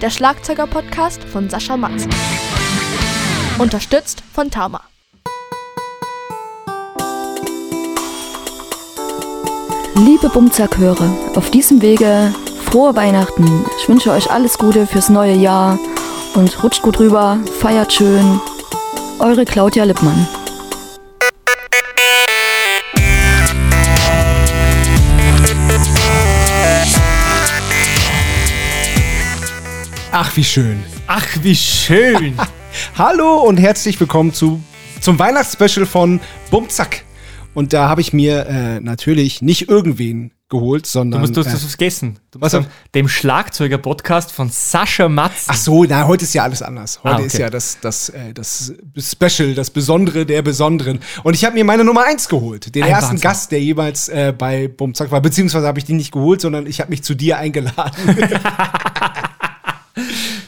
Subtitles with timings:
[0.00, 2.06] der Schlagzeuger-Podcast von Sascha Matz.
[3.58, 4.82] Unterstützt von Tama.
[9.96, 12.32] Liebe Bumzack-Hörer, auf diesem Wege
[12.66, 13.64] frohe Weihnachten.
[13.80, 15.78] Ich wünsche euch alles Gute fürs neue Jahr
[16.34, 18.40] und rutscht gut rüber, feiert schön.
[19.18, 20.28] Eure Claudia Lippmann.
[30.20, 30.82] Ach, wie schön.
[31.06, 32.36] Ach, wie schön.
[32.98, 34.60] Hallo und herzlich willkommen zu,
[35.00, 36.18] zum Weihnachtsspecial von
[36.50, 37.04] Bumzack.
[37.54, 41.20] Und da habe ich mir äh, natürlich nicht irgendwen geholt, sondern.
[41.20, 42.18] Du musst, du hast äh, das vergessen.
[42.32, 45.44] Du was musst dem Schlagzeuger-Podcast von Sascha Matz.
[45.46, 46.98] Ach so, na, heute ist ja alles anders.
[47.04, 47.26] Heute Ah, okay.
[47.26, 50.98] ist ja das, das, äh, das Special, das Besondere der Besonderen.
[51.22, 52.74] Und ich habe mir meine Nummer eins geholt.
[52.74, 53.20] Den Ein ersten Wahnsinn.
[53.20, 55.20] Gast, der jeweils äh, bei Bumzack war.
[55.20, 57.94] Beziehungsweise habe ich den nicht geholt, sondern ich habe mich zu dir eingeladen.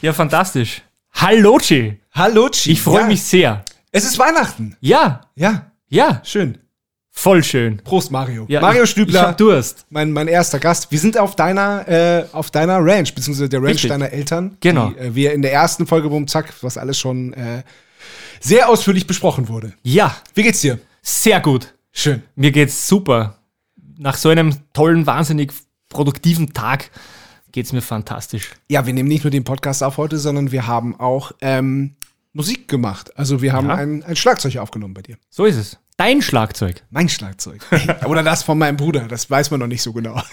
[0.01, 0.81] Ja, fantastisch.
[1.13, 1.99] Hallo, Chi.
[2.13, 2.71] Hallo, Chi.
[2.71, 3.63] Ich freue ja, mich sehr.
[3.91, 4.77] Es ist Weihnachten.
[4.79, 6.57] Ja, Ja, ja, schön.
[7.11, 7.77] voll schön.
[7.83, 8.45] Prost, Mario.
[8.47, 9.21] Ja, Mario ich, Ich Stübler.
[9.27, 9.85] hab Durst.
[9.89, 10.89] mein, mein erster Gast.
[10.91, 13.89] Wir sind auf deiner, äh, auf deiner Ranch, beziehungsweise der Ranch Richtig.
[13.89, 14.55] deiner Eltern.
[14.61, 14.89] Genau.
[14.91, 17.63] Die, äh, wir in der ersten Folge Bum Zack, was alles schon äh,
[18.39, 19.73] sehr ausführlich besprochen wurde.
[19.83, 20.79] Ja, Wie geht's dir?
[21.01, 21.73] sehr gut.
[21.91, 22.23] Schön.
[22.35, 23.37] Mir geht's super.
[23.97, 25.51] Nach so einem tollen, wahnsinnig
[25.89, 26.89] produktiven Tag
[27.51, 28.51] geht's mir fantastisch.
[28.69, 31.95] Ja, wir nehmen nicht nur den Podcast auf heute, sondern wir haben auch ähm,
[32.33, 33.17] Musik gemacht.
[33.17, 33.75] Also wir haben Ja.
[33.75, 35.17] ein, ein Schlagzeug aufgenommen bei dir.
[35.29, 35.77] So ist es.
[35.97, 36.83] Dein Schlagzeug.
[36.89, 37.63] Mein Schlagzeug.
[38.07, 40.19] Oder das von meinem Bruder, das weiß man noch nicht so genau.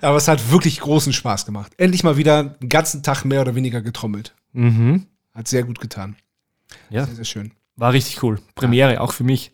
[0.00, 1.72] Aber es hat wirklich großen Spaß gemacht.
[1.76, 4.34] Endlich mal wieder einen ganzen Tag mehr oder weniger getrommelt.
[4.52, 5.06] Mhm.
[5.34, 6.16] Hat sehr gut getan.
[6.90, 7.52] Ja, Sehr, sehr schön.
[7.76, 8.40] war richtig cool.
[8.54, 9.52] Premiere auch für mich.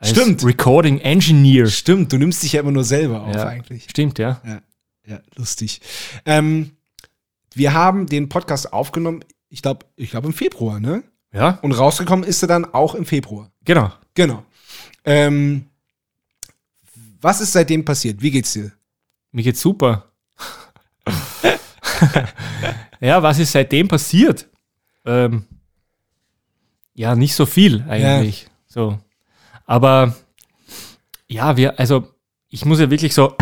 [0.00, 0.42] Als Stimmt.
[0.44, 1.66] Recording Engineer.
[1.66, 3.46] Stimmt, du nimmst dich ja immer nur selber auf Ja.
[3.46, 3.84] eigentlich.
[3.90, 4.40] Stimmt, ja.
[4.46, 4.62] Ja,
[5.06, 5.80] ja lustig.
[6.24, 6.72] Ähm,
[7.54, 11.02] wir haben den Podcast aufgenommen, ich glaube, ich glaube im Februar, ne?
[11.32, 13.50] Ja, Und rausgekommen ist er dann auch im Februar.
[13.64, 13.92] genau.
[14.14, 14.42] Genau.
[15.04, 15.66] Ähm,
[17.20, 18.20] was ist seitdem passiert?
[18.22, 18.72] Wie geht's dir?
[19.32, 20.10] Mir geht's super.
[23.00, 24.48] ja, was ist seitdem passiert?
[25.04, 25.44] Ähm,
[26.94, 28.48] ja, nicht so viel eigentlich.
[28.66, 28.98] So.
[29.70, 30.16] Aber
[31.28, 32.08] ja, wir, also
[32.48, 33.36] ich muss ja wirklich so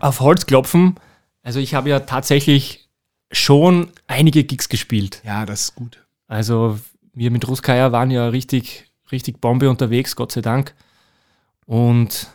[0.00, 0.96] auf Holz klopfen.
[1.42, 2.90] Also ich habe ja tatsächlich
[3.32, 5.22] schon einige Gigs gespielt.
[5.24, 6.06] Ja, das ist gut.
[6.26, 6.78] Also
[7.14, 10.74] wir mit Ruskaya waren ja richtig, richtig Bombe unterwegs, Gott sei Dank.
[11.64, 12.28] Und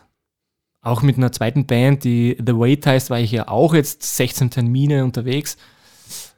[0.82, 4.50] auch mit einer zweiten Band, die The Wait heißt, war ich ja auch jetzt 16
[4.50, 5.58] Termine unterwegs.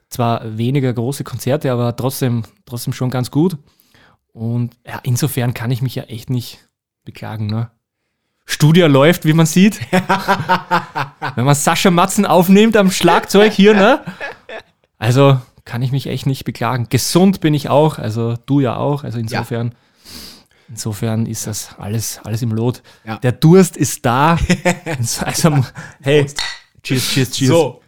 [0.10, 3.56] Zwar weniger große Konzerte, aber trotzdem, trotzdem schon ganz gut.
[4.34, 6.60] Und ja, insofern kann ich mich ja echt nicht
[7.04, 7.48] beklagen.
[7.48, 7.70] Ne?
[8.46, 9.80] Studio läuft, wie man sieht.
[11.36, 14.04] Wenn man Sascha Matzen aufnimmt am Schlagzeug hier, ne?
[14.98, 16.88] Also kann ich mich echt nicht beklagen.
[16.90, 19.04] Gesund bin ich auch, also du ja auch.
[19.04, 19.74] Also insofern,
[20.68, 22.84] insofern ist das alles, alles im Lot.
[23.06, 23.18] Ja.
[23.18, 24.38] Der Durst ist da.
[25.24, 25.66] also,
[26.02, 26.26] hey,
[26.84, 27.50] cheers, cheers, cheers.
[27.50, 27.82] So,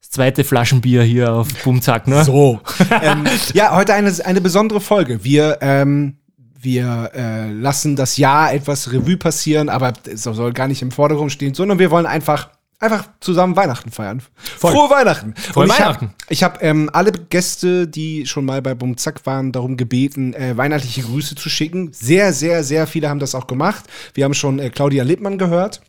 [0.00, 2.24] Das zweite Flaschenbier hier auf Bumzack, ne?
[2.24, 2.60] so.
[3.02, 5.22] ähm, ja, heute eine, eine besondere Folge.
[5.24, 6.19] Wir, ähm,
[6.62, 11.32] wir äh, lassen das Jahr etwas Revue passieren, aber es soll gar nicht im Vordergrund
[11.32, 12.50] stehen, sondern wir wollen einfach
[12.80, 14.22] einfach zusammen Weihnachten feiern.
[14.36, 15.34] Frohe Weihnachten.
[15.36, 16.06] Frohe ich Weihnachten.
[16.06, 20.56] Hab, ich habe ähm, alle Gäste, die schon mal bei Bumzack waren, darum gebeten, äh,
[20.56, 21.92] weihnachtliche Grüße zu schicken.
[21.92, 23.84] Sehr, sehr, sehr viele haben das auch gemacht.
[24.14, 25.82] Wir haben schon äh, Claudia Lippmann gehört.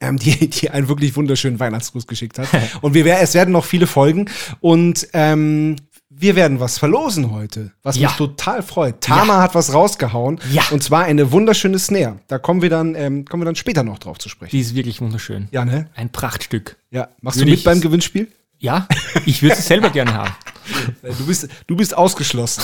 [0.00, 2.48] Ähm, die, die einen wirklich wunderschönen Weihnachtsgruß geschickt hat.
[2.82, 4.30] Und wir, es werden noch viele folgen.
[4.60, 5.76] Und ähm,
[6.16, 8.08] wir werden was verlosen heute, was Ja.
[8.08, 9.00] mich total freut.
[9.00, 10.40] Tama hat was rausgehauen.
[10.52, 10.62] Ja.
[10.70, 12.20] Und zwar eine wunderschöne Snare.
[12.28, 14.50] Da kommen wir dann, ähm, kommen wir dann später noch drauf zu sprechen.
[14.52, 15.48] Die ist wirklich wunderschön.
[15.50, 15.90] Ja, ne?
[15.94, 16.76] Ein Prachtstück.
[16.90, 17.08] Ja.
[17.20, 18.28] Machst Würde du mit ich- beim Gewinnspiel?
[18.60, 18.86] Ja,
[19.26, 20.32] ich würde es selber gerne haben.
[21.02, 22.62] Du bist, du bist ausgeschlossen.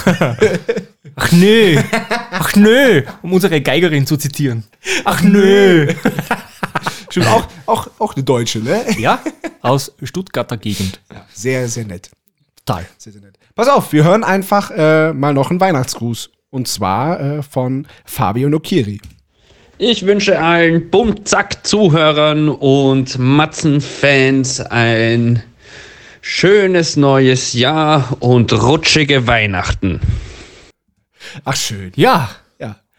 [1.17, 1.79] Ach nö,
[2.31, 4.65] ach nö, um unsere Geigerin zu zitieren.
[5.05, 5.93] Ach nö.
[7.11, 8.87] Stimmt, auch, auch, auch eine Deutsche, ne?
[8.99, 9.21] Ja,
[9.61, 11.01] aus Stuttgarter Gegend.
[11.35, 12.11] Sehr, sehr nett.
[12.65, 12.87] Total.
[12.97, 13.35] Sehr, sehr nett.
[13.61, 16.31] Pass auf, wir hören einfach äh, mal noch einen Weihnachtsgruß.
[16.49, 19.03] Und zwar äh, von Fabio Nokiri.
[19.77, 25.43] Ich wünsche allen Bum-Zack-Zuhörern und Matzen-Fans ein
[26.23, 30.01] schönes neues Jahr und rutschige Weihnachten.
[31.45, 31.93] Ach, schön.
[31.97, 32.40] Ja, Ja.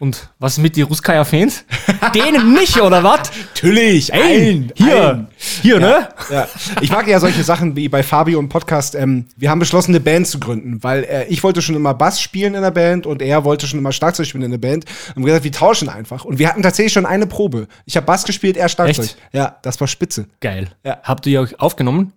[0.02, 1.64] Und was mit die Ruskaya-Fans?
[2.12, 3.30] Denen nicht, oder was?
[3.54, 5.28] Natürlich, Ey, allen, hier, allen.
[5.38, 6.08] hier, ne?
[6.28, 6.48] Ja.
[6.80, 8.96] Ich mag ja solche Sachen wie bei Fabio im Podcast.
[8.96, 12.20] Ähm, wir haben beschlossen, eine Band zu gründen, weil äh, ich wollte schon immer Bass
[12.20, 14.86] spielen in der Band und er wollte schon immer Schlagzeug spielen in der Band.
[15.14, 16.24] Und wir gesagt, wir tauschen einfach.
[16.24, 17.68] Und wir hatten tatsächlich schon eine Probe.
[17.86, 19.04] Ich habe Bass gespielt, er Schlagzeug.
[19.04, 19.18] Echt?
[19.30, 20.26] Ja, das war spitze.
[20.40, 20.66] Geil.
[20.82, 20.98] Ja.
[21.04, 22.12] Habt ihr euch aufgenommen?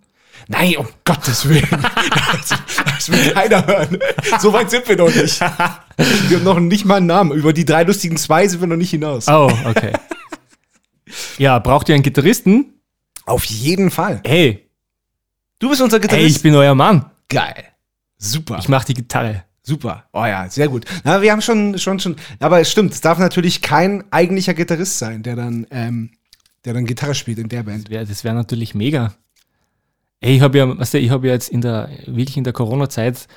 [0.48, 1.66] Nein, um Gottes Willen.
[1.70, 3.98] das, das will keiner hören.
[4.40, 5.40] So weit sind wir noch nicht.
[6.28, 7.32] Wir haben noch nicht mal einen Namen.
[7.32, 9.28] Über die drei lustigen zwei sind wir noch nicht hinaus.
[9.28, 9.92] Oh, okay.
[11.38, 12.74] ja, braucht ihr einen Gitarristen?
[13.24, 14.20] Auf jeden Fall.
[14.26, 14.66] Hey,
[15.58, 16.36] Du bist unser hey, Gitarrist.
[16.36, 17.10] ich bin euer Mann.
[17.28, 17.64] geil.
[18.18, 18.58] Super.
[18.58, 19.44] Ich mach die Gitarre.
[19.62, 20.04] Super.
[20.12, 20.84] Oh ja, sehr gut.
[21.02, 22.16] Na, wir haben schon, schon, schon.
[22.40, 26.10] Aber es stimmt, es darf natürlich kein eigentlicher Gitarrist sein, der dann, ähm,
[26.64, 27.88] der dann Gitarre spielt in der Band.
[27.92, 29.14] Das wäre wär natürlich mega.
[30.20, 32.52] Ey, ich habe ja, weißt du, ich habe ja jetzt in der, wirklich in der
[32.52, 33.28] Corona-Zeit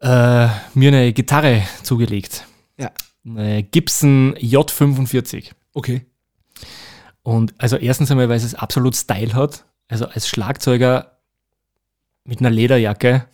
[0.00, 2.46] äh, mir eine Gitarre zugelegt.
[2.78, 2.90] Ja.
[3.24, 5.50] Eine Gibson J45.
[5.74, 6.06] Okay.
[7.22, 9.64] Und also erstens einmal, weil es absolut Style hat.
[9.88, 11.18] Also als Schlagzeuger
[12.24, 13.26] mit einer Lederjacke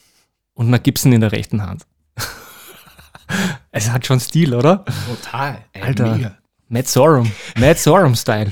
[0.54, 1.86] und einer Gibson in der rechten Hand.
[3.70, 4.84] es hat schon Stil, oder?
[5.06, 5.58] Total.
[5.72, 6.38] Ey, Alter.
[6.68, 7.30] Matt Sorum.
[7.56, 8.50] Matt Sorum-Style.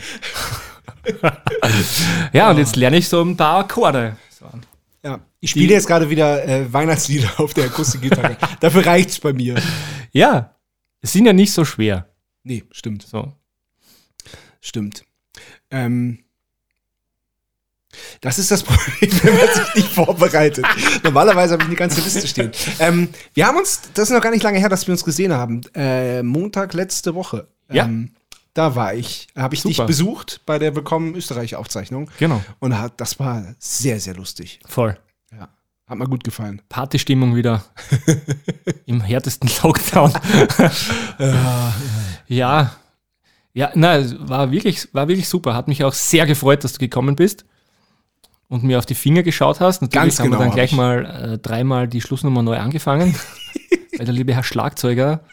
[2.32, 4.16] ja, und jetzt lerne ich so ein paar Akkorde.
[4.30, 4.46] So.
[5.02, 5.20] Ja.
[5.40, 8.36] Ich spiele jetzt gerade wieder äh, Weihnachtslieder auf der Akustikgitarre.
[8.60, 9.56] Dafür reicht's bei mir.
[10.12, 10.54] Ja,
[11.00, 12.08] es sind ja nicht so schwer.
[12.42, 13.02] Nee, stimmt.
[13.02, 13.32] So.
[14.60, 15.04] Stimmt.
[15.70, 16.24] Ähm,
[18.20, 20.64] das ist das Problem, wenn man sich nicht vorbereitet.
[21.02, 22.52] Normalerweise habe ich eine ganze Liste stehen.
[22.78, 25.32] Ähm, wir haben uns, das ist noch gar nicht lange her, dass wir uns gesehen
[25.32, 25.60] haben.
[25.74, 27.48] Äh, Montag letzte Woche.
[27.70, 27.88] Ja.
[28.54, 29.88] Da war ich, habe ich dich Super.
[29.88, 32.08] besucht bei der Willkommen Österreich Aufzeichnung.
[32.20, 32.40] Genau.
[32.60, 34.60] Und hat, das war sehr, sehr lustig.
[34.64, 34.96] Voll.
[35.32, 35.48] Ja.
[35.88, 36.62] Hat mir gut gefallen.
[36.68, 37.64] Partystimmung wieder
[38.86, 40.12] im härtesten Lockdown.
[42.28, 42.76] ja,
[43.54, 45.56] ja, na, es war wirklich, war wirklich super.
[45.56, 47.44] Hat mich auch sehr gefreut, dass du gekommen bist
[48.46, 49.82] und mir auf die Finger geschaut hast.
[49.82, 50.76] Natürlich Ganz haben genau wir dann hab gleich ich.
[50.76, 51.04] mal
[51.34, 53.16] äh, dreimal die Schlussnummer neu angefangen,
[53.96, 55.24] weil der liebe Herr Schlagzeuger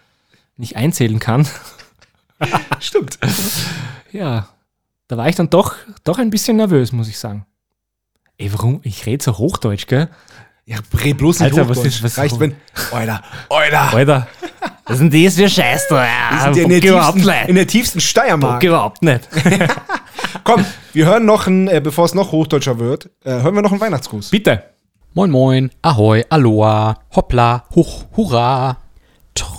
[0.57, 1.47] nicht einzählen kann.
[2.79, 3.17] Stimmt.
[4.11, 4.47] Ja,
[5.07, 7.45] da war ich dann doch, doch ein bisschen nervös, muss ich sagen.
[8.37, 8.79] Ey, warum?
[8.83, 10.09] Ich rede so Hochdeutsch, gell?
[10.65, 11.95] Ja, red bloß nicht Alter, was Hochdeutsch.
[11.97, 12.55] ist- was- Reicht, wenn.
[12.91, 13.93] Alter, Alter.
[13.93, 14.27] Alter,
[14.85, 15.95] was ist denn das für Scheiß da?
[15.95, 17.57] Wir Ja, sind ja in, der tiefsten, in nicht.
[17.57, 18.59] der tiefsten Steiermark.
[18.59, 19.27] Bock überhaupt nicht.
[20.43, 23.71] Komm, wir hören noch ein, äh, bevor es noch hochdeutscher wird, äh, hören wir noch
[23.71, 24.29] einen Weihnachtsgruß.
[24.29, 24.63] Bitte.
[25.13, 28.77] Moin Moin, Ahoi, Aloha, Hoppla, Huch, Hurra.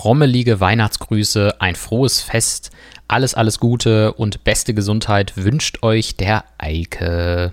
[0.03, 2.73] Trommelige Weihnachtsgrüße, ein frohes Fest,
[3.07, 7.53] alles, alles Gute und beste Gesundheit wünscht euch der Eike.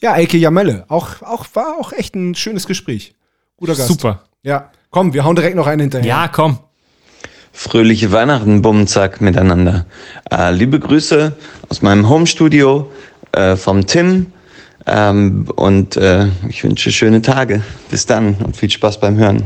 [0.00, 0.86] Ja, Eike Jamelle.
[0.88, 3.14] Auch, auch, war auch echt ein schönes Gespräch.
[3.58, 3.86] Guter Gast.
[3.86, 4.24] Super.
[4.42, 6.08] Ja, komm, wir hauen direkt noch einen hinterher.
[6.08, 6.58] Ja, komm.
[7.52, 9.86] Fröhliche Weihnachten, Bumzack miteinander.
[10.32, 11.36] Äh, liebe Grüße
[11.68, 12.90] aus meinem Homestudio
[13.30, 14.32] äh, vom Tim
[14.84, 17.62] ähm, und äh, ich wünsche schöne Tage.
[17.88, 19.44] Bis dann und viel Spaß beim Hören.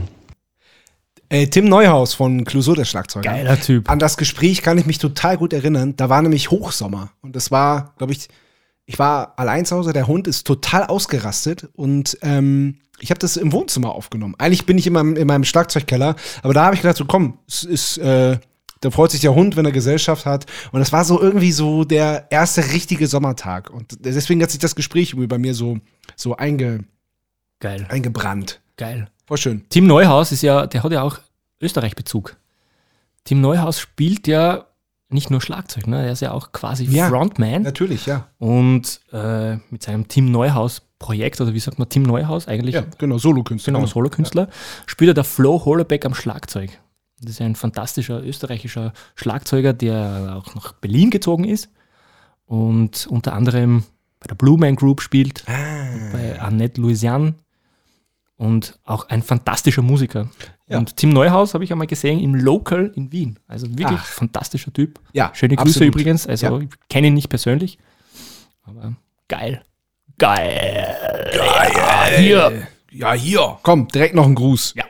[1.33, 3.31] Äh, Tim Neuhaus von Clouseau, der Schlagzeuger.
[3.31, 3.89] Geiler Typ.
[3.89, 5.97] An das Gespräch kann ich mich total gut erinnern.
[5.97, 7.11] Da war nämlich Hochsommer.
[7.23, 8.29] Und das war, glaube ich,
[8.85, 13.39] ich war allein zu Hause, der Hund ist total ausgerastet und ähm, ich habe das
[13.39, 14.35] im Wohnzimmer aufgenommen.
[14.37, 17.39] Eigentlich bin ich in meinem, in meinem Schlagzeugkeller, aber da habe ich gedacht, so komm,
[17.49, 18.37] es ist, äh,
[18.83, 20.45] da freut sich der Hund, wenn er Gesellschaft hat.
[20.71, 23.71] Und das war so irgendwie so der erste richtige Sommertag.
[23.71, 25.79] Und deswegen hat sich das Gespräch bei mir so,
[26.15, 26.85] so einge,
[27.59, 27.87] Geil.
[27.89, 28.61] eingebrannt.
[28.77, 29.09] Geil.
[29.33, 29.65] Voll schön.
[29.71, 31.19] Tim Neuhaus ist ja, der hat ja auch
[31.59, 32.37] Österreich-Bezug.
[33.25, 34.67] Tim Neuhaus spielt ja
[35.09, 36.05] nicht nur Schlagzeug, ne?
[36.05, 37.09] er ist ja auch quasi Ja.
[37.09, 37.63] Frontman.
[37.63, 38.27] Natürlich, ja.
[38.37, 43.17] Und äh, mit seinem Tim Neuhaus-Projekt, oder wie sagt man, Tim Neuhaus eigentlich, Ja, genau,
[43.17, 43.73] Solokünstler.
[43.73, 44.49] genau, Solokünstler,
[44.85, 46.79] spielt er der Flo Hollebeck am Schlagzeug.
[47.23, 51.71] Das ist ein fantastischer österreichischer Schlagzeuger, der auch nach Berlin gezogen ist
[52.45, 53.85] und unter anderem
[54.21, 57.33] bei der Blue Man Group spielt, bei Annette Louisiane
[58.43, 60.29] und auch ein fantastischer Musiker.
[60.69, 60.79] Ja.
[60.79, 63.39] Und Tim Neuhaus habe ich einmal gesehen im Local in Wien.
[63.47, 64.05] Also wirklich Ach.
[64.07, 64.99] fantastischer Typ.
[65.13, 65.95] Ja, Schöne Grüße absolut.
[65.95, 66.27] übrigens.
[66.27, 66.59] Also Ja.
[66.59, 67.79] ich kenne ihn nicht persönlich,
[68.65, 68.95] aber
[69.29, 69.63] geil.
[70.19, 70.89] Geil.
[71.37, 72.19] Geil.
[72.19, 72.67] Hier.
[72.91, 73.59] Ja, hier.
[73.63, 74.75] Komm, direkt noch ein Gruß.
[74.77, 74.85] Ja.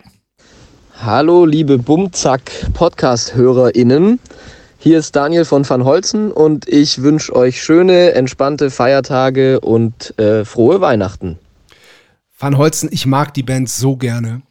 [1.04, 4.18] Hallo, liebe Bumzack-Podcast-HörerInnen.
[4.78, 10.44] Hier ist Daniel von Van Holzen und ich wünsche euch schöne, entspannte Feiertage und äh,
[10.44, 11.38] frohe Weihnachten.
[12.42, 14.42] Van Holzen, ich mag die Band so gerne.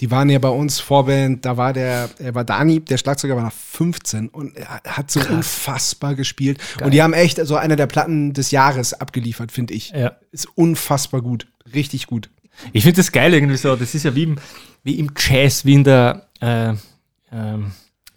[0.00, 3.44] Die waren ja bei uns Vorband, da war der, er war Dani, der Schlagzeuger war
[3.44, 6.58] noch 15 und er hat so unfassbar gespielt.
[6.82, 9.90] Und die haben echt so eine der Platten des Jahres abgeliefert, finde ich.
[9.90, 10.16] Ja.
[10.32, 11.46] Ist unfassbar gut.
[11.74, 12.30] Richtig gut.
[12.72, 13.76] Ich finde das geil irgendwie so.
[13.76, 14.36] Das ist ja wie im,
[14.82, 16.72] wie im Jazz, wie in der äh,
[17.32, 17.72] ähm,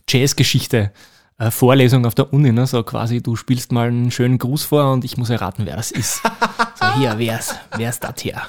[0.08, 0.94] Jazzgeschichte.
[1.40, 2.68] Äh, Vorlesung auf der Uni, ne?
[2.68, 5.92] so quasi, du spielst mal einen schönen Gruß vor und ich muss erraten, wer das
[5.92, 6.22] ist.
[6.80, 8.42] So, hier, wer ist, wer ist das hier?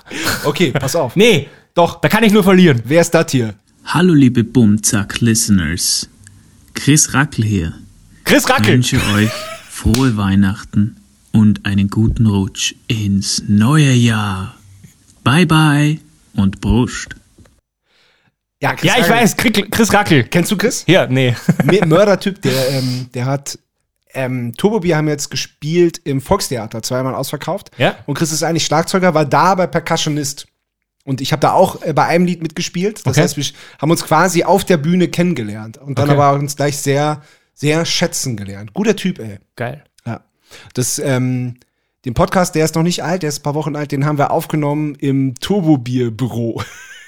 [0.45, 1.17] Okay, pass auf.
[1.17, 2.83] Nee, Doch, da kann ich nur verlieren.
[2.85, 3.55] wer ist das hier?
[3.87, 6.09] Hallo liebe Bumzack-Listeners.
[6.75, 7.73] Chris Rackel hier.
[8.25, 8.75] Chris Ich Rackel.
[8.75, 9.31] wünsche euch
[9.71, 10.97] frohe Weihnachten
[11.33, 14.55] und einen guten Rutsch ins neue Jahr.
[15.25, 15.99] Bye bye
[16.35, 17.17] und Prost.
[18.63, 19.17] Ja, Chris Ja, ich Rackel.
[19.23, 19.37] weiß,
[19.71, 20.25] Chris Rackel.
[20.25, 20.85] Kennst du Chris?
[20.87, 21.35] Ja, nee.
[21.87, 23.59] Mördertyp, der, ähm, der hat
[24.13, 27.71] ähm, Turbobier haben jetzt gespielt im Volkstheater, zweimal ausverkauft.
[27.79, 27.97] Ja.
[28.07, 30.47] Und Chris ist eigentlich Schlagzeuger, war da bei Percussionist.
[31.05, 32.99] Und ich habe da auch äh, bei einem Lied mitgespielt.
[33.07, 33.23] Das Okay.
[33.23, 33.45] heißt, wir
[33.81, 36.19] haben uns quasi auf der Bühne kennengelernt und dann Okay.
[36.21, 37.23] aber uns gleich sehr,
[37.55, 38.75] sehr schätzen gelernt.
[38.75, 39.39] Guter Typ, ey.
[39.57, 39.85] Geil.
[40.05, 40.21] Ja.
[40.75, 41.57] Das, ähm,
[42.05, 44.19] den Podcast, der ist noch nicht alt, der ist ein paar Wochen alt, den haben
[44.19, 46.63] wir aufgenommen im Turbobier-Büro.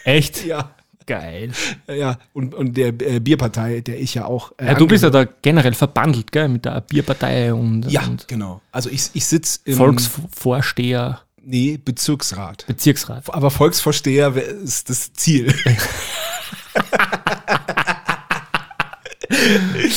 [0.05, 0.45] Echt?
[0.47, 0.71] ja.
[1.07, 1.51] Geil.
[1.89, 4.53] Ja, und, und der äh, Bierpartei, der ich ja auch.
[4.59, 8.29] Äh, Ja, du bist ja da generell verbandelt, gell, mit der Bierpartei und, Ja, und
[8.29, 8.61] genau.
[8.71, 12.65] Also ich, ich sitze im Volksvorsteher, nee, Bezirksrat.
[12.67, 13.33] Bezirksrat.
[13.35, 15.55] Aber Volksvorsteher ist das Ziel.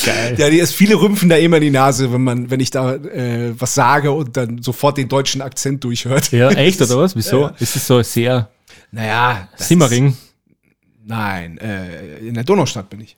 [0.05, 0.35] Geil.
[0.37, 2.95] ja, die ist viele rümpfen da immer in die Nase, wenn man, wenn ich da
[2.95, 6.31] äh, was sage und dann sofort den deutschen Akzent durchhört.
[6.31, 7.15] Ja, echt, oder was?
[7.15, 7.41] Wieso?
[7.41, 7.53] Ja.
[7.59, 8.49] Ist es so sehr
[8.91, 9.47] Naja.
[9.57, 10.09] Simmering?
[10.09, 10.24] Ist,
[11.05, 13.17] nein, äh, in der Donaustadt bin ich.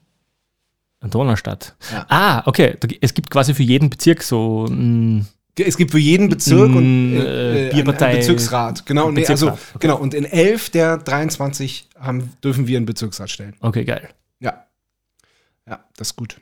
[1.02, 1.76] Donaustadt.
[1.92, 2.06] Ja.
[2.10, 2.76] Ah, okay.
[3.02, 5.28] Es gibt quasi für jeden Bezirk so ein
[5.58, 8.86] Es gibt für jeden Bezirk und äh, äh, Bierpartei- einen Bezirksrat.
[8.86, 9.78] Genau, also, Bezirksrat, okay.
[9.80, 9.98] genau.
[9.98, 13.56] Und in elf der 23 haben, dürfen wir einen Bezirksrat stellen.
[13.62, 14.10] Okay, geil.
[14.40, 14.66] Ja.
[15.68, 16.38] Ja, das ist gut.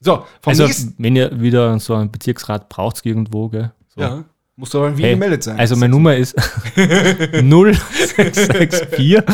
[0.00, 0.94] So, vom Also, nächsten.
[0.98, 3.72] wenn ihr wieder so einen Bezirksrat braucht irgendwo, gell?
[3.94, 4.00] So.
[4.00, 4.24] Ja,
[4.60, 5.58] musst du aber in Wien Hey, gemeldet sein.
[5.58, 6.36] Also meine Nummer ist
[6.76, 9.16] 0664.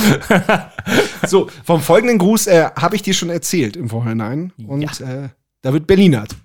[1.26, 4.52] So, vom folgenden Gruß äh, habe ich dir schon erzählt im Vorhinein.
[4.68, 5.30] Und äh,
[5.62, 6.36] da wird Berlinert.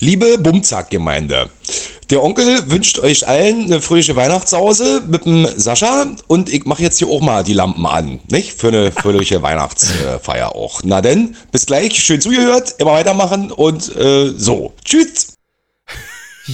[0.00, 1.48] Liebe Bumzack-Gemeinde,
[2.10, 6.98] der Onkel wünscht euch allen eine fröhliche Weihnachtssause mit dem Sascha und ich mache jetzt
[6.98, 8.52] hier auch mal die Lampen an, nicht?
[8.52, 10.82] Für eine fröhliche Weihnachtsfeier auch.
[10.84, 14.74] Na denn, bis gleich, schön zugehört, immer weitermachen und äh, so.
[14.84, 15.39] Tschüss!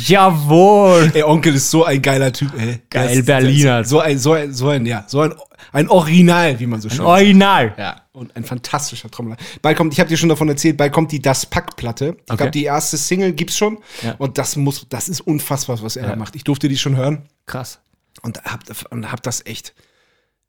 [0.06, 1.10] Jawohl.
[1.14, 2.80] Ey, Onkel ist so ein geiler Typ, ey.
[2.90, 3.84] Geil, ist- Berliner.
[3.84, 5.34] So ein, so ein, so ein, ja, so ein,
[5.72, 7.08] ein Original, wie man so schön sagt.
[7.08, 7.74] Original.
[7.76, 9.36] Ja, und ein fantastischer Trommler.
[9.62, 12.16] Bald kommt, ich habe dir schon davon erzählt, bald kommt die Das Pack-Platte.
[12.18, 12.36] Ich Okay.
[12.36, 13.78] glaube, die erste Single gibt's schon.
[14.02, 14.14] Ja.
[14.18, 16.10] Und das muss, das ist unfassbar, was er Ja.
[16.10, 16.36] da macht.
[16.36, 17.80] Ich durfte die schon hören Krass.
[18.22, 19.74] und hab, und hab das echt,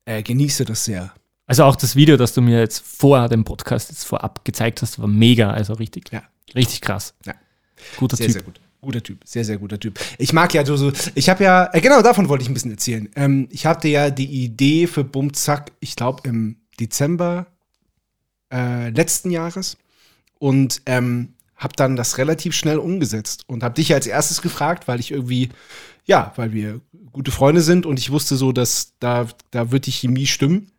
[0.06, 1.12] äh, genieße das sehr.
[1.46, 5.00] Also auch das Video, das du mir jetzt vor dem Podcast jetzt vorab gezeigt hast,
[5.00, 5.50] war mega.
[5.52, 6.22] Also richtig, Ja.
[6.56, 7.14] richtig krass.
[7.26, 7.34] Ja.
[7.98, 8.34] Guter Sehr, Typ.
[8.34, 8.60] sehr gut.
[8.82, 10.00] Guter Typ, sehr, sehr guter Typ.
[10.18, 13.10] Ich mag ja so, ich habe ja, äh, genau davon wollte ich ein bisschen erzählen.
[13.16, 17.48] Ähm, ich hatte ja die Idee für Bumzack, ich glaube im Dezember
[18.54, 19.78] äh, letzten Jahres
[20.40, 25.00] und ähm, habe dann das relativ schnell umgesetzt und habe dich als erstes gefragt, weil
[25.00, 25.50] ich irgendwie,
[26.06, 26.82] ja, weil wir
[27.12, 30.72] gute Freunde sind und ich wusste so, dass da, da wird die Chemie stimmen.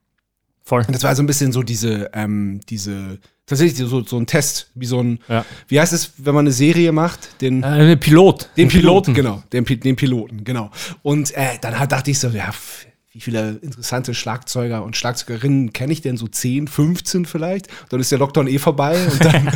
[0.69, 0.85] Voll.
[0.87, 4.71] Und das war so ein bisschen so diese, ähm, diese, tatsächlich so, so ein Test,
[4.75, 5.47] wie so ein, Ja.
[5.67, 7.41] wie heißt es, wenn man eine Serie macht?
[7.41, 8.51] Den, Äh, Pilot.
[8.59, 9.43] den Ein Piloten, genau.
[9.51, 10.71] Den, den Piloten, genau.
[11.03, 12.51] Und äh, dann hat, dachte ich so, ja,
[13.15, 16.19] wie viele interessante Schlagzeuger und Schlagzeugerinnen kenne ich denn?
[16.19, 17.69] So 10, 15 vielleicht?
[17.89, 19.47] Dann ist der Lockdown eh vorbei und dann,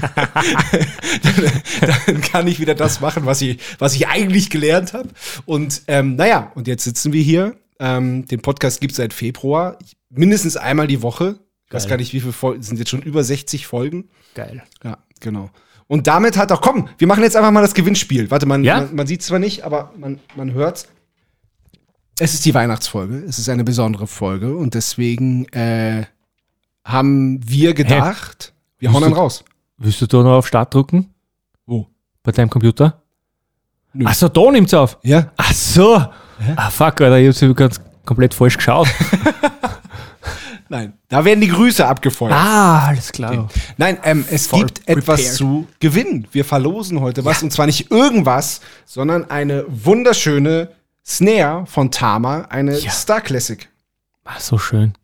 [1.23, 1.52] dann,
[2.07, 5.11] dann kann ich wieder das machen, was ich, was ich eigentlich gelernt habe.
[5.45, 7.54] Und ähm, naja, und jetzt sitzen wir hier.
[7.84, 9.76] Ähm, den Podcast gibt es seit Februar.
[10.08, 11.40] Mindestens einmal die Woche.
[11.66, 14.08] Ich weiß gar nicht, wie viele Folgen, sind jetzt schon über 60 Folgen.
[14.34, 14.62] Geil.
[14.84, 15.50] Ja, genau.
[15.88, 18.30] Und damit hat auch, komm, wir machen jetzt einfach mal das Gewinnspiel.
[18.30, 18.82] Warte, man, Ja?
[18.82, 20.86] man, man sieht zwar nicht, aber man, man hört's.
[22.20, 23.16] Es ist die Weihnachtsfolge.
[23.26, 26.04] Es ist eine besondere Folge und deswegen äh,
[26.84, 29.44] haben wir gedacht, wir hauen dann raus.
[29.76, 31.10] Willst du da noch auf Start drücken?
[31.66, 31.88] Wo?
[32.22, 33.02] Bei deinem Computer?
[33.92, 34.04] Nö.
[34.06, 34.98] Ach so, da nimmt's auf.
[35.02, 35.32] Ja?
[35.36, 36.04] Ach so.
[36.56, 38.88] Ah, fuck, Alter, ich hab's ganz komplett falsch geschaut.
[40.68, 42.32] Nein, da werden die Grüße abgefeuert.
[42.32, 43.49] ah, alles klar.
[43.76, 45.34] Nein, ähm, es Voll gibt etwas prepared.
[45.37, 46.26] zu gewinnen.
[46.32, 50.70] Wir verlosen heute was und zwar nicht irgendwas, sondern eine wunderschöne
[51.04, 52.90] Snare von Tama, eine Ja.
[52.90, 53.68] Star Classic.
[54.25, 54.94] Ah, so schön.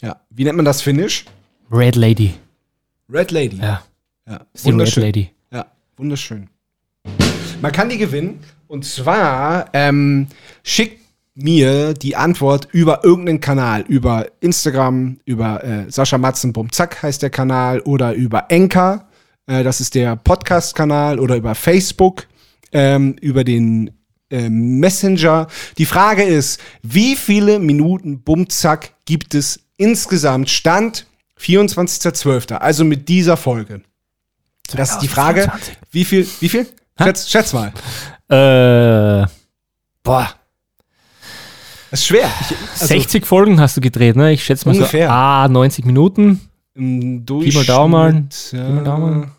[0.00, 1.24] Ja, wie nennt man das Finish?
[1.72, 2.34] Red Lady.
[3.12, 3.56] Red Lady.
[3.56, 3.82] Ja,
[4.28, 4.96] Ja, ist die Red.
[4.96, 5.30] Lady.
[5.50, 5.66] Ja,
[5.96, 6.48] wunderschön.
[7.60, 8.38] Man kann die gewinnen
[8.68, 10.28] und zwar ähm,
[10.62, 11.00] schickt
[11.34, 17.30] mir die Antwort über irgendeinen Kanal, über Instagram, über äh, Sascha Matzen Bumzack heißt der
[17.30, 19.08] Kanal oder über Enka,
[19.46, 22.28] äh, das ist der Podcast-Kanal oder über Facebook,
[22.70, 23.90] ähm, über den
[24.30, 25.48] äh, Messenger.
[25.78, 30.48] Die Frage ist, wie viele Minuten Bumzack gibt es insgesamt?
[30.50, 31.06] Stand
[31.40, 33.82] 24.12., also mit dieser Folge.
[34.76, 35.78] Das ist die Frage, 2022.
[35.92, 36.66] wie viel, wie viel?
[37.00, 37.72] Schätz, schätz mal.
[38.28, 39.26] Äh,
[40.02, 40.28] boah,
[41.90, 42.30] Das ist schwer.
[42.40, 44.32] Ich, also 60 Folgen hast du gedreht, ne?
[44.32, 45.08] Ich schätze mal Ungefähr.
[45.08, 46.40] so, ah, 90 Minuten.
[46.74, 48.28] im Pi mal Durchschnitt, Daumen.
[48.52, 48.64] ja.
[48.64, 49.30] Pi mal Daumen.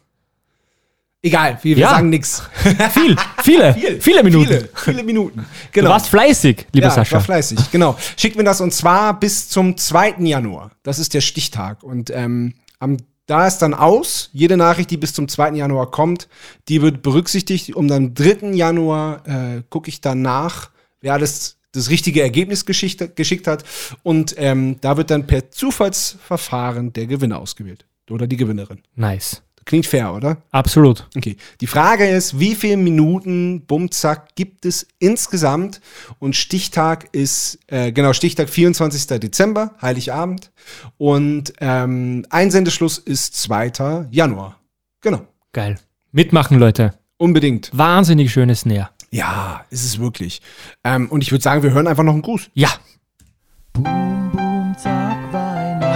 [1.21, 1.89] Egal, wir, wir Ja.
[1.89, 2.41] sagen nix.
[2.93, 4.47] Viel, viele, viele Minuten.
[4.47, 5.39] Viele, viele Minuten.
[5.39, 5.89] Du Genau.
[5.89, 7.15] warst fleißig, lieber ja, Sascha.
[7.17, 7.97] war fleißig, genau.
[8.15, 10.15] Schickt mir das und zwar bis zum 2.
[10.19, 10.71] Januar.
[10.81, 11.83] Das ist der Stichtag.
[11.83, 12.95] Und ähm, am,
[13.29, 15.51] da ist dann aus, jede Nachricht, die bis zum 2.
[15.51, 16.27] Januar kommt,
[16.67, 17.75] die wird berücksichtigt.
[17.75, 18.53] Um dann 3.
[18.53, 20.71] Januar äh, gucke ich dann nach,
[21.01, 23.63] wer alles das richtige Ergebnis geschickt, geschickt hat.
[24.01, 27.85] Und ähm, da wird dann per Zufallsverfahren der Gewinner ausgewählt.
[28.09, 28.81] Oder die Gewinnerin.
[28.95, 29.43] Nice.
[29.69, 30.41] Klingt fair, oder?
[30.49, 31.07] Absolut.
[31.15, 31.37] Okay.
[31.61, 35.79] Die Frage ist, wie viele Minuten Bumzack gibt es insgesamt?
[36.17, 39.19] Und Stichtag ist, äh, genau, Stichtag 24.
[39.19, 40.51] Dezember, Heiligabend.
[40.97, 44.07] Und ähm, Einsendeschluss ist 2.
[44.09, 44.59] Januar.
[45.01, 45.21] Genau.
[45.53, 45.77] Geil.
[46.11, 46.95] Mitmachen, Leute.
[47.17, 47.69] Unbedingt.
[47.71, 48.89] Wahnsinnig schönes Näher.
[49.11, 50.41] Ja, ist es wirklich.
[50.83, 52.49] Ähm, und ich würde sagen, wir hören einfach noch einen Gruß.
[52.55, 52.69] Ja.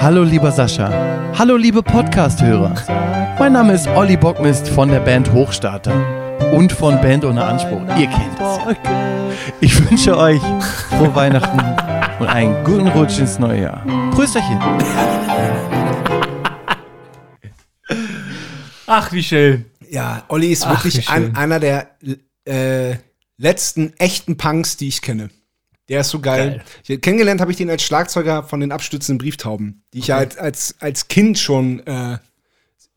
[0.04, 0.90] Hallo lieber Sascha.
[1.40, 2.76] Hallo liebe Podcast-Hörer.
[3.40, 5.96] Mein Name ist Olli Bockmist von der Band Hochstarter
[6.52, 7.84] und von Band ohne Anspruch.
[7.98, 8.76] Ihr kennt es.
[9.62, 10.42] Ich wünsche euch
[10.90, 11.58] frohe Weihnachten
[12.20, 13.86] und einen guten Rutsch ins neue Jahr.
[14.12, 14.60] Prösterchen.
[18.86, 19.64] Ach, wie schön.
[19.90, 21.92] Ja, Olli ist Ach, wirklich ein, einer der
[22.44, 22.98] äh,
[23.38, 25.30] letzten echten Punks, die ich kenne.
[25.94, 26.64] Der ist so geil.
[26.88, 30.38] Ich, kennengelernt habe ich den als Schlagzeuger von den abstützenden Brieftauben, die ich ja als,
[30.40, 32.18] als, als Kind schon äh,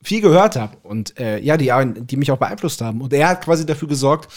[0.02, 1.70] viel gehört habe und äh, ja, die,
[2.04, 3.02] die mich auch beeinflusst haben.
[3.02, 4.32] Und er hat quasi dafür gesorgt,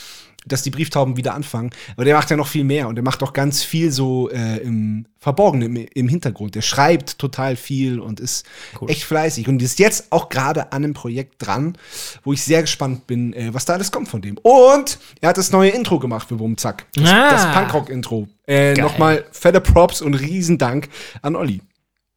[0.51, 1.69] dass die Brieftauben wieder anfangen.
[1.95, 4.57] Aber der macht ja noch viel mehr und der macht auch ganz viel so äh,
[4.57, 6.55] im Verborgenen, im, im Hintergrund.
[6.55, 8.45] Der schreibt total viel und ist
[8.87, 11.77] echt fleißig und ist jetzt auch gerade an einem Projekt dran,
[12.23, 14.37] wo ich sehr gespannt bin, äh, was da alles kommt von dem.
[14.39, 16.85] Und er hat das neue Intro gemacht für Bumzack.
[16.95, 17.29] Das, Ah.
[17.31, 18.27] das Punkrock-Intro.
[18.47, 18.73] Äh.
[18.75, 20.89] Nochmal fette Props und Riesendank
[21.21, 21.61] an Olli.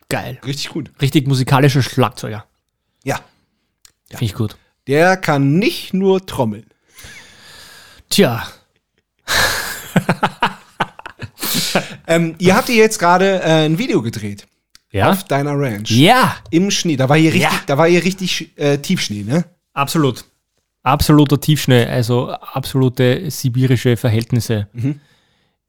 [0.08, 0.38] Geil.
[0.46, 0.90] Richtig gut.
[1.00, 2.44] Richtig musikalischer Schlagzeuger.
[3.04, 3.20] Ja.
[4.10, 4.56] Finde ich gut.
[4.86, 6.66] Der kann nicht nur trommeln.
[8.12, 8.46] Tja.
[12.06, 14.46] Ähm, ihr habt hier jetzt gerade äh, ein Video gedreht.
[14.90, 15.10] Ja?
[15.12, 15.90] Auf deiner Ranch.
[15.90, 16.36] Ja.
[16.50, 16.96] Im Schnee.
[16.96, 17.60] Da war hier richtig, Ja.
[17.66, 19.44] da war hier richtig äh, Tiefschnee, ne?
[19.72, 20.24] Absolut.
[20.82, 25.00] Absoluter Tiefschnee, also absolute sibirische Verhältnisse Mhm.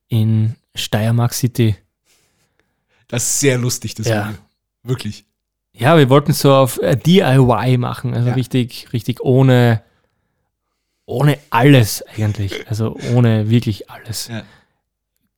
[0.09, 1.75] in Steiermark City.
[3.07, 4.27] Das ist sehr lustig, das Ja.
[4.29, 4.37] Video.
[4.83, 5.23] Wirklich.
[5.73, 8.33] Ja, wir wollten so auf äh, DIY machen, also Ja.
[8.35, 9.81] richtig, richtig ohne,
[11.05, 14.27] ohne alles eigentlich, also ohne wirklich alles.
[14.29, 14.43] Ja.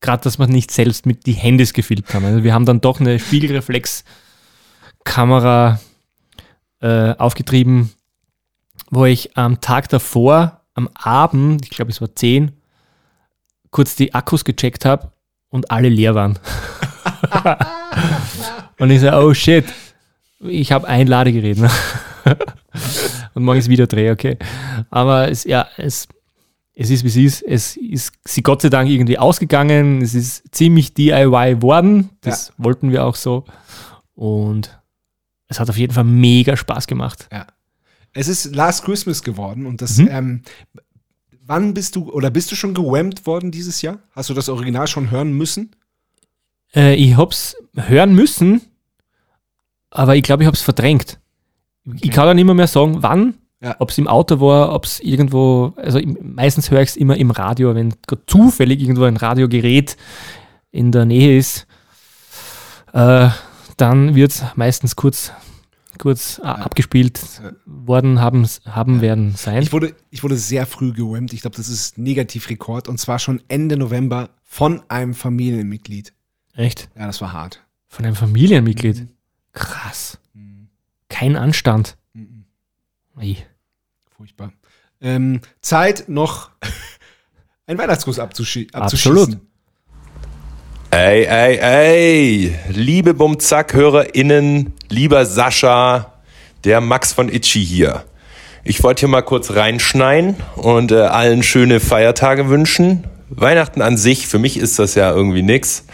[0.02, 2.26] Gerade, dass man nicht selbst mit die Handys gefilmt haben.
[2.26, 5.80] Also wir haben dann doch eine Spiegelreflexkamera
[6.82, 7.94] äh, aufgetrieben,
[8.92, 12.52] wo ich am Tag davor, am Abend, ich glaube es war 10,
[13.72, 15.12] kurz die Akkus gecheckt habe
[15.50, 16.38] und alle leer waren.
[18.80, 19.66] und ich so, oh shit,
[20.40, 21.58] ich habe ein Ladegerät.
[21.58, 21.72] Ne?
[23.36, 24.38] und morgen ist wieder Dreh, okay.
[24.90, 26.08] Aber es, ja, es,
[26.74, 27.42] es ist, wie es ist.
[27.44, 30.02] Es ist sie Gott sei Dank irgendwie ausgegangen.
[30.02, 32.10] Es ist ziemlich DIY worden.
[32.22, 33.46] Das wollten wir auch so.
[34.16, 34.78] Und
[35.48, 37.28] es hat auf jeden Fall mega Spaß gemacht.
[37.32, 37.46] Ja.
[38.14, 40.08] Es ist Last Christmas geworden und das, Mhm.
[40.10, 40.42] ähm,
[41.46, 44.00] wann bist du, oder bist du schon gewammt worden dieses Jahr?
[44.12, 45.76] Hast du das Original schon hören müssen?
[46.74, 48.62] Äh, ich hab's hören müssen,
[49.92, 51.20] aber ich glaube, ich hab's verdrängt.
[52.02, 53.76] Ich kann dann immer mehr sagen, wann, Ja.
[53.80, 57.32] ob es im Auto war, ob es irgendwo, also meistens höre ich es immer im
[57.32, 57.94] Radio, wenn
[58.28, 59.98] zufällig irgendwo ein Radiogerät
[60.72, 61.68] in der Nähe ist,
[62.94, 63.30] äh,
[63.78, 65.32] dann wird es meistens kurz,
[66.00, 67.20] kurz äh, abgespielt
[67.66, 69.64] worden haben, haben werden sein.
[69.64, 71.34] Ich wurde, ich wurde sehr früh gewammt.
[71.34, 76.14] Ich glaube, das ist Negativrekord und zwar schon Ende November von einem Familienmitglied.
[76.56, 76.90] Echt?
[76.98, 77.62] Ja, das war hart.
[77.88, 79.08] Von einem Familienmitglied.
[79.54, 80.18] Krass.
[81.16, 81.96] Kein Anstand.
[83.16, 83.38] Ei.
[84.18, 84.52] Furchtbar.
[85.00, 86.50] Ähm, Zeit, noch
[87.68, 89.30] einen Weihnachtsgruß abzuschi Absolut.
[89.30, 89.48] abzuschießen.
[90.92, 96.22] Ey, ey, ey, liebe Bumzack-HörerInnen, lieber Sascha,
[96.66, 98.04] der Max von Itchy hier.
[98.66, 103.08] Ich wollte hier mal kurz reinschneien und äh, allen schöne Feiertage wünschen.
[103.30, 105.86] Weihnachten an sich, für mich ist das ja irgendwie nix.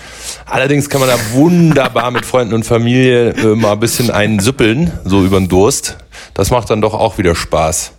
[0.45, 5.23] Allerdings kann man da wunderbar mit Freunden und Familie äh, mal ein bisschen einen so
[5.23, 5.97] über den Durst.
[6.33, 7.93] Das macht dann doch auch wieder Spaß.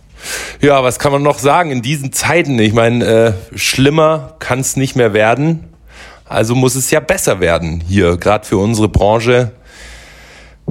[0.61, 2.59] Ja, was kann man noch sagen in diesen Zeiten?
[2.59, 5.65] Ich meine, äh, schlimmer kann es nicht mehr werden.
[6.25, 9.51] Also muss es ja besser werden hier, gerade für unsere Branche.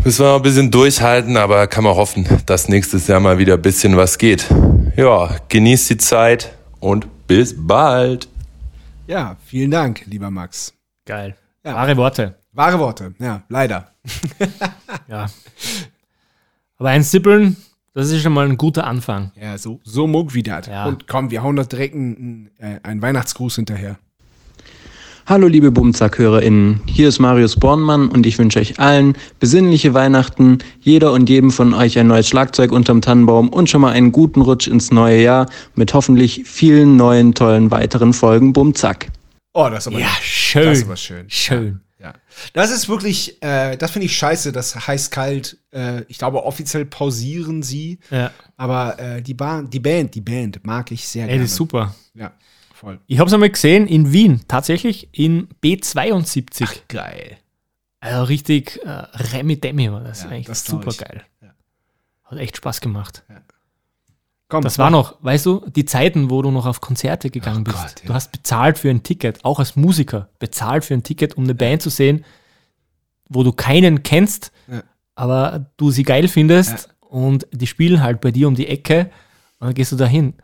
[0.02, 3.54] Müssen wir noch ein bisschen durchhalten, aber kann man hoffen, dass nächstes Jahr mal wieder
[3.54, 4.46] ein bisschen was geht.
[4.96, 8.28] Ja, genießt die Zeit und bis bald.
[9.06, 10.74] Ja, vielen Dank, lieber Max.
[11.04, 11.36] Geil.
[11.64, 11.74] Ja.
[11.74, 12.38] Wahre Worte.
[12.52, 13.92] Wahre Worte, ja, leider.
[15.08, 15.26] Ja.
[16.78, 17.56] Aber ein Sippeln,
[17.94, 19.32] das ist schon mal ein guter Anfang.
[19.34, 20.66] Ja, so, so muck wie das.
[20.66, 20.86] Ja.
[20.86, 23.98] Und komm, wir hauen doch direkt einen, äh, einen Weihnachtsgruß hinterher.
[25.32, 31.12] Hallo liebe Bumzack-HörerInnen, hier ist Marius Bornmann und ich wünsche euch allen besinnliche Weihnachten, jeder
[31.12, 34.66] und jedem von euch ein neues Schlagzeug unterm Tannenbaum und schon mal einen guten Rutsch
[34.66, 39.08] ins neue Jahr mit hoffentlich vielen neuen tollen weiteren Folgen Bumzack.
[39.54, 40.66] Oh, das ist aber Ja, schön.
[40.66, 41.30] Das ist aber schön.
[41.30, 41.80] Schön.
[41.98, 42.12] Ja.
[42.52, 45.56] Das ist wirklich, äh, das finde ich scheiße, das heißt kalt.
[45.70, 48.00] Äh, ich glaube, offiziell pausieren sie.
[48.10, 48.32] Ja.
[48.58, 51.42] Aber äh, die, ba die Band, die Band mag ich sehr Ey, gerne.
[51.44, 51.94] das ist super.
[52.12, 52.32] Ja,
[52.82, 53.00] voll.
[53.06, 56.66] Ich habe es einmal gesehen in Wien, tatsächlich in B72.
[56.88, 57.38] Geil.
[58.00, 60.24] Also richtig äh, Remi Demi war das.
[60.24, 60.98] Ja, eigentlich das super ich.
[60.98, 61.22] geil.
[62.24, 63.24] Hat echt Spaß gemacht.
[64.48, 67.76] Komm, Das war noch, weißt du, die Zeiten, wo du noch auf Konzerte gegangen bist.
[67.78, 68.06] Gott, ja.
[68.08, 71.54] Du hast bezahlt für ein Ticket, auch als Musiker, bezahlt für ein Ticket, um eine
[71.54, 72.24] Band zu sehen,
[73.28, 74.82] wo du keinen kennst, Ja.
[75.14, 79.10] aber du sie geil findest und die spielen halt bei dir um die Ecke
[79.58, 80.34] und dann gehst du dahin.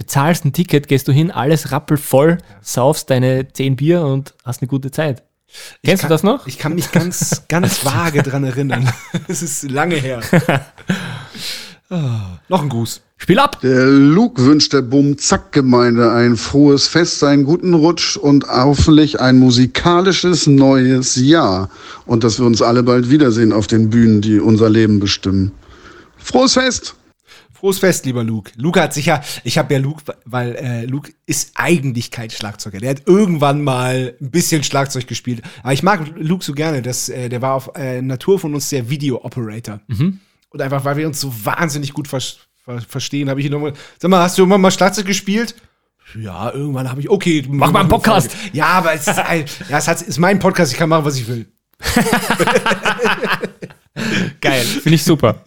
[0.00, 4.68] Bezahlst ein Ticket, gehst du hin, alles rappelvoll, saufst deine 10 Bier und hast eine
[4.68, 5.22] gute Zeit.
[5.84, 6.46] Kennst kann, du das noch?
[6.46, 8.90] Ich kann mich ganz, ganz vage dran erinnern.
[9.28, 10.22] Es ist lange her.
[11.92, 13.00] Ah, noch ein Gruß.
[13.16, 13.60] Spiel ab!
[13.62, 20.46] Der Luke wünscht der Bum-Zack-Gemeinde ein frohes Fest, einen guten Rutsch und hoffentlich ein musikalisches
[20.46, 21.68] neues Jahr.
[22.06, 25.50] Und dass wir uns alle bald wiedersehen auf den Bühnen, die unser Leben bestimmen.
[26.16, 26.94] Frohes Fest!
[27.60, 28.52] Frohes Fest, lieber Luke.
[28.56, 32.78] Luke hat sicher, ich habe ja Luke, weil äh, Luke ist eigentlich kein Schlagzeuger.
[32.78, 35.42] Der hat irgendwann mal ein bisschen Schlagzeug gespielt.
[35.62, 36.80] Aber ich mag Luke so gerne.
[36.80, 39.82] Das, äh, der war auf äh, Natur von uns der Video-Operator.
[39.88, 40.20] Mhm.
[40.48, 42.22] Und einfach, weil wir uns so wahnsinnig gut ver
[42.64, 45.54] ver verstehen, habe ich ihn nochmal, sag mal, hast du irgendwann mal Schlagzeug gespielt?
[46.18, 47.44] Ja, irgendwann habe ich, okay.
[47.46, 48.34] Mach mal einen Podcast.
[48.54, 51.28] Ja, aber es ist, ja, es hat, ist mein Podcast, ich kann machen, was ich
[51.28, 51.46] will.
[54.40, 55.42] Geil, finde ich super.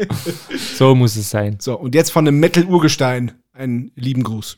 [0.76, 1.58] So muss es sein.
[1.60, 4.58] So, und jetzt von einem Metal-Urgestein einen lieben Gruß.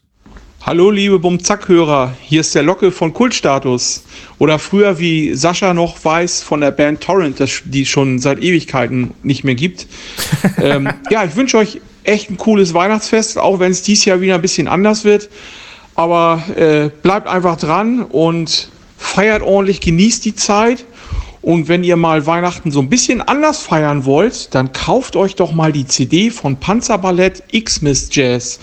[0.62, 4.04] Hallo liebe Bumzack-Hörer, hier ist der Locke von Kultstatus.
[4.40, 8.42] Oder früher, wie Sascha noch weiß, von der Band Torrent, das, die es schon seit
[8.42, 9.86] Ewigkeiten nicht mehr gibt.
[10.58, 14.36] ähm, ja, ich wünsche euch echt ein cooles Weihnachtsfest, auch wenn es dieses Jahr wieder
[14.36, 15.30] ein bisschen anders wird.
[15.94, 20.84] Aber äh, bleibt einfach dran und feiert ordentlich, genießt die Zeit.
[21.46, 25.52] Und wenn ihr mal Weihnachten so ein bisschen anders feiern wollt, dann kauft euch doch
[25.52, 28.60] mal die CD von Panzerballett X-Miss Jazz.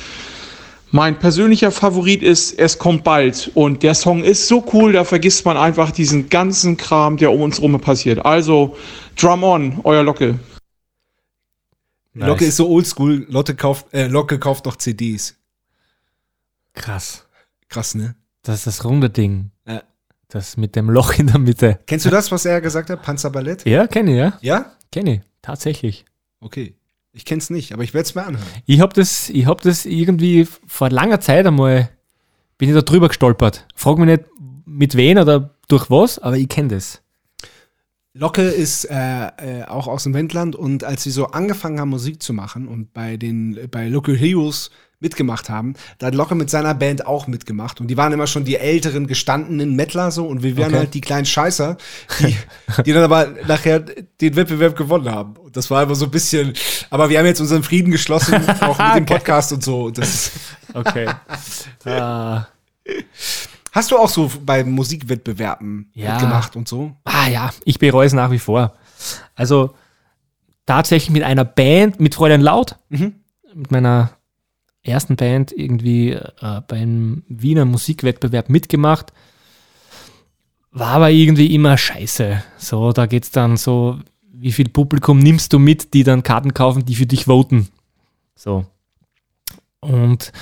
[0.91, 3.53] Mein persönlicher Favorit ist Es kommt bald.
[3.55, 7.43] Und der Song ist so cool, da vergisst man einfach diesen ganzen Kram, der um
[7.43, 8.27] uns rum passiert.
[8.27, 8.77] Also,
[9.15, 10.41] Drum on, euer Locke.
[12.15, 12.29] Nice.
[12.29, 15.37] Locke ist so oldschool, Lotte kauft, äh, Locke kauft noch CDs.
[16.75, 17.29] Krass.
[17.69, 18.17] Krass, ne?
[18.43, 19.53] Das ist das runde Ding.
[19.69, 19.85] Ja.
[20.33, 21.79] Das mit dem Loch in der Mitte.
[21.87, 23.03] Kennst du das, was er gesagt hat?
[23.03, 23.67] Panzerballett?
[23.67, 24.39] Ja, kenne ich, ja.
[24.41, 24.73] Ja?
[24.91, 26.07] Kenne ich, tatsächlich.
[26.41, 26.75] Okay.
[27.13, 28.47] Ich kenn's nicht, aber ich werde es mir anhören.
[28.65, 31.91] Ich habe das, ich hab das irgendwie vor langer Zeit einmal,
[32.57, 33.67] bin ich da drüber gestolpert.
[33.75, 34.25] Frag mich nicht,
[34.65, 37.03] mit wen oder durch was, aber ich kenne das.
[38.15, 42.23] Locke ist äh, äh, auch aus dem Wendland und als wir so angefangen haben, Musik
[42.23, 44.71] zu machen und bei den bei Local Heroes
[45.03, 48.45] mitgemacht haben, da hat Locke mit seiner Band auch mitgemacht und die waren immer schon
[48.45, 50.79] die älteren, gestandenen Mettler so und wir wären Okay.
[50.79, 51.77] halt die kleinen Scheißer,
[52.21, 52.37] die,
[52.87, 55.37] die dann aber nachher den Wettbewerb gewonnen haben.
[55.37, 56.55] Und das war einfach so ein bisschen,
[56.89, 59.15] aber wir haben jetzt unseren Frieden geschlossen, auch mit dem Okay.
[59.15, 59.85] Podcast und so.
[59.85, 60.31] Und das
[60.73, 61.09] Okay.
[61.85, 62.47] Ah.
[63.73, 66.13] Hast du auch so bei Musikwettbewerben Ja.
[66.13, 66.93] mitgemacht und so?
[67.05, 68.75] Ah ja, ich bereue es nach wie vor.
[69.35, 69.75] Also
[70.67, 73.15] tatsächlich mit einer Band, mit Fräulein Laut, Mhm.
[73.55, 74.11] mit meiner
[74.83, 79.13] ersten Band irgendwie äh, beim Wiener Musikwettbewerb mitgemacht.
[80.71, 82.43] War aber irgendwie immer scheiße.
[82.57, 84.01] So, da geht's dann so,
[84.33, 87.69] wie viel Publikum nimmst du mit, die dann Karten kaufen, die für dich voten.
[88.35, 88.67] So.
[89.81, 90.33] Und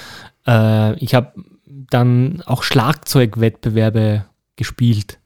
[0.46, 1.32] äh, ich habe
[1.66, 4.26] dann auch Schlagzeugwettbewerbe
[4.56, 5.19] gespielt.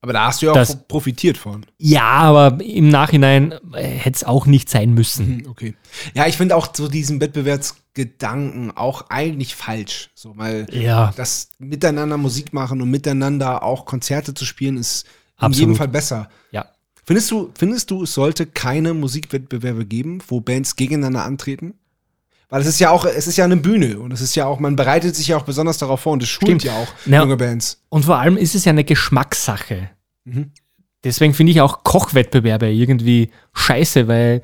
[0.00, 1.66] Aber da hast du ja auch Das- profitiert von.
[1.78, 5.38] Ja, aber im Nachhinein äh, hätte es auch nicht sein müssen.
[5.38, 5.74] Mhm, Okay.
[6.14, 10.10] Ja, ich finde auch so diesen Wettbewerbsgedanken auch eigentlich falsch.
[10.14, 11.12] So, weil Ja.
[11.16, 15.04] das miteinander Musik machen und miteinander auch Konzerte zu spielen ist
[15.38, 15.58] in Absolut.
[15.58, 16.28] jedem Fall besser.
[16.52, 16.66] Ja.
[17.04, 21.74] Findest du, findest du, es sollte keine Musikwettbewerbe geben, wo Bands gegeneinander antreten?
[22.50, 24.58] Weil es ist ja auch, es ist ja eine Bühne und es ist ja auch,
[24.58, 26.64] man bereitet sich ja auch besonders darauf vor und es schult Stimmt.
[26.64, 27.20] ja auch Ja.
[27.20, 27.82] junge Bands.
[27.90, 29.90] Und vor allem ist es ja eine Geschmackssache.
[30.24, 30.50] Mhm.
[31.04, 34.42] deswegen finde ich auch Kochwettbewerbe irgendwie scheiße, weil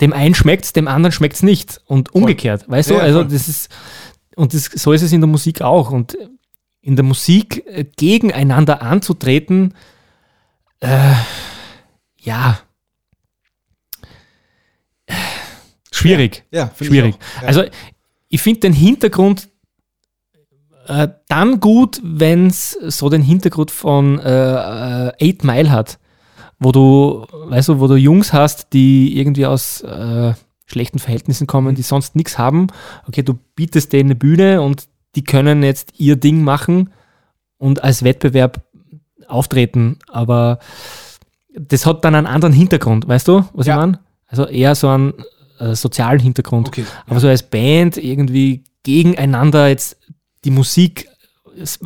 [0.00, 3.02] dem einen schmeckt's, dem anderen schmeckt's nicht und umgekehrt, weißt Ja, du?
[3.02, 3.28] Also voll.
[3.28, 3.68] das ist
[4.36, 6.16] und das, so ist es in der Musik auch und
[6.82, 9.74] in der Musik äh, gegeneinander anzutreten,
[10.80, 11.14] äh,
[12.20, 12.58] ja,
[16.06, 16.44] schwierig.
[16.50, 17.14] Ja, ich schwierig.
[17.14, 17.42] auch.
[17.42, 17.48] Ja.
[17.48, 17.62] Also
[18.28, 19.48] ich finde den Hintergrund
[20.86, 25.98] äh, dann gut, wenn es so den Hintergrund von äh, äh, Eight Mile hat,
[26.58, 30.32] wo du, weißt du, wo du Jungs hast, die irgendwie aus äh,
[30.66, 32.68] schlechten Verhältnissen kommen, die sonst nichts haben.
[33.08, 36.90] Okay, du bietest denen eine Bühne und die können jetzt ihr Ding machen
[37.58, 38.62] und als Wettbewerb
[39.28, 40.58] auftreten, aber
[41.58, 43.74] das hat dann einen anderen Hintergrund, weißt du, was Ja.
[43.74, 43.98] ich meine?
[44.28, 45.14] Also eher so einen
[45.58, 46.68] äh, sozialen Hintergrund.
[46.68, 49.96] Okay, Aber so als Band irgendwie gegeneinander jetzt
[50.44, 51.08] die Musik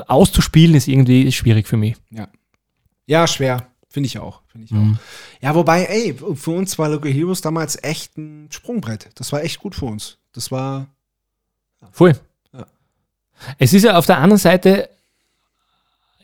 [0.08, 1.96] auszuspielen, ist irgendwie schwierig für mich.
[2.10, 2.28] Ja.
[3.06, 3.66] Ja, schwer.
[3.88, 4.42] Finde ich auch.
[4.46, 4.94] Finde ich Mhm.
[4.96, 5.42] auch.
[5.42, 9.08] Ja, wobei, ey, für uns war Local Heroes damals echt ein Sprungbrett.
[9.16, 10.18] Das war echt gut für uns.
[10.32, 10.86] Das war.
[11.92, 12.12] Voll.
[12.52, 12.66] Ja.
[13.58, 14.88] Es ist ja auf der anderen Seite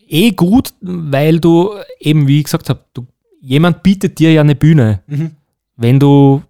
[0.09, 3.07] eh gut, weil du eben, wie ich gesagt habe, du,
[3.41, 5.03] jemand bietet dir ja eine Bühne.
[5.07, 5.33] Mhm.
[5.77, 6.43] Wenn du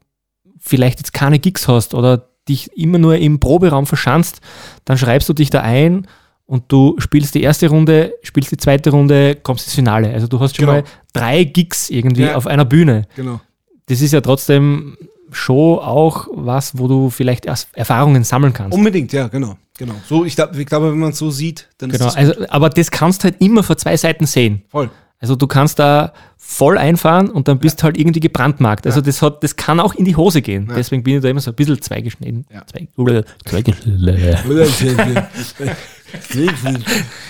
[0.67, 4.41] vielleicht jetzt keine Gigs hast oder dich immer nur im Proberaum verschanzt,
[4.85, 6.07] dann schreibst du dich da ein
[6.47, 10.13] und du spielst die erste Runde, spielst die zweite Runde, kommst ins Finale.
[10.13, 10.79] Also du hast schon Genau.
[10.81, 12.37] mal drei Gigs irgendwie Ja.
[12.37, 13.03] auf einer Bühne.
[13.17, 13.41] Genau.
[13.87, 14.97] Das ist ja trotzdem
[15.33, 18.77] schon auch was, wo du vielleicht erst Erfahrungen sammeln kannst.
[18.77, 19.57] Unbedingt, ja, genau.
[19.77, 19.95] genau.
[20.09, 22.47] So, ich, glaub, ich glaube, wenn man es so sieht, dann Genau, ist das also,
[22.49, 24.63] aber das kannst halt immer von zwei Seiten sehen.
[24.69, 24.89] Voll.
[25.19, 28.87] Also du kannst da voll einfahren und dann bist halt irgendwie gebrandmarkt.
[28.87, 30.67] Also das hat, das kann auch in die Hose gehen.
[30.69, 30.77] Ja.
[30.77, 32.47] Deswegen bin ich da immer so ein bisschen zweigeschnitten.
[32.53, 32.67] Ja.
[32.67, 34.07] Zwei, oder zweigeschnitten.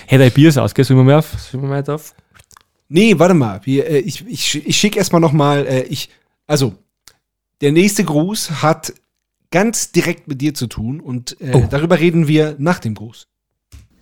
[0.06, 0.84] Hätte ein Bier aus, gell?
[0.84, 1.32] Sollen wir mal auf?
[1.40, 2.14] Sollen wir mal jetzt auf?
[2.88, 3.60] Nee, warte mal.
[3.64, 6.10] Wir, äh, ich ich, ich schicke erstmal nochmal, äh, ich,
[6.46, 6.74] also,
[7.60, 8.92] der nächste Gruß hat
[9.50, 11.66] ganz direkt mit dir zu tun und äh, Oh.
[11.70, 13.28] darüber reden wir nach dem Gruß.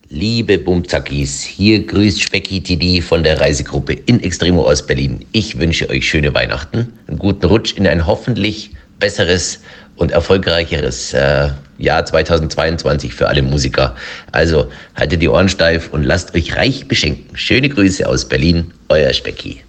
[0.09, 5.25] Liebe Bumzackis, hier grüßt Specki TD von der Reisegruppe in Extremo aus Berlin.
[5.31, 9.61] Ich wünsche euch schöne Weihnachten, einen guten Rutsch in ein hoffentlich besseres
[9.95, 13.95] und erfolgreicheres äh, Jahr 2022 für alle Musiker.
[14.31, 17.35] Also haltet die Ohren steif und lasst euch reich beschenken.
[17.35, 19.61] Schöne Grüße aus Berlin, euer Specki.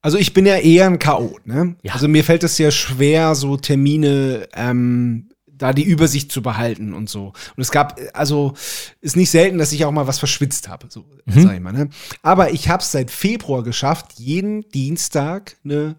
[0.00, 1.76] Also ich bin ja eher ein Chaot, ne?
[1.90, 5.28] Also mir fällt es ja schwer, so Termine, ähm,
[5.64, 7.28] da die Übersicht zu behalten und so.
[7.56, 8.52] Und es gab, also
[9.00, 11.42] ist nicht selten, dass ich auch mal was verschwitzt habe, so Mhm.
[11.42, 11.72] sag ich mal.
[11.72, 11.88] Ne?
[12.20, 15.96] Aber ich habe es seit Februar geschafft, jeden Dienstag eine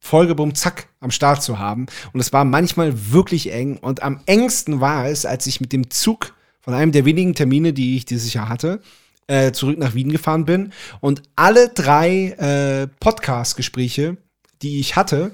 [0.00, 1.84] Folge Bum Zack am Start zu haben.
[2.14, 3.76] Und es war manchmal wirklich eng.
[3.76, 7.74] Und am engsten war es, als ich mit dem Zug von einem der wenigen Termine,
[7.74, 8.80] die ich dieses Jahr hatte,
[9.26, 10.72] äh, zurück nach Wien gefahren bin.
[11.00, 14.16] Und alle drei äh, Podcast-Gespräche,
[14.62, 15.32] die ich hatte,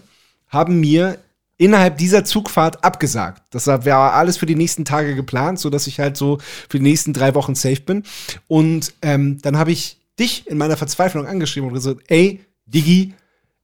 [0.48, 1.18] haben mir
[1.64, 3.42] innerhalb dieser Zugfahrt abgesagt.
[3.50, 6.84] Das war alles für die nächsten Tage geplant, so dass ich halt so für die
[6.84, 8.02] nächsten drei Wochen safe bin.
[8.48, 13.14] Und ähm, dann habe ich dich in meiner Verzweiflung angeschrieben und gesagt, ey, Diggi,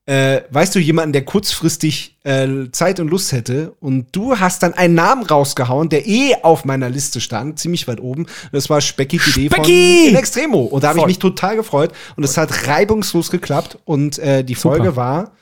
[0.07, 3.75] äh, weißt du jemanden, der kurzfristig äh, Zeit und Lust hätte?
[3.79, 7.99] Und du hast dann einen Namen rausgehauen, der eh auf meiner Liste stand, ziemlich weit
[7.99, 8.25] oben.
[8.51, 9.63] Das war Specki TD von!
[9.63, 10.63] In Extremo.
[10.63, 11.91] Und da habe ich mich total gefreut.
[12.15, 13.77] Und es hat reibungslos geklappt.
[13.85, 14.77] Und äh, die Super.
[14.77, 15.33] Folge war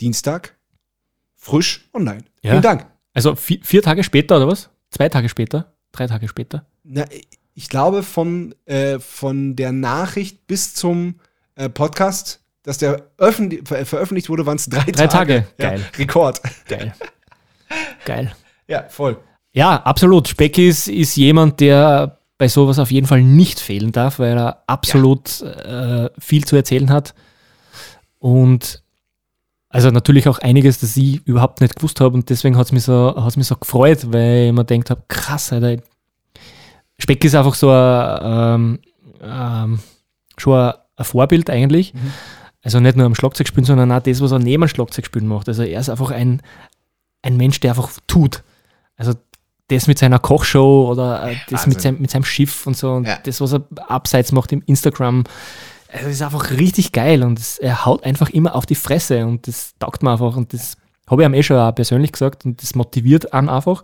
[0.00, 0.56] Dienstag
[1.40, 2.24] frisch online.
[2.42, 2.52] Ja.
[2.52, 2.86] Vielen Dank.
[3.14, 4.70] Also vier, vier Tage später oder was?
[4.90, 5.72] Zwei Tage später?
[5.90, 6.66] Drei Tage später?
[6.84, 7.04] Na,
[7.54, 11.16] ich glaube, von, äh, von der Nachricht bis zum
[11.56, 15.46] äh, Podcast, dass der ver veröffentlicht wurde, waren es drei, Drei Tage.
[15.58, 15.84] Ja, Geil.
[15.98, 16.40] Rekord.
[16.68, 16.94] Geil.
[18.04, 18.32] Geil.
[18.68, 19.18] Ja, voll.
[19.52, 20.28] Ja, absolut.
[20.28, 25.40] Specky ist, jemand, der bei sowas auf jeden Fall nicht fehlen darf, weil er absolut
[25.42, 27.14] äh, viel zu erzählen hat.
[28.18, 28.79] Und
[29.70, 32.82] also natürlich auch einiges, das ich überhaupt nicht gewusst habe und deswegen hat es mich,
[32.82, 35.80] so, hat's mich so gefreut, weil ich mir gedacht habe, krass, Alter.
[36.98, 38.78] Speck ist einfach so ein, ähm,
[39.22, 39.78] ähm,
[40.36, 41.94] schon ein, ein Vorbild eigentlich.
[42.62, 45.26] Also nicht nur am Schlagzeug spielen, sondern auch das, was er neben dem Schlagzeug spielen
[45.26, 45.48] macht.
[45.48, 46.42] Also er ist einfach ein,
[47.22, 48.42] ein Mensch, der einfach tut.
[48.96, 49.14] Also
[49.68, 53.06] das mit seiner Kochshow oder äh, das mit seinem, mit seinem Schiff und so und
[53.06, 53.18] Ja.
[53.22, 55.24] das, was er abseits macht im Instagram.
[55.92, 59.26] Also das ist einfach richtig geil und es, er haut einfach immer auf die Fresse
[59.26, 60.76] und das taugt mir einfach und das
[61.08, 63.82] habe ich ihm eh schon auch persönlich gesagt und das motiviert einen einfach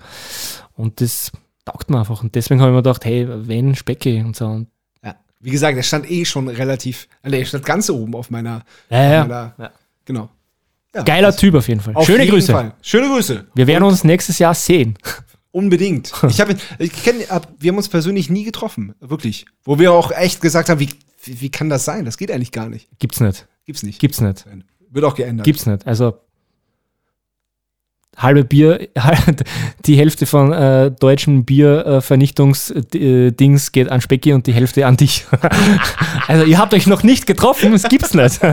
[0.74, 1.32] und das
[1.64, 4.68] taugt mir einfach und deswegen habe ich mir gedacht, hey, wenn Specki und so und
[5.02, 5.16] Ja.
[5.40, 9.02] Wie gesagt, er stand eh schon relativ, äh, er stand ganz oben auf meiner, Ja,
[9.12, 9.22] ja.
[9.22, 9.70] auf meiner Ja.
[10.04, 10.28] genau.
[10.94, 11.94] Ja, geiler das- Typ auf jeden Fall.
[11.96, 12.52] Auf Schöne jeden Grüße.
[12.52, 12.72] Fall.
[12.82, 13.46] Schöne Grüße.
[13.54, 14.96] Wir werden uns nächstes Jahr sehen.
[15.50, 16.12] Unbedingt.
[16.28, 19.46] Ich habe, ich kenn, hab, wir haben uns persönlich nie getroffen, wirklich.
[19.64, 20.90] Wo wir auch echt gesagt haben, wie
[21.26, 22.04] Wie, wie kann das sein?
[22.04, 22.88] Das geht eigentlich gar nicht.
[22.98, 23.46] Gibt's nicht.
[23.64, 23.98] Gibt's nicht.
[23.98, 24.44] Gibt's nicht.
[24.90, 25.44] Wird auch geändert.
[25.44, 25.86] Gibt's nicht.
[25.86, 26.20] Also
[28.16, 28.88] halbe Bier,
[29.86, 35.26] die Hälfte von äh, deutschen Biervernichtungsdings geht an Specki und die Hälfte an dich.
[36.26, 38.40] also ihr habt euch noch nicht getroffen, es gibt's nicht.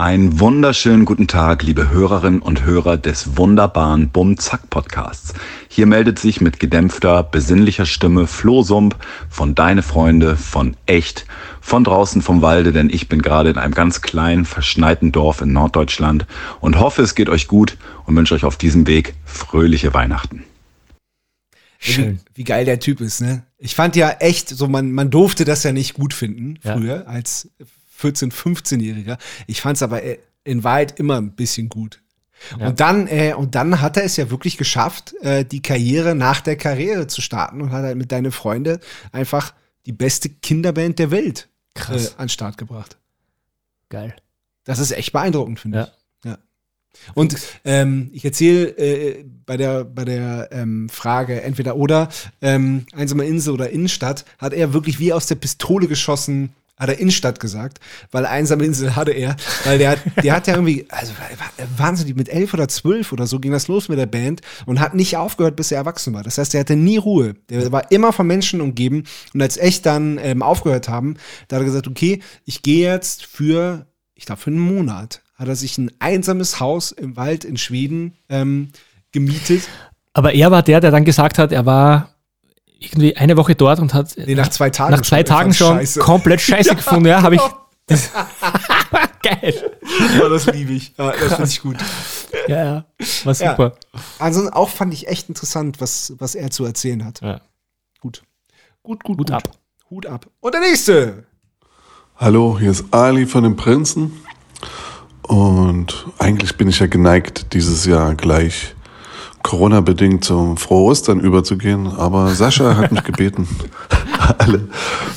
[0.00, 5.34] Einen wunderschönen guten Tag, liebe Hörerinnen und Hörer des wunderbaren Bum-Zack-Podcasts.
[5.68, 8.96] Hier meldet sich mit gedämpfter, besinnlicher Stimme Flo Sump
[9.28, 11.26] von Deine Freunde, von Echt,
[11.60, 15.52] von draußen vom Walde, denn ich bin gerade in einem ganz kleinen, verschneiten Dorf in
[15.52, 16.24] Norddeutschland
[16.60, 20.44] und hoffe, es geht euch gut und wünsche euch auf diesem Weg fröhliche Weihnachten.
[21.78, 23.42] Wie, wie geil der Typ ist, ne?
[23.58, 26.74] Ich fand ja echt, so man, man durfte das ja nicht gut finden Ja.
[26.74, 27.50] früher als
[28.00, 29.18] 14-, 15-Jähriger.
[29.46, 32.00] Ich fand es aber äh, in Wahrheit immer ein bisschen gut.
[32.58, 32.68] Ja.
[32.68, 36.40] Und dann, äh, und dann hat er es ja wirklich geschafft, äh, die Karriere nach
[36.40, 38.80] der Karriere zu starten und hat halt mit deine Freunde
[39.12, 39.52] einfach
[39.86, 42.14] die beste Kinderband der Welt äh, Krass.
[42.16, 42.96] an den Start gebracht.
[43.90, 44.14] Geil.
[44.64, 45.86] Das ist echt beeindruckend, finde ich.
[45.86, 46.38] Ja.
[47.14, 52.08] Und ähm, ich erzähle äh, bei der, bei der ähm, Frage entweder oder,
[52.40, 56.98] ähm, einsame Insel oder Innenstadt, hat er wirklich wie aus der Pistole geschossen, hat er
[56.98, 57.78] Innenstadt gesagt,
[58.10, 61.12] weil einsame Insel hatte er, weil der, hat- der hat ja irgendwie, also
[61.76, 64.94] wahnsinnig, mit elf oder zwölf oder so ging das los mit der Band und hat
[64.94, 66.22] nicht aufgehört, bis er erwachsen war.
[66.22, 67.34] Das heißt, er hatte nie Ruhe.
[67.50, 71.14] Der war immer von Menschen umgeben und als echt dann ähm, aufgehört haben,
[71.48, 75.48] da hat er gesagt, okay, ich gehe jetzt für, ich glaube, für einen Monat hat
[75.48, 78.68] er sich ein einsames Haus im Wald in Schweden ähm,
[79.12, 79.62] gemietet.
[80.12, 82.09] Aber er war der, der dann gesagt hat, er war
[82.80, 85.26] irgendwie eine Woche dort und hat Nee, nach zwei Tagen nach zwei schon.
[85.26, 86.00] Tagen schon scheiße.
[86.00, 87.06] komplett scheiße gefunden.
[87.06, 87.42] Ja, habe ich.
[87.86, 88.10] Das,
[89.22, 89.54] geil.
[90.18, 90.94] Ja, das liebe ich.
[90.96, 91.76] Ja, das finde ich gut.
[92.48, 92.84] Ja, ja.
[93.24, 93.72] War super.
[93.92, 94.00] Ja.
[94.18, 97.20] Also auch fand ich echt interessant, was, was er zu erzählen hat.
[97.20, 97.40] Ja.
[98.00, 98.22] Gut.
[98.82, 99.30] Gut, gut, Hut gut.
[99.32, 99.50] ab.
[99.90, 100.26] Hut ab.
[100.40, 101.24] Und der nächste.
[102.16, 104.20] Hallo, hier ist Ali von den Prinzen.
[105.22, 108.74] Und eigentlich bin ich ja geneigt, dieses Jahr gleich
[109.42, 111.86] Corona-bedingt zum Frohe Ostern überzugehen.
[111.86, 113.46] Aber Sascha hat mich gebeten,
[114.38, 114.68] alle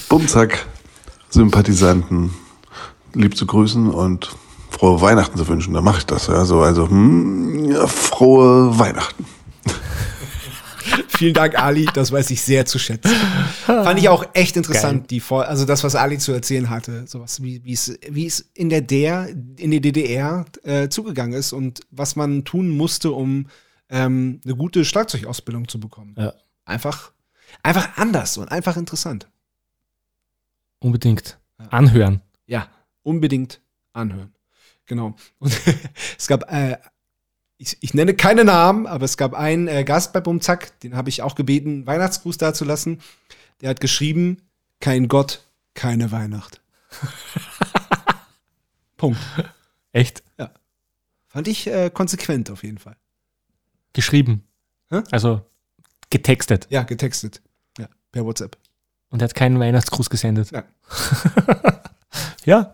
[0.09, 2.31] Bumzack-Sympathisanten
[3.13, 4.35] lieb zu grüßen und
[4.69, 5.73] frohe Weihnachten zu wünschen.
[5.73, 6.27] Da mache ich das.
[6.27, 9.25] Ja, so, also hm, ja, frohe Weihnachten.
[11.07, 11.87] Vielen Dank, Ali.
[11.93, 13.15] Das weiß ich sehr zu schätzen.
[13.65, 17.41] Fand ich auch echt interessant, die Vor also das, was Ali zu erzählen hatte, sowas
[17.41, 21.81] wie wie es wie es in der der in der DDR äh, zugegangen ist und
[21.91, 23.47] was man tun musste, um
[23.93, 26.15] ähm, eine gute Schlagzeugausbildung zu bekommen.
[26.17, 26.33] Ja.
[26.65, 27.13] Einfach
[27.61, 29.27] einfach anders und einfach interessant.
[30.79, 31.37] Unbedingt.
[31.69, 32.21] Anhören.
[32.47, 32.67] Ja,
[33.03, 33.61] unbedingt
[33.93, 34.33] anhören.
[34.85, 35.15] Genau.
[35.39, 35.61] Und
[36.17, 36.77] es gab, äh,
[37.57, 41.09] ich, ich nenne keine Namen, aber es gab einen äh, Gast bei Bumzack, den habe
[41.09, 43.01] ich auch gebeten, Weihnachtsgruß dazulassen.
[43.61, 44.41] Der hat geschrieben,
[44.81, 46.61] kein Gott, keine Weihnacht.
[48.97, 49.19] Punkt.
[49.93, 50.23] Echt?
[50.37, 50.51] Ja.
[51.27, 52.97] Fand ich äh, konsequent auf jeden Fall.
[53.93, 54.43] Geschrieben.
[54.89, 55.01] Hä?
[55.11, 55.41] Also
[56.09, 56.67] getextet.
[56.69, 57.41] Ja, getextet.
[57.77, 58.57] Ja, per WhatsApp.
[59.09, 60.51] Und er hat keinen Weihnachtsgruß gesendet.
[60.51, 60.63] Ja.
[62.45, 62.73] ja.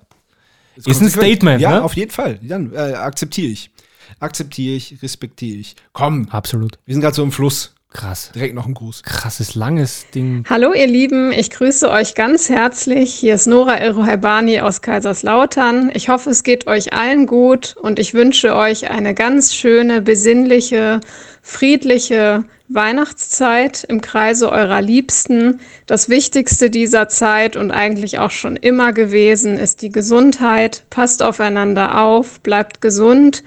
[0.76, 1.12] Ist ein konsequent.
[1.12, 1.84] Statement, Ja, ne?
[1.84, 2.40] auf jeden Fall.
[2.42, 3.72] Dann äh, akzeptiere ich.
[4.20, 5.76] Akzeptiere ich, respektiere ich.
[5.94, 6.30] Komm.
[6.30, 6.80] Absolut.
[6.86, 7.76] Wir sind gerade so im Fluss.
[7.92, 8.32] Krass.
[8.36, 9.02] Direkt noch ein Gruß.
[9.02, 10.46] Krasses, langes Ding.
[10.48, 13.16] Hallo ihr Lieben, ich grüße euch ganz herzlich.
[13.16, 15.90] Hier ist Nora Elrohaibani aus Kaiserslautern.
[15.96, 21.00] Ich hoffe, es geht euch allen gut und ich wünsche euch eine ganz schöne, besinnliche,
[21.42, 25.60] friedliche Weihnachtszeit im Kreise eurer Liebsten.
[25.88, 30.84] Das Wichtigste dieser Zeit und eigentlich auch schon immer gewesen ist die Gesundheit.
[30.92, 33.44] Passt aufeinander auf, bleibt gesund.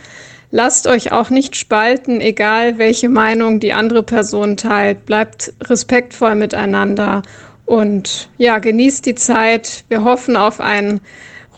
[0.55, 5.07] Lasst euch auch nicht spalten, egal welche Meinung die andere Person teilt.
[5.07, 7.23] Bleibt respektvoll miteinander
[7.65, 9.85] und ja, genießt die Zeit.
[9.89, 11.01] Wir hoffen auf ein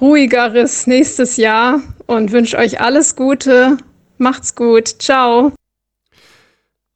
[0.01, 3.79] ruhigeres nächstes Jahr und wünsche euch alles Gute.
[4.19, 4.87] Macht's gut.
[5.03, 5.51] Ciao.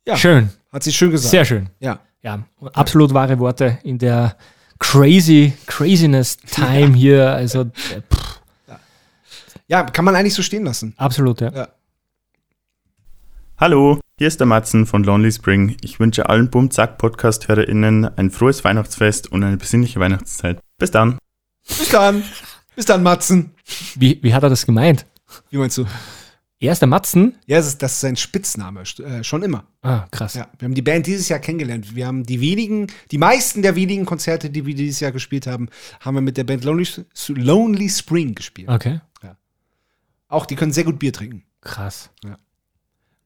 [0.06, 0.16] Ja.
[0.16, 0.50] Schön.
[0.72, 1.32] Hat sie schön gesagt.
[1.32, 1.68] Sehr schön.
[1.80, 1.98] Ja.
[2.22, 2.40] Ja,
[2.74, 4.36] absolut wahre Worte in der
[4.78, 7.30] crazy, craziness time hier.
[7.32, 8.40] Also, pff,
[9.66, 10.94] Ja, kann man eigentlich so stehen lassen.
[10.96, 11.50] absolut, ja.
[11.52, 11.68] Ja.
[13.60, 15.76] Hallo, hier ist der Matzen von Lonely Spring.
[15.80, 20.60] Ich wünsche allen Bumzack-Podcast-HörerInnen ein frohes Weihnachtsfest und eine besinnliche Weihnachtszeit.
[20.78, 21.18] Bis dann.
[21.66, 22.22] Bis dann.
[22.76, 23.50] Bis dann, Matzen.
[23.96, 25.06] Wie, wie hat er das gemeint?
[25.50, 25.86] Wie meinst du?
[26.60, 27.34] Er ist der Matzen?
[27.46, 29.64] Ja, das ist, das ist sein Spitzname, äh, schon immer.
[29.82, 30.34] Ah, krass.
[30.34, 31.96] Ja, wir haben die Band dieses Jahr kennengelernt.
[31.96, 35.68] Wir haben die wenigen, die meisten der wenigen Konzerte, die wir dieses Jahr gespielt haben,
[35.98, 36.86] haben wir mit der Band Lonely,
[37.26, 38.68] Lonely Spring gespielt.
[38.68, 39.00] Okay.
[40.28, 41.42] Auch die können sehr gut Bier trinken.
[41.60, 42.10] Krass.
[42.22, 42.38] Ja.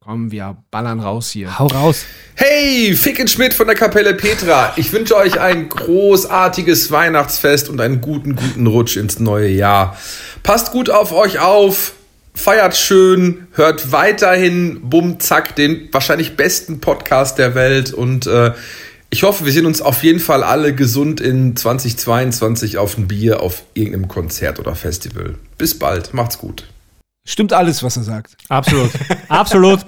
[0.04, 1.60] Komm, wir ballern raus hier.
[1.60, 2.06] Hau raus.
[2.34, 4.72] Hey, Ficken Schmidt von der Kapelle Petra.
[4.74, 9.96] Ich wünsche euch ein großartiges Weihnachtsfest und einen guten, guten Rutsch ins neue Jahr.
[10.42, 11.92] Passt gut auf euch auf,
[12.34, 18.54] feiert schön, hört weiterhin Bumm Zack, den wahrscheinlich besten Podcast der Welt und äh,
[19.10, 23.40] ich hoffe, wir sehen uns auf jeden Fall alle gesund in 2022 auf ein Bier,
[23.40, 25.36] auf irgendeinem Konzert oder Festival.
[25.58, 26.64] Bis bald, macht's gut.
[27.24, 28.36] Stimmt alles, was er sagt.
[28.48, 28.90] Absolut.
[29.28, 29.80] Absolut.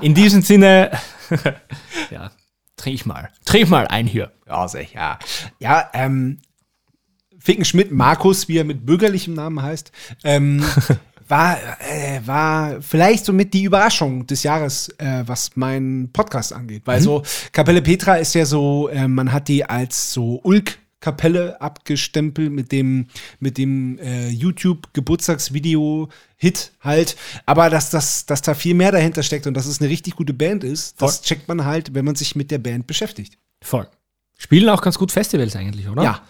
[0.00, 0.90] In diesem Sinne,
[2.10, 2.30] ja,
[2.76, 3.30] trink mal.
[3.44, 4.32] Trink mal ein hier.
[4.46, 5.18] Ja, sicher.
[5.60, 6.40] Ja, ähm,
[7.38, 9.92] Ficken Schmidt, Markus, wie er mit bürgerlichem Namen heißt,
[10.24, 10.64] ähm,
[11.28, 16.82] war, äh, war vielleicht somit die Überraschung des Jahres, äh, was meinen Podcast angeht.
[16.86, 17.04] Weil Mhm.
[17.04, 17.22] so
[17.52, 22.72] Kapelle Petra ist ja so, äh, man hat die als so Ulk Kapelle abgestempelt mit
[22.72, 23.08] dem
[23.40, 29.22] mit dem äh, YouTube Geburtstagsvideo Hit halt, aber dass das dass da viel mehr dahinter
[29.22, 32.14] steckt und dass es eine richtig gute Band ist, das checkt man halt, wenn man
[32.14, 33.36] sich mit der Band beschäftigt.
[33.62, 33.86] Voll.
[34.38, 36.02] Spielen auch ganz gut Festivals eigentlich, oder?
[36.02, 36.22] Ja.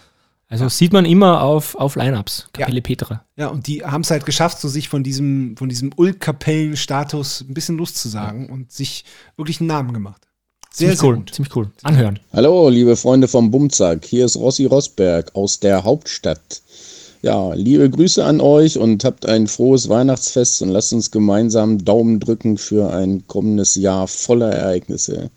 [0.49, 2.49] Also sieht man immer auf, auf Line-Ups.
[2.53, 3.25] Kapelle Petra.
[3.37, 7.55] Ja, und die haben es halt geschafft, so sich von diesem, von diesem Ulk-Kapellen-Status ein
[7.55, 9.05] bisschen loszusagen und sich
[9.37, 10.24] wirklich einen Namen gemacht.
[10.75, 11.16] Sehr, Ziemlich sehr cool.
[11.18, 11.35] gut.
[11.35, 11.70] Ziemlich cool.
[11.85, 12.18] Anhören.
[12.33, 14.05] Hallo, liebe Freunde vom Bumzack.
[14.05, 16.62] Hier ist Rossi Rosberg aus der Hauptstadt.
[17.22, 22.18] Ja, liebe Grüße an euch und habt ein frohes Weihnachtsfest und lasst uns gemeinsam Daumen
[22.18, 25.31] drücken für ein kommendes Jahr voller Ereignisse.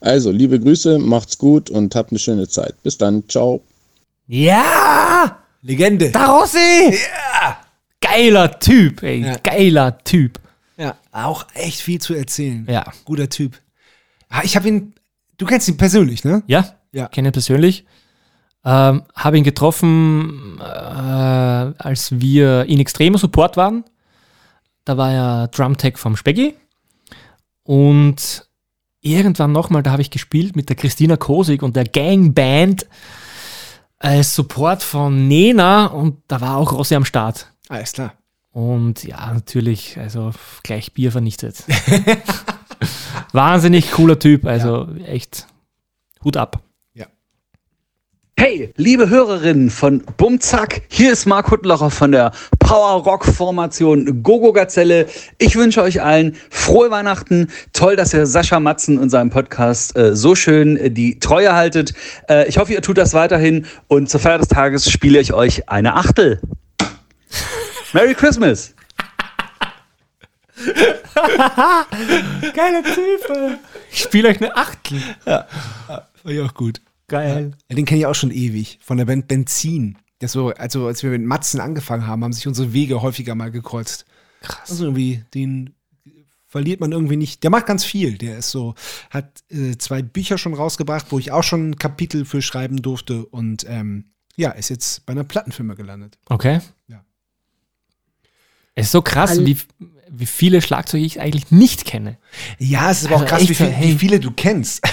[0.00, 2.74] Also, liebe Grüße, macht's gut und habt eine schöne Zeit.
[2.82, 3.62] Bis dann, ciao.
[4.26, 5.38] Ja!
[5.62, 6.10] Legende.
[6.10, 6.90] Da Rossi!
[6.90, 7.58] Ja!
[8.00, 9.20] Geiler Typ, ey.
[9.20, 9.36] Ja.
[9.44, 10.40] Geiler Typ.
[10.76, 12.66] Ja, auch echt viel zu erzählen.
[12.68, 12.84] Ja.
[13.04, 13.60] Guter Typ.
[14.44, 14.94] Ich habe ihn,
[15.38, 16.42] du kennst ihn persönlich, ne?
[16.46, 17.08] Ja, Ja.
[17.08, 17.84] kenne ihn persönlich.
[18.64, 23.84] Ähm, habe ihn getroffen, äh, als wir in Extremo Support waren.
[24.84, 26.54] Da war ja Drumtech vom Speggy.
[27.64, 28.46] Und
[29.00, 32.86] irgendwann nochmal, da habe ich gespielt mit der Christina Kosig und der Gangband
[33.98, 37.52] als Support von Nena und da war auch Rossi am Start.
[37.68, 38.14] Alles klar.
[38.50, 41.64] Und ja, natürlich, also gleich Bier vernichtet.
[43.32, 45.46] Wahnsinnig cooler Typ, also echt
[46.24, 46.62] Hut ab.
[48.38, 54.52] Hey, liebe Hörerinnen von Bumzack, hier ist Marc Huttlacher von der Power Rock Formation Gogo
[54.52, 55.06] Gazelle.
[55.38, 57.48] Ich wünsche euch allen frohe Weihnachten.
[57.72, 61.94] Toll, dass ihr Sascha Matzen und seinem Podcast äh, so schön äh, die Treue haltet.
[62.28, 65.68] Äh, ich hoffe, ihr tut das weiterhin und zur Feier des Tages spiele ich euch
[65.68, 66.40] eine Achtel.
[67.92, 68.74] Merry Christmas!
[72.54, 73.30] Geiler Typ.
[73.36, 73.56] ey.
[73.90, 75.00] Ich spiele euch eine Achtel.
[75.26, 75.46] Ja,
[75.86, 76.80] fand ich auch gut.
[77.08, 77.52] Geil.
[77.68, 79.98] Ja, den kenne ich auch schon ewig, von der Band Benzin.
[80.18, 83.50] Das so, also als wir mit Matzen angefangen haben, haben sich unsere Wege häufiger mal
[83.50, 84.04] gekreuzt.
[84.40, 84.70] Krass.
[84.70, 85.74] Also irgendwie, den
[86.46, 87.42] verliert man irgendwie nicht.
[87.42, 88.18] Der macht ganz viel.
[88.18, 88.74] Der ist so,
[89.10, 93.26] hat äh, zwei Bücher schon rausgebracht, wo ich auch schon ein Kapitel für schreiben durfte
[93.26, 96.18] und ähm, ja, ist jetzt bei einer Plattenfirma gelandet.
[96.26, 96.60] Okay.
[96.88, 97.04] Ja.
[98.74, 99.56] Es ist so krass, All- wie,
[100.14, 102.18] wie viele Schlagzeuge ich eigentlich nicht kenne.
[102.58, 103.88] Ja, es ist aber auch krass, wie, viel, so, hey.
[103.94, 104.82] wie viele du kennst.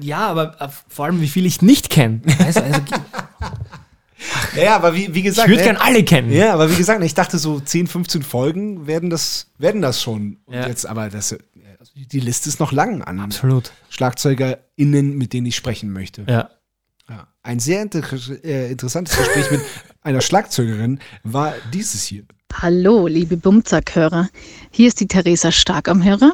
[0.00, 2.22] Ja, aber äh, vor allem, wie viele ich nicht kenne.
[2.24, 2.80] Weißt du, also,
[4.56, 5.48] Ja, aber wie, wie gesagt.
[5.48, 5.72] Ich würd ne?
[5.72, 6.32] gern alle kennen.
[6.32, 10.38] Ja, aber wie gesagt, ich dachte so 10, 15 Folgen werden das, werden das schon.
[10.44, 10.66] Und Ja.
[10.66, 11.32] jetzt, aber das,
[11.78, 13.72] also die Liste ist noch lang an Absolut.
[13.90, 16.24] SchlagzeugerInnen, mit denen ich sprechen möchte.
[16.28, 16.50] Ja.
[17.08, 17.28] Ja.
[17.42, 18.02] Ein sehr inter
[18.44, 19.60] äh, interessantes Gespräch mit
[20.02, 22.24] einer Schlagzeugerin war dieses hier.
[22.60, 24.28] Hallo, liebe Bumzack-Hörer.
[24.70, 26.32] Hier ist die Theresa Stark am Hörer.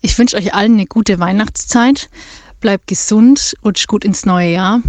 [0.00, 2.10] Ich wünsche euch allen eine gute Weihnachtszeit.
[2.60, 4.82] Bleibt gesund, rutscht gut ins neue Jahr.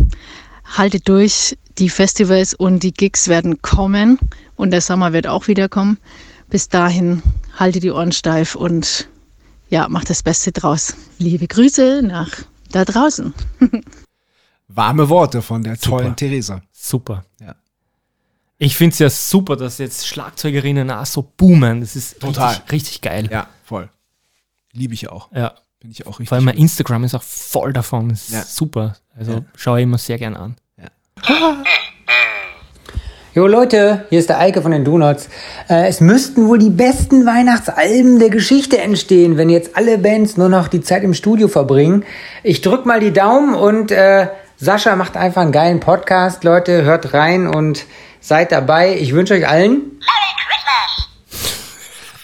[0.66, 1.58] Haltet durch.
[1.80, 4.20] Die Festivals und die Gigs werden kommen
[4.58, 5.98] und der Sommer wird auch wieder kommen.
[6.50, 7.24] Bis dahin
[7.56, 9.08] haltet die Ohren steif und
[9.70, 10.94] ja, macht das Beste draus.
[11.20, 12.32] Liebe Grüße nach
[12.72, 13.34] da draußen.
[14.68, 16.62] Warme Worte von der tollen Theresa.
[16.74, 17.24] Super.
[17.40, 17.56] Ja.
[18.62, 21.80] Ich finde es ja super, dass jetzt Schlagzeugerinnen auch so boomen.
[21.82, 22.50] Das ist Total.
[22.56, 23.28] Richtig, richtig geil.
[23.32, 23.90] Ja, voll.
[24.74, 25.32] Liebe ich auch.
[25.34, 25.54] Ja.
[25.80, 26.28] Bin ich auch richtig.
[26.28, 28.10] Vor allem mein Instagram ist auch voll davon.
[28.10, 28.44] Das ist Ja.
[28.44, 28.98] super.
[29.18, 29.42] Also Ja.
[29.56, 30.58] schaue ich immer sehr gern an.
[33.36, 35.30] Jo Leute, hier ist der Eike von den Donuts.
[35.70, 40.50] Äh, es müssten wohl die besten Weihnachtsalben der Geschichte entstehen, wenn jetzt alle Bands nur
[40.50, 42.04] noch die Zeit im Studio verbringen.
[42.44, 46.44] Ich drück mal die Daumen und äh, Sascha macht einfach einen geilen Podcast.
[46.44, 47.86] Leute, hört rein und
[48.20, 48.98] seid dabei.
[48.98, 50.00] Ich wünsche euch allen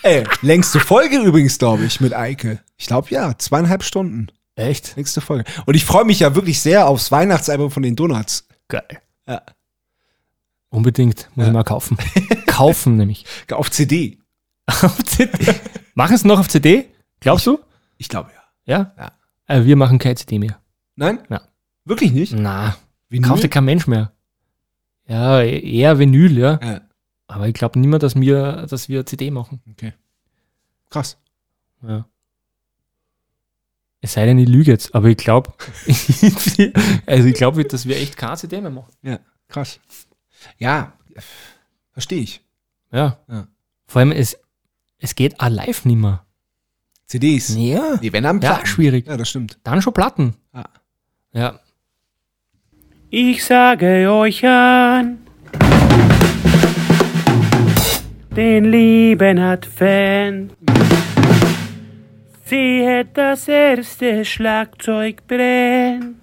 [0.05, 2.59] Ey, längste Folge übrigens, glaube ich, mit Eike.
[2.77, 4.27] Ich glaube ja, zweieinhalb Stunden.
[4.55, 4.95] Echt?
[4.97, 5.45] Nächste Folge.
[5.65, 8.47] Und ich freue mich ja wirklich sehr aufs Weihnachtsalbum von den Donuts.
[8.67, 8.85] Geil.
[9.27, 9.41] Ja.
[10.69, 11.27] Unbedingt.
[11.33, 11.97] Muss ich mal kaufen.
[12.45, 13.25] kaufen nämlich.
[13.51, 14.19] Auf CD.
[14.67, 15.55] Auf CD.
[15.95, 16.89] Mach es noch auf CD?
[17.19, 17.59] Glaubst du?
[17.97, 18.43] Ich glaube ja.
[18.77, 18.93] Ja?
[18.97, 19.11] Ja.
[19.47, 20.59] Äh, wir machen keine CD mehr.
[20.95, 21.19] Nein?
[21.29, 21.41] Ja.
[21.83, 22.33] Wirklich nicht?
[22.33, 22.75] Na,
[23.23, 24.11] kauft ja kein Mensch mehr.
[25.07, 26.59] Ja, eher Vinyl, ja.
[26.61, 26.81] Ja.
[27.27, 29.61] Aber ich glaube nicht mehr, dass wir, dass wir CD machen.
[29.71, 29.93] Okay.
[30.89, 31.17] Krass.
[31.81, 32.05] Ja.
[34.01, 35.53] Es sei denn, ich lüge jetzt, aber ich glaube,
[37.07, 38.91] also ich glaube, dass wir echt keine CD mehr machen.
[39.01, 39.79] Ja, krass.
[40.59, 40.93] Ja,
[41.91, 42.41] verstehe ich.
[42.91, 43.17] Ja.
[43.27, 43.47] Ja.
[43.87, 44.37] Vor allem, es,
[44.99, 46.23] es geht auch live nicht mehr.
[47.07, 47.55] CDs.
[47.55, 47.97] Ja.
[47.97, 48.67] Die werden am Ja, Platten.
[48.67, 49.07] schwierig.
[49.07, 49.59] Ja, das stimmt.
[49.63, 50.35] Dann schon Platten.
[50.53, 50.65] Ja.
[51.33, 51.59] Ja.
[53.11, 55.19] Ich sage euch an,
[58.35, 59.37] den Lieben
[59.77, 60.49] Fan.
[62.45, 66.17] Sehet das erste Schlagzeug brennt.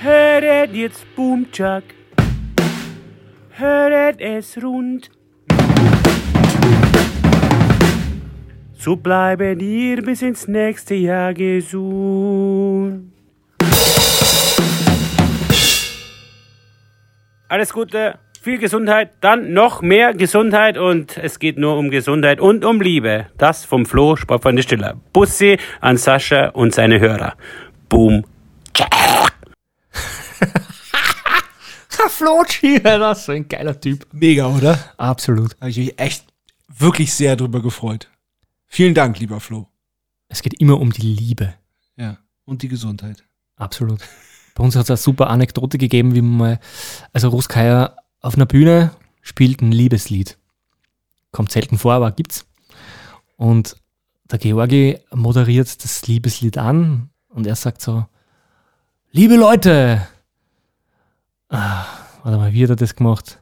[0.00, 1.84] Höret jetzt Boomchuck,
[3.50, 5.10] höret es rund.
[8.72, 13.11] So bleiben ihr bis ins nächste Jahr gesund.
[17.52, 22.64] Alles Gute, viel Gesundheit, dann noch mehr Gesundheit und es geht nur um Gesundheit und
[22.64, 23.26] um Liebe.
[23.36, 24.98] Das vom Flo, Sportfreunde Stiller.
[25.12, 27.36] Bussi an Sascha und seine Hörer.
[27.90, 28.24] Boom.
[32.08, 34.06] Flotschi, das ist so ein geiler Typ.
[34.12, 34.78] Mega, oder?
[34.96, 35.54] Absolut.
[35.60, 36.24] Habe ich mich echt
[36.68, 38.08] wirklich sehr drüber gefreut.
[38.66, 39.68] Vielen Dank, lieber Flo.
[40.28, 41.52] Es geht immer um die Liebe.
[41.96, 42.16] Ja.
[42.46, 43.22] Und die Gesundheit.
[43.56, 44.00] Absolut.
[44.54, 46.60] Bei uns hat es eine super Anekdote gegeben, wie man mal,
[47.12, 48.92] also Ruskaya auf einer Bühne
[49.22, 50.38] spielt ein Liebeslied.
[51.30, 52.44] Kommt selten vor, aber gibt's.
[53.36, 53.76] Und
[54.30, 58.06] der Georgi moderiert das Liebeslied an und er sagt so,
[59.10, 60.06] liebe Leute,
[61.48, 61.84] ah,
[62.22, 63.38] warte mal, wie hat er das gemacht?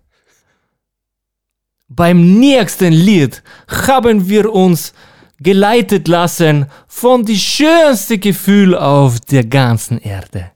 [1.89, 4.93] Beim nächsten Lied haben wir uns
[5.41, 10.53] geleitet lassen von die schönste Gefühl auf der ganzen Erde.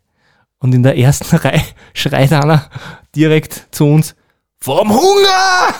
[0.64, 1.62] Und in der ersten Reihe
[1.92, 2.70] schreit einer
[3.14, 4.14] direkt zu uns,
[4.58, 5.74] vom Hunger!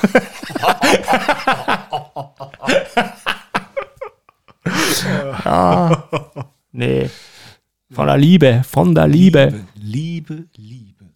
[5.47, 6.03] ah,
[6.73, 7.09] nee.
[7.93, 9.65] Von der Liebe, von der Liebe.
[9.75, 11.07] Liebe, Liebe.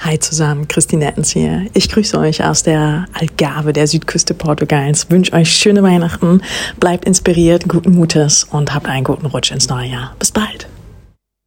[0.00, 1.70] Hi zusammen, Christine Ettens hier.
[1.72, 5.10] Ich grüße euch aus der Algarve der Südküste Portugals.
[5.10, 6.42] Wünsche euch schöne Weihnachten,
[6.78, 10.14] bleibt inspiriert, guten Mutes und habt einen guten Rutsch ins neue Jahr.
[10.18, 10.68] Bis bald.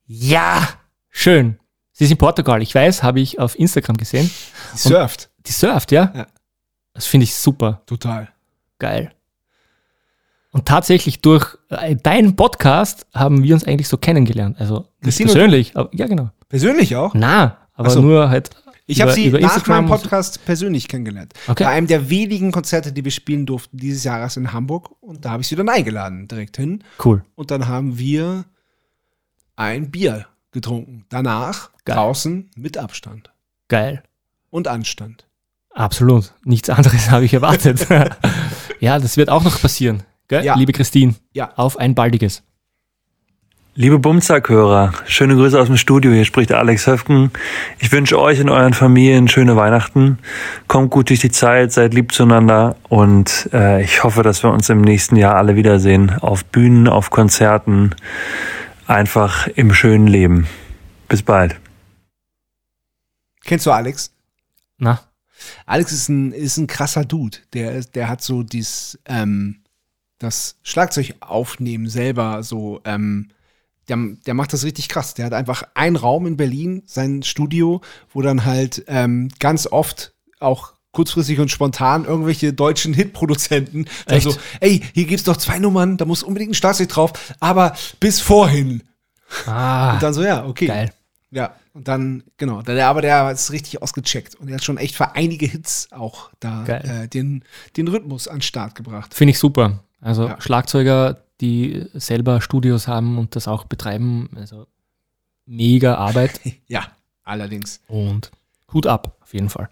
[0.08, 0.68] Ja,
[1.20, 1.60] schön.
[1.92, 4.30] Sie ist in Portugal, ich weiß, habe ich auf Instagram gesehen.
[4.74, 5.30] Die surft.
[5.38, 6.14] Und die surft, ja?
[6.16, 6.28] Ja.
[6.94, 7.82] Das finde ich super.
[7.86, 8.30] Total.
[8.78, 9.12] Geil.
[10.52, 14.60] Und tatsächlich durch äh, deinen Podcast haben wir uns eigentlich so kennengelernt.
[14.60, 16.32] Also persönlich, aber, ja genau.
[16.48, 17.14] Persönlich auch?
[17.14, 18.02] Na, aber so.
[18.02, 18.50] nur halt.
[18.88, 20.00] Ich habe sie über nach Instagram meinem.
[20.00, 21.34] Podcast persönlich kennengelernt.
[21.48, 21.66] Okay.
[21.66, 24.90] Bei einem der wenigen Konzerte, die wir spielen durften dieses Jahres in Hamburg.
[25.02, 26.84] Und da habe ich sie dann eingeladen, direkt hin.
[27.04, 27.24] Cool.
[27.36, 28.46] Und dann haben wir
[29.56, 31.06] ein Bier getrunken.
[31.10, 33.32] Danach draußen mit Abstand
[33.68, 34.04] Geil.
[34.50, 35.28] und Anstand.
[35.74, 36.34] Absolut.
[36.44, 37.88] Nichts anderes habe ich erwartet.
[38.80, 40.04] ja, das wird auch noch passieren.
[40.28, 40.44] Gell?
[40.44, 40.56] Ja.
[40.56, 41.16] Liebe Christine.
[41.34, 41.54] Ja.
[41.56, 42.44] Auf ein baldiges.
[43.76, 46.12] Liebe Bumzack-Hörer, schöne Grüße aus dem Studio.
[46.12, 47.32] Hier spricht Alex Höfgen.
[47.78, 50.18] Ich wünsche euch und euren Familien schöne Weihnachten.
[50.68, 54.68] Kommt gut durch die Zeit, seid lieb zueinander und äh, ich hoffe, dass wir uns
[54.70, 56.12] im nächsten Jahr alle wiedersehen.
[56.20, 57.96] Auf Bühnen, auf Konzerten,
[58.90, 60.48] einfach im schönen Leben.
[61.08, 61.60] Bis bald.
[63.46, 64.12] Kennst du Alex?
[64.78, 65.02] Na.
[65.66, 67.38] Alex ist ein, ist ein krasser Dude.
[67.54, 69.62] Der, der hat so dies, ähm,
[70.18, 73.30] das Schlagzeug aufnehmen selber so, ähm,
[73.88, 75.14] der, der macht das richtig krass.
[75.14, 77.82] Der hat einfach einen Raum in Berlin, sein Studio,
[78.12, 84.30] wo dann halt ähm, ganz oft auch kurzfristig und spontan irgendwelche deutschen Hitproduzenten dann Echt?
[84.30, 88.20] so, ey, hier gibt's doch zwei Nummern, da muss unbedingt ein Schlagzeug drauf, aber bis
[88.20, 88.84] vorhin.
[89.46, 89.94] Ah.
[89.94, 90.68] Und dann so, ja, okay.
[90.68, 90.94] Geil.
[91.32, 94.94] Ja, und dann, genau, der, aber der ist richtig ausgecheckt und er hat schon echt
[94.98, 97.46] für einige Hits auch da äh, den,
[97.78, 99.14] den Rhythmus an den Start gebracht.
[99.14, 99.80] Finde ich super.
[100.02, 100.42] Also Ja.
[100.42, 104.68] Schlagzeuger, die selber Studios haben und das auch betreiben, also
[105.46, 106.42] mega Arbeit.
[106.68, 106.88] Ja,
[107.24, 107.80] allerdings.
[107.88, 108.32] Und
[108.74, 109.70] Hut ab, auf jeden Fall.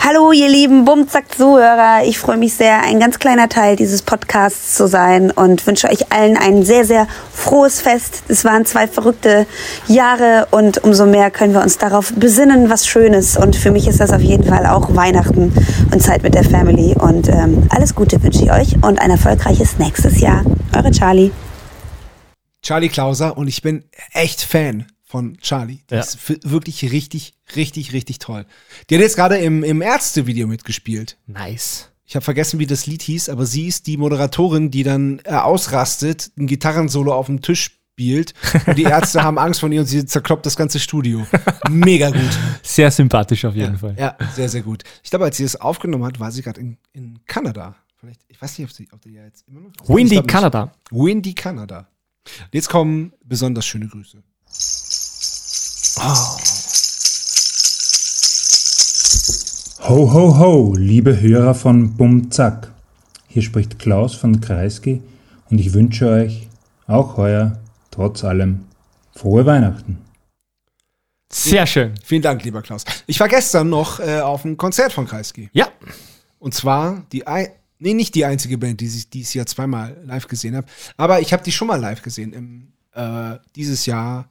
[0.00, 2.04] Hallo, ihr lieben Bumzack-Zuhörer.
[2.04, 6.12] Ich freue mich sehr, ein ganz kleiner Teil dieses Podcasts zu sein und wünsche euch
[6.12, 8.22] allen ein sehr, sehr frohes Fest.
[8.28, 9.46] Es waren zwei verrückte
[9.88, 13.36] Jahre und umso mehr können wir uns darauf besinnen, was Schönes.
[13.36, 15.52] Und für mich ist das auf jeden Fall auch Weihnachten
[15.92, 16.94] und Zeit mit der Family.
[16.98, 20.44] Und ähm, alles Gute wünsche ich euch und ein erfolgreiches nächstes Jahr.
[20.74, 21.32] Eure Charlie.
[22.62, 25.80] Charlie Klauser und ich bin echt Fan von Charlie.
[25.90, 26.00] Die Ja.
[26.00, 28.44] ist wirklich richtig, richtig, richtig toll.
[28.88, 31.16] Die hat jetzt gerade im, im Ärzte-Video mitgespielt.
[31.26, 31.88] Nice.
[32.04, 35.32] Ich habe vergessen, wie das Lied hieß, aber sie ist die Moderatorin, die dann äh,
[35.34, 38.34] ausrastet, ein Gitarrensolo auf dem Tisch spielt
[38.66, 41.26] und die Ärzte haben Angst von ihr und sie zerkloppt das ganze Studio.
[41.70, 42.38] Mega gut.
[42.62, 43.96] Sehr sympathisch auf jeden ja, Fall.
[43.98, 44.84] Ja, sehr, sehr gut.
[45.02, 47.74] Ich glaube, als sie das aufgenommen hat, war sie gerade in, in Kanada.
[47.98, 49.72] Vielleicht, ich weiß nicht, ob sie ob die ja jetzt immer noch.
[49.88, 50.22] Windy.
[50.22, 50.72] Kanada.
[50.90, 51.88] Windy Kanada.
[52.40, 54.22] Und jetzt kommen besonders schöne Grüße.
[56.00, 56.38] Oh.
[59.88, 62.70] Ho, ho, ho, liebe Hörer von Bumzack.
[63.26, 65.02] Hier spricht Klaus von Kreisky
[65.50, 66.48] und ich wünsche euch
[66.86, 67.58] auch heuer,
[67.90, 68.66] trotz allem,
[69.12, 69.98] frohe Weihnachten.
[71.32, 71.94] Sehr schön.
[72.04, 72.84] Vielen Dank, lieber Klaus.
[73.06, 75.50] Ich war gestern noch äh, auf einem Konzert von Kreisky.
[75.52, 75.68] Ja.
[76.38, 77.48] Und zwar die ein
[77.80, 81.32] nee, nicht die einzige Band, die ich dieses Jahr zweimal live gesehen habe, aber ich
[81.32, 84.30] habe die schon mal live gesehen im äh, dieses Jahr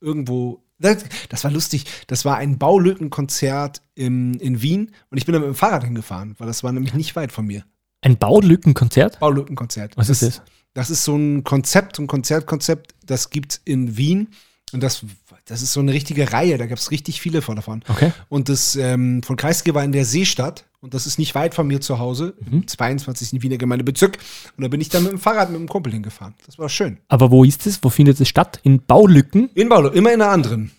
[0.00, 1.84] irgendwo das, das war lustig.
[2.06, 6.34] Das war ein Baulückenkonzert im, in Wien und ich bin da mit dem Fahrrad hingefahren,
[6.38, 7.64] weil das war nämlich nicht weit von mir.
[8.02, 9.20] Ein Baulückenkonzert?
[9.20, 9.96] Baulückenkonzert.
[9.96, 10.42] Was ist das?
[10.74, 14.28] Das ist so ein Konzept, ein Konzertkonzept, das gibt's in Wien.
[14.72, 15.04] Und das,
[15.44, 17.84] das ist so eine richtige Reihe, da gab's richtig viele von davon.
[17.88, 18.12] Okay.
[18.30, 21.68] Und das ähm, von Kreisky war in der Seestadt und das ist nicht weit von
[21.68, 23.40] mir zu Hause, im 22.
[23.40, 24.18] Wiener Gemeindebezirk.
[24.56, 26.34] Und da bin ich dann mit dem Fahrrad mit dem Kumpel hingefahren.
[26.44, 26.98] Das war schön.
[27.08, 27.82] Aber wo ist es?
[27.82, 28.58] Wo findet es statt?
[28.64, 29.48] In Baulücken?
[29.54, 30.72] In Baulücken, immer in einer anderen.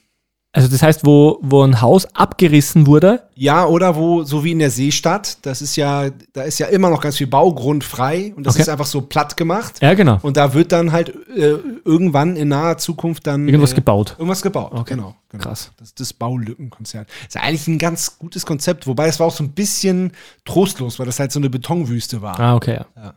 [0.56, 3.24] Also das heißt, wo, wo ein Haus abgerissen wurde?
[3.34, 6.92] Ja, oder wo, so wie in der Seestadt, das ist ja, da ist ja immer
[6.92, 8.62] noch ganz viel Baugrund frei und das Okay.
[8.62, 9.82] ist einfach so platt gemacht.
[9.82, 10.20] Ja, genau.
[10.22, 14.16] Und da wird dann halt äh, irgendwann in naher Zukunft dann Irgendwas äh, gebaut.
[14.20, 14.94] Irgendwas gebaut, Okay.
[14.94, 15.44] genau, genau.
[15.44, 15.72] Krass.
[15.78, 17.10] Das ist das Baulückenkonzert.
[17.28, 20.12] Ist eigentlich ein ganz gutes Konzept, wobei es war auch so ein bisschen
[20.46, 22.40] trostlos, weil das halt so eine Betonwüste war.
[22.40, 22.76] Ah, okay.
[22.96, 23.04] Ja.
[23.04, 23.14] Ja.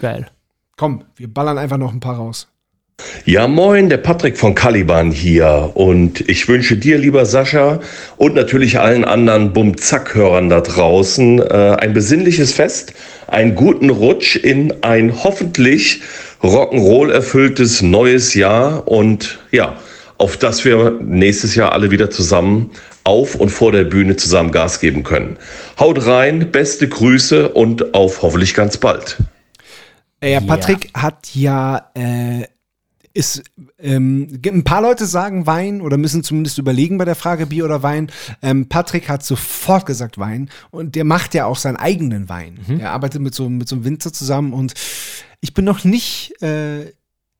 [0.00, 0.26] Geil.
[0.76, 2.48] Komm, wir ballern einfach noch ein paar raus.
[3.26, 5.70] Ja, moin, der Patrick von Caliban hier.
[5.74, 7.80] Und ich wünsche dir, lieber Sascha,
[8.16, 12.92] und natürlich allen anderen Bum-Zack-Hörern da draußen äh, ein besinnliches Fest,
[13.26, 16.02] einen guten Rutsch in ein hoffentlich
[16.42, 19.76] Rock'n'Roll erfülltes neues Jahr und ja,
[20.18, 22.70] auf das wir nächstes Jahr alle wieder zusammen
[23.04, 25.38] auf und vor der Bühne zusammen Gas geben können.
[25.78, 29.16] Haut rein, beste Grüße und auf hoffentlich ganz bald.
[30.22, 32.44] Ja, Patrick hat ja, äh,
[33.14, 33.44] ist,
[33.78, 37.82] ähm, ein paar Leute sagen Wein oder müssen zumindest überlegen bei der Frage Bier oder
[37.82, 38.10] Wein.
[38.42, 42.58] Ähm, Patrick hat sofort gesagt Wein und der macht ja auch seinen eigenen Wein.
[42.80, 44.74] Er arbeitet mit so, mit so einem Winzer zusammen und
[45.40, 46.92] ich bin noch nicht, äh,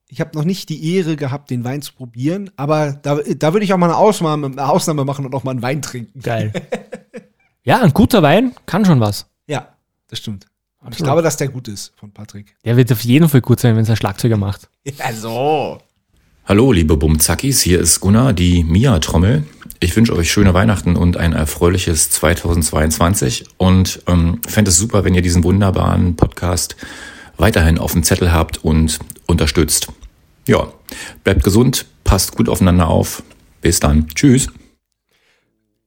[0.07, 3.65] ich habe noch nicht die Ehre gehabt, den Wein zu probieren, aber da, da würde
[3.65, 6.21] ich auch mal eine Ausnahme, eine Ausnahme machen und auch mal einen Wein trinken.
[6.21, 6.53] Geil.
[7.67, 9.25] Ja, ein guter Wein kann schon was.
[9.47, 9.69] Ja,
[10.07, 10.45] das stimmt.
[10.85, 11.07] Und ich Absolut.
[11.07, 12.55] glaube, dass der gut ist von Patrick.
[12.63, 14.69] Der wird auf jeden Fall gut sein, wenn es ein Schlagzeuger macht.
[14.85, 15.81] Ja, so.
[16.45, 19.45] Hallo, liebe Bumzackis, hier ist Gunnar, die Mia-Trommel.
[19.79, 25.15] Ich wünsche euch schöne Weihnachten und ein erfreuliches 2022 und ähm, fände es super, wenn
[25.15, 26.75] ihr diesen wunderbaren Podcast
[27.37, 29.87] weiterhin auf dem Zettel habt und unterstützt.
[30.47, 30.71] Ja,
[31.23, 33.23] bleibt gesund, passt gut aufeinander auf.
[33.59, 34.07] Bis dann.
[34.09, 34.49] Tschüss.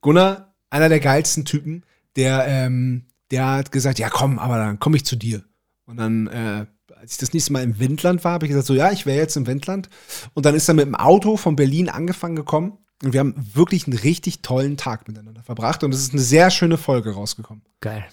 [0.00, 1.84] Gunnar, einer der geilsten Typen,
[2.16, 5.42] der, ähm, der hat gesagt, ja komm, aber dann komme ich zu dir.
[5.84, 6.66] Und dann, äh,
[6.96, 9.18] als ich das nächste Mal im Wendland war, habe ich gesagt, so ja, ich wäre
[9.18, 9.88] jetzt im Wendland.
[10.34, 12.78] Und dann ist er mit dem Auto von Berlin angefangen gekommen.
[13.02, 15.84] Und wir haben wirklich einen richtig tollen Tag miteinander verbracht.
[15.84, 17.62] Und es ist eine sehr schöne Folge rausgekommen.
[17.80, 18.04] Geil.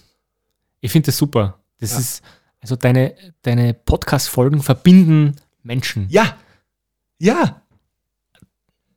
[0.80, 1.58] Ich finde das super.
[1.80, 1.98] Das Ja.
[1.98, 2.22] ist,
[2.60, 6.06] also deine, deine Podcast-Folgen verbinden Menschen.
[6.08, 6.36] Ja.
[7.18, 7.62] Ja.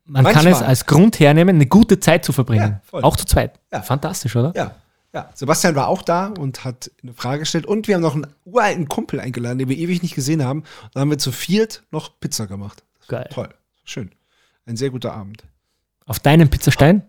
[0.05, 0.53] Man kann Manchmal.
[0.53, 2.81] es als Grund hernehmen, eine gute Zeit zu verbringen.
[2.93, 2.99] Ja.
[3.03, 3.59] Auch zu zweit.
[3.71, 3.81] Ja.
[3.81, 4.53] Fantastisch, oder?
[4.55, 4.75] Ja.
[5.13, 7.65] Ja, Sebastian war auch da und hat eine Frage gestellt.
[7.65, 10.59] Und wir haben noch einen uralten Kumpel eingeladen, den wir ewig nicht gesehen haben.
[10.59, 12.83] Und dann haben wir zu viert noch Pizza gemacht.
[13.07, 13.27] Geil.
[13.31, 13.49] Toll.
[13.83, 14.11] Schön.
[14.65, 15.43] Ein sehr guter Abend.
[16.05, 17.03] Auf deinem Pizzastein?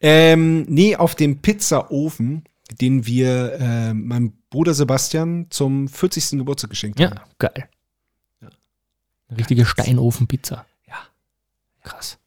[0.00, 2.44] Ähm, nee, auf dem Pizzaofen,
[2.80, 6.38] den wir äh, meinem Bruder Sebastian zum 40.
[6.38, 7.14] Geburtstag geschenkt haben.
[7.14, 7.68] Ja, geil.
[9.28, 10.66] Eine richtige Steinofenpizza.
[10.86, 10.96] Ja.
[11.82, 12.18] Krass.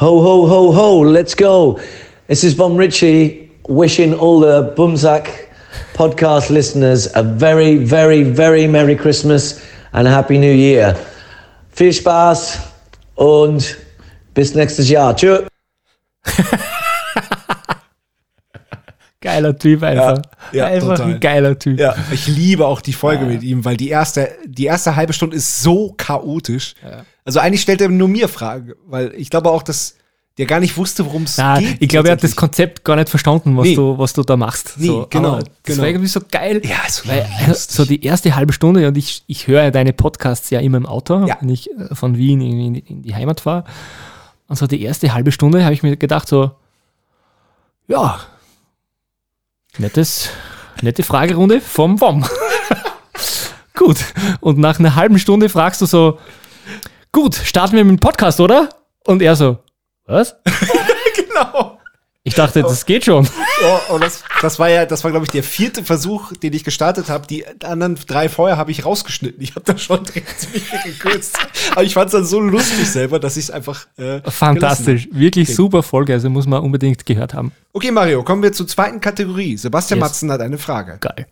[0.00, 1.78] Ho, ho, ho, ho, let's go.
[2.26, 5.28] This is Von Ritchie wishing all the Bumsack
[5.94, 9.62] podcast listeners a very, very, very Merry Christmas
[9.92, 10.96] and a Happy New Year.
[11.70, 12.58] Viel Spaß
[13.14, 13.76] und
[14.34, 15.16] bis nächstes Jahr.
[15.16, 15.46] Tschö.
[19.20, 20.20] Geiler Typ einfach.
[20.52, 21.14] Ja, einfach total.
[21.14, 21.80] ein geiler Typ.
[21.80, 25.36] Ja, ich liebe auch die Folge mit ihm, weil die erste, die erste halbe Stunde
[25.36, 26.74] ist so chaotisch.
[27.24, 29.96] Also eigentlich stellt er nur mir Fragen, weil ich glaube auch, dass
[30.36, 31.76] der gar nicht wusste, worum es geht.
[31.80, 33.76] ich glaube, er hat das Konzept gar nicht verstanden, was, Nee.
[33.76, 34.74] du, was du da machst.
[34.78, 35.78] Nee, so, genau, Das genau.
[35.82, 36.60] war irgendwie so geil.
[36.64, 39.92] Ja, so weil, äh, so die erste halbe Stunde, und ich, ich höre ja deine
[39.92, 43.40] Podcasts ja immer im Auto, wenn ich äh, von Wien in, in, in die Heimat
[43.42, 43.64] fahre.
[44.48, 46.50] Und so die erste halbe Stunde habe ich mir gedacht, so,
[47.86, 48.18] ja,
[49.78, 50.30] nettes,
[50.82, 52.26] Nette Fragerunde vom WOM.
[53.74, 53.98] gut.
[54.40, 56.18] Und nach einer halben Stunde fragst du so,
[57.12, 58.68] gut, starten wir mit dem Podcast, oder?
[59.06, 59.58] Und er so,
[60.06, 60.36] was?
[61.16, 61.78] genau.
[62.26, 63.28] Ich dachte, das geht schon.
[63.64, 66.64] Oh, oh, das, das war ja, das war, glaube ich, der vierte Versuch, den ich
[66.64, 67.26] gestartet habe.
[67.26, 69.42] Die anderen drei vorher habe ich rausgeschnitten.
[69.42, 71.36] Ich habe da schon direkt ziemlich gekürzt.
[71.72, 73.86] Aber ich fand es dann so lustig selber, dass ich es einfach.
[73.98, 75.06] Äh, Fantastisch.
[75.12, 75.54] Wirklich Okay.
[75.56, 76.14] super Folge.
[76.14, 77.52] Also muss man unbedingt gehört haben.
[77.74, 79.58] Okay, Mario, kommen wir zur zweiten Kategorie.
[79.58, 80.08] Sebastian Yes.
[80.08, 80.96] Matzen hat eine Frage.
[81.00, 81.26] Geil.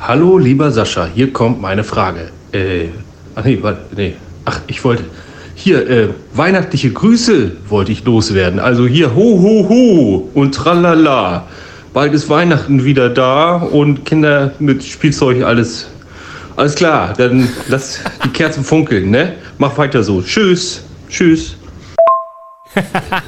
[0.00, 2.32] Hallo, lieber Sascha, hier kommt meine Frage.
[2.50, 2.88] Äh,
[3.36, 4.16] ach nee, warte, nee.
[4.44, 5.04] Ach, ich wollte.
[5.54, 8.58] Hier, äh, weihnachtliche Grüße wollte ich loswerden.
[8.58, 11.46] Also hier, ho, ho, ho und tralala.
[11.92, 15.88] Bald ist Weihnachten wieder da und Kinder mit Spielzeug, alles.
[16.56, 19.34] Alles klar, dann lass die Kerzen funkeln, ne?
[19.58, 20.22] Mach weiter so.
[20.22, 20.82] Tschüss.
[21.08, 21.56] Tschüss.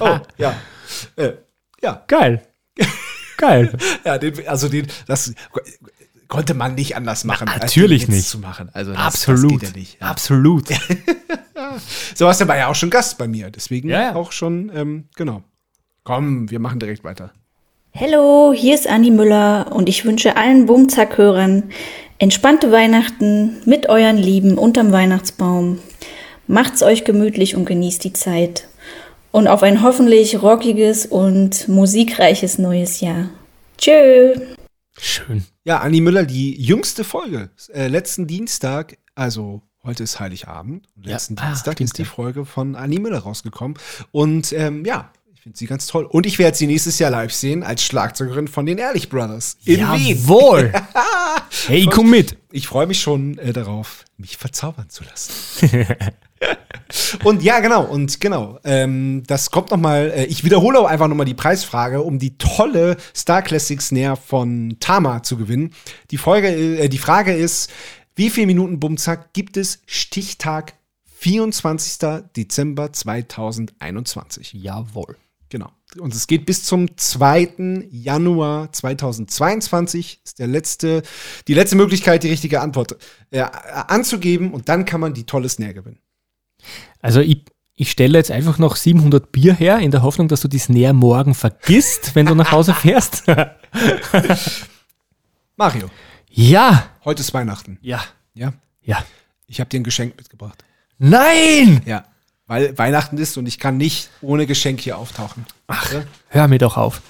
[0.01, 0.55] Oh, ja.
[1.17, 1.33] Äh,
[1.83, 2.03] ja.
[2.07, 2.43] Geil.
[3.37, 3.71] Geil.
[4.05, 5.35] ja, den, also den, das
[6.29, 8.29] konnte man nicht anders machen, als natürlich nicht.
[8.29, 8.71] zu machen.
[8.73, 9.45] Also das, Absolut.
[9.45, 10.01] Das geht ja nicht.
[10.01, 10.07] Ja.
[10.09, 10.69] Absolut.
[12.15, 14.15] Sebastian war ja auch schon Gast bei mir, deswegen Ja, ja.
[14.15, 15.43] auch schon, ähm, genau.
[16.05, 17.33] Komm, wir machen direkt weiter.
[17.95, 21.71] Hallo, hier ist Andi Müller und ich wünsche allen Bumzack-Hörern
[22.19, 25.79] entspannte Weihnachten mit euren Lieben unterm Weihnachtsbaum.
[26.47, 28.69] Macht's euch gemütlich und genießt die Zeit.
[29.31, 33.31] Und auf ein hoffentlich rockiges und musikreiches neues Jahr.
[33.79, 34.35] Tschö!
[34.99, 35.45] Schön.
[35.67, 37.49] Ja, Anni Müller, die jüngste Folge.
[37.73, 40.87] Äh, letzten Dienstag, also heute ist Heiligabend.
[40.95, 43.79] Und Ja, letzten ah, Dienstag ist die Folge von Anni Müller rausgekommen.
[44.13, 46.05] Und ähm, ja, ich finde sie ganz toll.
[46.05, 49.81] Und ich werde sie nächstes Jahr live sehen als Schlagzeugerin von den Ehrlich Brothers in
[49.81, 50.19] Wien.
[50.19, 50.73] Jawohl.
[51.67, 52.37] Hey, komm mit.
[52.51, 55.33] Ich freue mich schon äh, darauf, mich verzaubern zu lassen.
[57.25, 61.27] Und ja, genau, und genau, ähm, das kommt nochmal, äh, ich wiederhole auch einfach nochmal
[61.27, 65.73] die Preisfrage, um die tolle Star Classic Snare von Tama zu gewinnen.
[66.11, 67.71] Die, Folge, äh, die Frage ist,
[68.15, 70.75] wie viele Minuten Bumzack gibt es Stichtag
[71.19, 72.23] 24.
[72.37, 74.53] Dezember 2021?
[74.53, 75.17] Jawohl.
[75.49, 75.71] Genau.
[75.99, 77.87] Und es geht bis zum 2.
[77.91, 80.21] Januar 2022.
[80.25, 81.03] Ist der letzte,
[81.49, 82.97] die letzte Möglichkeit, die richtige Antwort
[83.31, 84.53] äh, anzugeben.
[84.53, 85.99] Und dann kann man die tolle Snare gewinnen.
[87.05, 87.45] Also ich,
[87.75, 90.95] ich stelle jetzt einfach noch 700 Bier her, in der Hoffnung, dass du die Snare
[90.95, 93.25] morgen vergisst, wenn du nach Hause fährst.
[95.55, 95.91] Mario.
[96.31, 96.89] Ja.
[97.05, 97.79] Heute ist Weihnachten.
[97.83, 98.03] Ja.
[98.33, 98.55] Ja?
[98.81, 99.05] Ja.
[99.47, 100.65] Ich habe dir ein Geschenk mitgebracht.
[100.97, 101.83] Nein!
[101.85, 102.07] Ja.
[102.47, 105.45] Weil Weihnachten ist und ich kann nicht ohne Geschenk hier auftauchen.
[105.67, 105.93] Ach.
[105.93, 106.05] Ja?
[106.29, 107.03] Hör mir doch auf.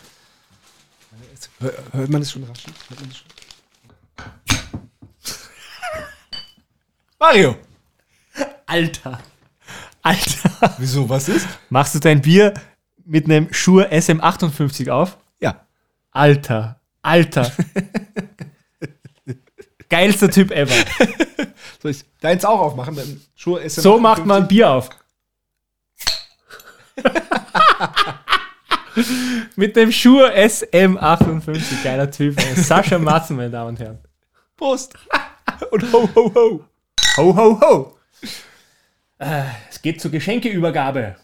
[1.60, 2.72] Hör, hört man das schon raschen?
[2.88, 3.28] Hört man das schon?
[7.20, 7.56] Mario!
[8.66, 9.20] Alter.
[10.04, 10.74] Alter.
[10.78, 11.48] Wieso, was ist?
[11.70, 12.52] Machst du dein Bier
[13.06, 15.16] mit einem Shure SM58 auf?
[15.40, 15.66] Ja.
[16.12, 16.78] Alter.
[17.02, 17.50] Alter.
[19.88, 20.74] Geilster Typ ever.
[21.80, 22.94] Soll ich deins auch aufmachen?
[22.94, 24.90] Mit dem Schuhe SM So macht man ein Bier auf.
[29.56, 31.82] Mit dem Shure SM58.
[31.82, 32.38] Geiler Typ.
[32.40, 32.54] ey.
[32.56, 33.98] Sascha Matzen, meine Damen und Herren.
[34.56, 34.94] Prost!
[35.70, 36.64] Und ho, ho, ho!
[37.16, 37.98] Ho, ho, ho!
[39.18, 41.16] Äh, es geht zur Geschenkeübergabe.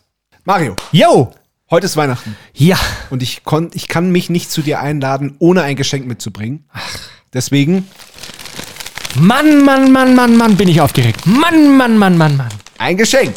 [0.45, 0.77] Mario.
[0.93, 1.33] Yo!
[1.71, 2.37] Heute ist Weihnachten.
[2.55, 2.79] Ja.
[3.11, 6.69] Und ich, kon, ich kann mich nicht zu dir einladen, ohne ein Geschenk mitzubringen.
[7.33, 7.89] Deswegen.
[9.17, 11.27] Mann, Mann, Mann, Mann, Mann, bin ich aufgeregt.
[11.27, 12.49] Mann, Mann, Mann, Mann, Mann.
[12.79, 13.35] Ein Geschenk.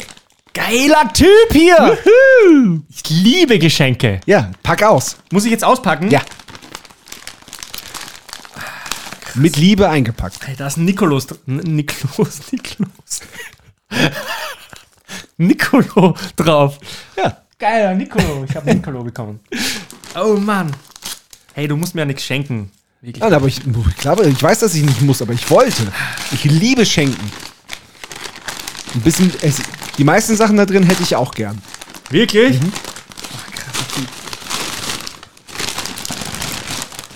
[0.52, 1.98] Geiler Typ hier.
[2.88, 4.20] Ich liebe Geschenke.
[4.26, 5.16] Ja, pack aus.
[5.32, 6.10] Muss ich jetzt auspacken?
[6.10, 6.22] Ja.
[9.34, 10.46] Mit Liebe eingepackt.
[10.46, 11.26] Hey, da ist ein Nikolaus.
[11.26, 13.20] dr- N- Nikolaus, Nikolaus.
[15.36, 16.78] Nicolo drauf.
[17.16, 17.38] Ja.
[17.58, 18.44] Geiler Nicolo.
[18.48, 19.40] Ich habe Nicolo bekommen.
[20.16, 20.74] Oh Mann.
[21.54, 22.70] Hey, du musst mir ja nichts schenken.
[23.00, 23.22] Wirklich.
[23.22, 23.60] Ja, aber ich,
[23.98, 25.92] glaube, ich weiß, dass ich nicht muss, aber ich wollte.
[26.32, 27.30] Ich liebe Schenken.
[28.94, 29.60] Ein bisschen, es,
[29.98, 31.60] die meisten Sachen da drin hätte ich auch gern.
[32.10, 32.60] Wirklich?
[32.60, 32.72] Mhm.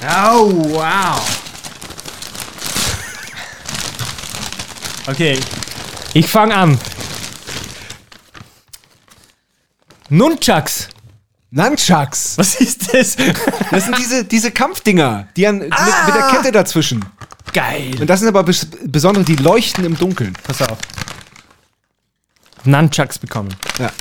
[0.03, 1.45] Oh, wow.
[5.07, 5.39] Okay,
[6.19, 6.79] ich fange an.
[10.09, 10.89] Nunchucks.
[11.51, 12.37] Nunchucks.
[12.37, 13.17] Was ist das?
[13.71, 17.05] Das sind diese, diese Kampfdinger, die an, mit, mit der Kette dazwischen.
[17.53, 17.97] Geil.
[18.01, 20.33] Und das sind aber bes besondere, die leuchten im Dunkeln.
[20.43, 20.79] Pass auf.
[22.65, 23.55] Nunchucks bekommen.
[23.79, 23.93] Ja.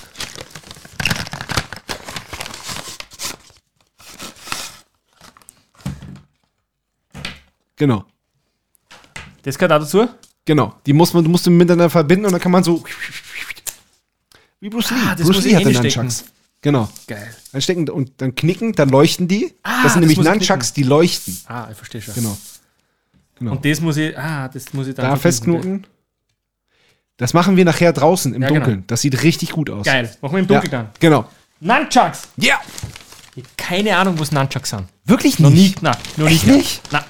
[7.76, 8.06] Genau.
[9.44, 10.10] Das gehört auch dazu?
[10.48, 10.74] Genau.
[10.86, 12.84] Die muss man, du musst du miteinander verbinden und dann kann man so.
[14.62, 14.98] Wie Bruce Lee.
[15.06, 16.00] Ah, das Bruce Lee ich hatte einstecken.
[16.06, 16.24] Nunchucks.
[16.62, 16.90] Genau.
[17.06, 17.36] Geil.
[17.52, 19.54] Anstecken und dann knicken, dann leuchten die.
[19.62, 21.38] Ah, das sind das nämlich Nunchucks, die leuchten.
[21.48, 22.16] Ah, ich verstehe schon.
[22.16, 22.38] Genau.
[23.38, 23.52] Genau.
[23.52, 25.86] Und das muss ich, ah, das muss ich dann Da festknoten.
[27.18, 28.62] Das machen wir nachher draußen im Ja, genau.
[28.62, 28.84] Dunkeln.
[28.88, 29.86] Das sieht richtig gut aus.
[29.86, 30.10] Geil.
[30.22, 30.90] Machen wir im Dunkeln ja, dann.
[31.00, 31.26] Genau.
[31.60, 32.30] Nunchucks!
[32.38, 32.60] Ja!
[33.36, 34.86] Ich hab keine Ahnung, was Nunchucks sind.
[35.04, 35.84] Wirklich Noch nie, nicht?
[35.84, 36.58] na, noch Echt gehört.
[36.58, 36.82] nicht?
[36.92, 37.04] Na.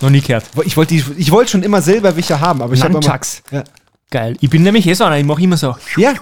[0.00, 0.44] Noch nie gehört.
[0.64, 0.94] Ich wollte
[1.30, 3.20] wollte schon immer selber welche haben, aber ich habe immer.
[3.50, 3.64] Ja.
[4.10, 4.36] Geil.
[4.40, 5.76] Ich bin nämlich eh so einer, ich mache immer so.
[5.96, 6.12] Ja,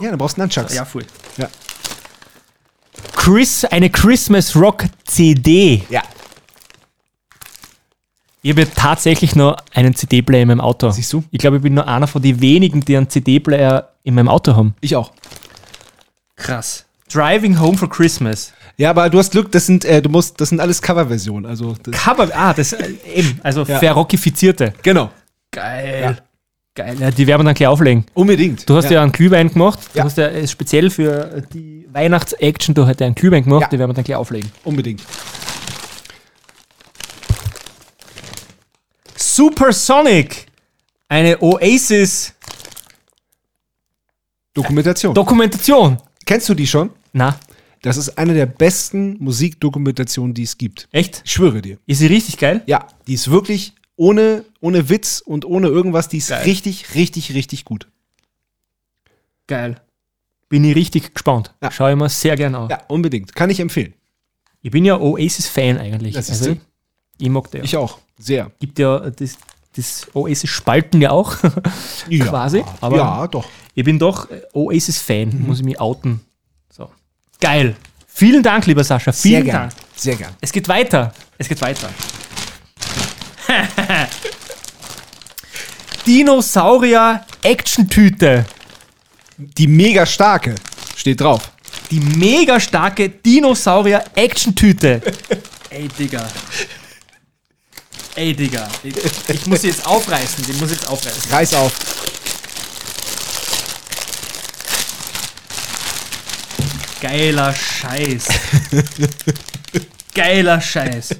[0.00, 0.74] ja, dann brauchst du Nunchucks.
[0.74, 1.04] Ja, voll.
[1.36, 1.48] Ja.
[3.16, 5.84] Chris, eine Christmas Rock CD.
[5.90, 6.02] Ja.
[8.42, 10.90] Ich habe tatsächlich noch einen CD-Player in meinem Auto.
[10.90, 11.22] Siehst du?
[11.30, 14.56] Ich glaube, ich bin nur einer von den wenigen, die einen CD-Player in meinem Auto
[14.56, 14.74] haben.
[14.80, 15.12] Ich auch.
[16.36, 16.86] Krass.
[17.12, 18.52] Driving Home for Christmas.
[18.80, 21.44] Ja, aber du hast Glück, das sind, äh, du musst, das sind alles Coverversionen.
[21.44, 23.78] Also Cover, ah, das äh, eben, also Ja.
[23.78, 24.72] verrockifizierte.
[24.82, 25.10] Genau.
[25.50, 26.16] Geil.
[26.74, 26.96] Geil.
[26.98, 28.06] Ja, die werden wir dann gleich auflegen.
[28.14, 28.66] Unbedingt.
[28.66, 29.02] Du hast ja, Ja.
[29.02, 29.80] einen Glühwein gemacht.
[29.92, 30.04] Du Ja.
[30.04, 33.90] hast ja äh, speziell für die Weihnachts-Action, du hast ja einen Glühwein gemacht, die werden
[33.90, 34.50] wir dann gleich auflegen.
[34.64, 35.02] Unbedingt.
[39.16, 40.46] Supersonic.
[41.06, 42.32] Eine Oasis
[44.54, 45.12] Dokumentation.
[45.14, 45.98] Dokumentation.
[46.24, 46.88] Kennst du die schon?
[47.12, 47.38] Na.
[47.82, 50.88] Das ist eine der besten Musikdokumentationen, die es gibt.
[50.92, 51.22] Echt?
[51.24, 51.78] Ich schwöre dir.
[51.86, 52.62] Ist sie richtig geil?
[52.66, 56.42] Ja, die ist wirklich ohne, ohne Witz und ohne irgendwas, die ist Geil.
[56.44, 57.86] richtig, richtig, richtig gut.
[59.46, 59.80] Geil.
[60.48, 61.54] Bin ich richtig gespannt.
[61.70, 62.68] Schau ich mir sehr gern an.
[62.68, 63.34] Ja, unbedingt.
[63.34, 63.94] Kann ich empfehlen.
[64.62, 66.14] Ich bin ja Oasis-Fan eigentlich.
[66.14, 66.60] Das also, ist
[67.18, 67.62] ich mag der.
[67.62, 67.98] Ich auch.
[68.18, 68.50] Sehr.
[68.58, 69.36] Gibt ja das,
[69.76, 71.36] das Oasis-Spalten ja auch.
[72.08, 72.24] Ja.
[72.26, 72.64] Quasi.
[72.80, 73.46] Aber Ja, doch.
[73.74, 76.20] Ich bin doch äh, Oasis-Fan, muss ich mich outen.
[77.40, 77.74] Geil.
[78.06, 79.12] Vielen Dank, lieber Sascha.
[79.12, 79.60] Vielen Sehr gern.
[79.70, 79.72] Dank.
[79.96, 80.34] Sehr gern.
[80.40, 81.12] Es geht weiter.
[81.38, 81.88] Es geht weiter.
[86.06, 88.44] Dinosaurier Action-Tüte.
[89.36, 90.54] Die mega starke
[90.96, 91.50] steht drauf.
[91.90, 95.00] Die mega starke Dinosaurier Action-Tüte.
[95.70, 96.26] Ey, Digga.
[98.16, 98.68] Ey, Digga.
[98.82, 98.94] Ich,
[99.28, 100.44] ich muss sie jetzt aufreißen.
[100.44, 101.30] Die muss ich jetzt aufreißen.
[101.30, 101.72] Reiß auf.
[107.00, 108.28] Geiler Scheiß.
[110.14, 111.16] Geiler Scheiß.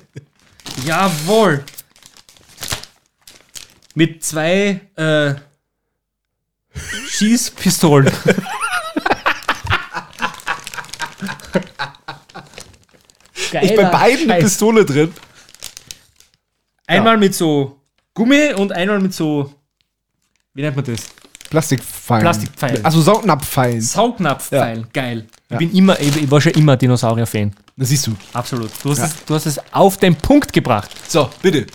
[0.84, 1.64] Jawohl.
[3.94, 5.34] Mit zwei äh,
[7.08, 8.12] Schießpistolen.
[13.62, 14.44] ich bei beiden eine Scheiß.
[14.44, 15.14] Pistole drin.
[16.86, 17.80] Einmal mit so
[18.14, 19.54] Gummi und einmal mit so.
[20.52, 21.19] Wie nennt man das?
[21.50, 22.22] Plastikpfeilen.
[22.22, 22.84] Plastikpfeilen.
[22.84, 23.80] Also Saugnapfpfeilen.
[23.80, 24.86] Saugnapfpfeil.
[24.92, 25.26] Geil.
[25.28, 25.58] Ich Ja.
[25.58, 27.52] bin immer, ich, ich war schon immer Dinosaurier-Fan.
[27.76, 28.16] Das siehst du.
[28.32, 28.70] Absolut.
[28.82, 29.04] Du hast, Ja.
[29.06, 30.90] es, du hast es auf den Punkt gebracht.
[31.08, 31.66] So, bitte.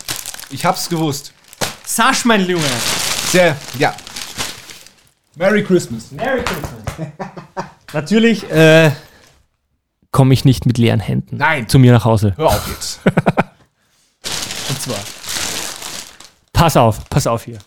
[0.50, 1.34] Ich hab's gewusst.
[1.86, 2.64] Sasch, mein Junge.
[3.32, 3.94] Sehr, ja.
[5.36, 6.12] Merry Christmas.
[6.12, 7.08] Merry Christmas.
[7.94, 8.92] Natürlich äh,
[10.12, 11.68] komme ich nicht mit leeren Händen Nein.
[11.68, 12.34] zu mir nach Hause.
[12.38, 13.02] Hör auf jetzt.
[14.70, 15.00] Und zwar.
[16.54, 17.58] Pass auf, pass auf hier.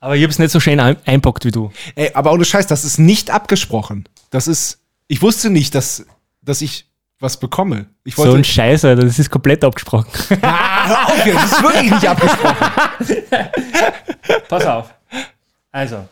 [0.00, 1.72] Aber ich hab's nicht so schön ein einpackt wie du.
[1.94, 4.08] Ey, aber ohne Scheiß, das ist nicht abgesprochen.
[4.30, 4.78] Das ist.
[5.08, 6.04] Ich wusste nicht, dass,
[6.42, 6.86] dass ich
[7.18, 7.86] was bekomme.
[8.04, 8.38] Ich So wollte.
[8.38, 10.06] ein Scheiß, Alter, das ist komplett abgesprochen.
[10.42, 12.66] Ah, hör auf das ist wirklich nicht abgesprochen.
[14.48, 14.94] Pass auf.
[15.72, 16.06] Also.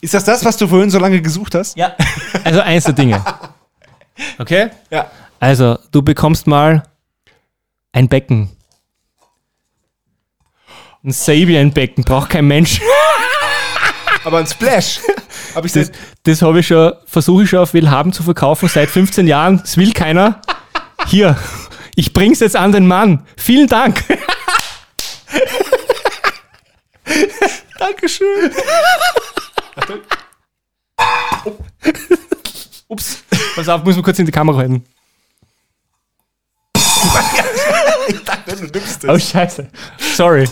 [0.00, 1.76] Ist das das, was du vorhin so lange gesucht hast?
[1.76, 1.94] Ja.
[2.44, 3.24] Also eins der Dinge.
[4.38, 4.70] Okay?
[4.90, 5.10] Ja.
[5.40, 6.82] Also, du bekommst mal
[7.92, 8.50] ein Becken.
[11.04, 12.80] Ein Sabian-Becken braucht kein Mensch.
[14.24, 15.00] Aber ein Splash.
[15.54, 15.98] Hab ich Das, das?
[16.22, 19.58] das habe ich schon, versuche ich schon auf Willhaben zu verkaufen seit 15 Jahren.
[19.58, 20.40] Das will keiner.
[21.06, 21.36] Hier,
[21.94, 23.26] ich bring's jetzt an den Mann.
[23.36, 24.02] Vielen Dank.
[27.78, 28.50] Dankeschön.
[32.88, 33.18] Ups.
[33.54, 34.84] Pass auf, muss man kurz in die Kamera halten.
[38.08, 39.68] ich dachte, du nimmst Oh, scheiße.
[39.98, 40.48] Sorry.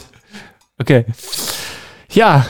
[0.83, 1.05] Okay.
[2.11, 2.45] Ja,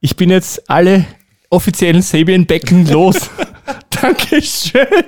[0.00, 1.06] ich bin jetzt alle
[1.50, 3.30] offiziellen Sabian-Becken los.
[3.90, 5.04] Dankeschön.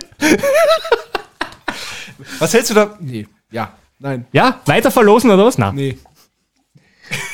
[2.39, 2.97] Was hältst du da?
[3.01, 3.27] Nee.
[3.51, 3.77] Ja.
[3.99, 4.29] Nein.
[4.31, 5.59] Ja, weiter verlosen oder was?
[5.59, 5.75] Nein.
[5.75, 5.99] Nee.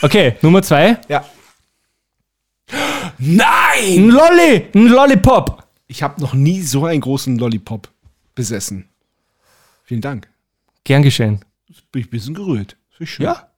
[0.00, 0.98] Okay, Nummer zwei.
[1.08, 1.26] Ja.
[2.70, 4.08] Ein Nein!
[4.08, 5.62] Lolli, ein Lollipop.
[5.88, 7.90] Ich habe noch nie so einen großen Lollipop
[8.34, 8.88] besessen.
[9.84, 10.30] Vielen Dank.
[10.84, 11.44] Gern geschehen.
[11.90, 12.78] Bin ich ein bisschen gerührt.
[12.92, 13.26] Das ist schön.
[13.26, 13.50] Ja.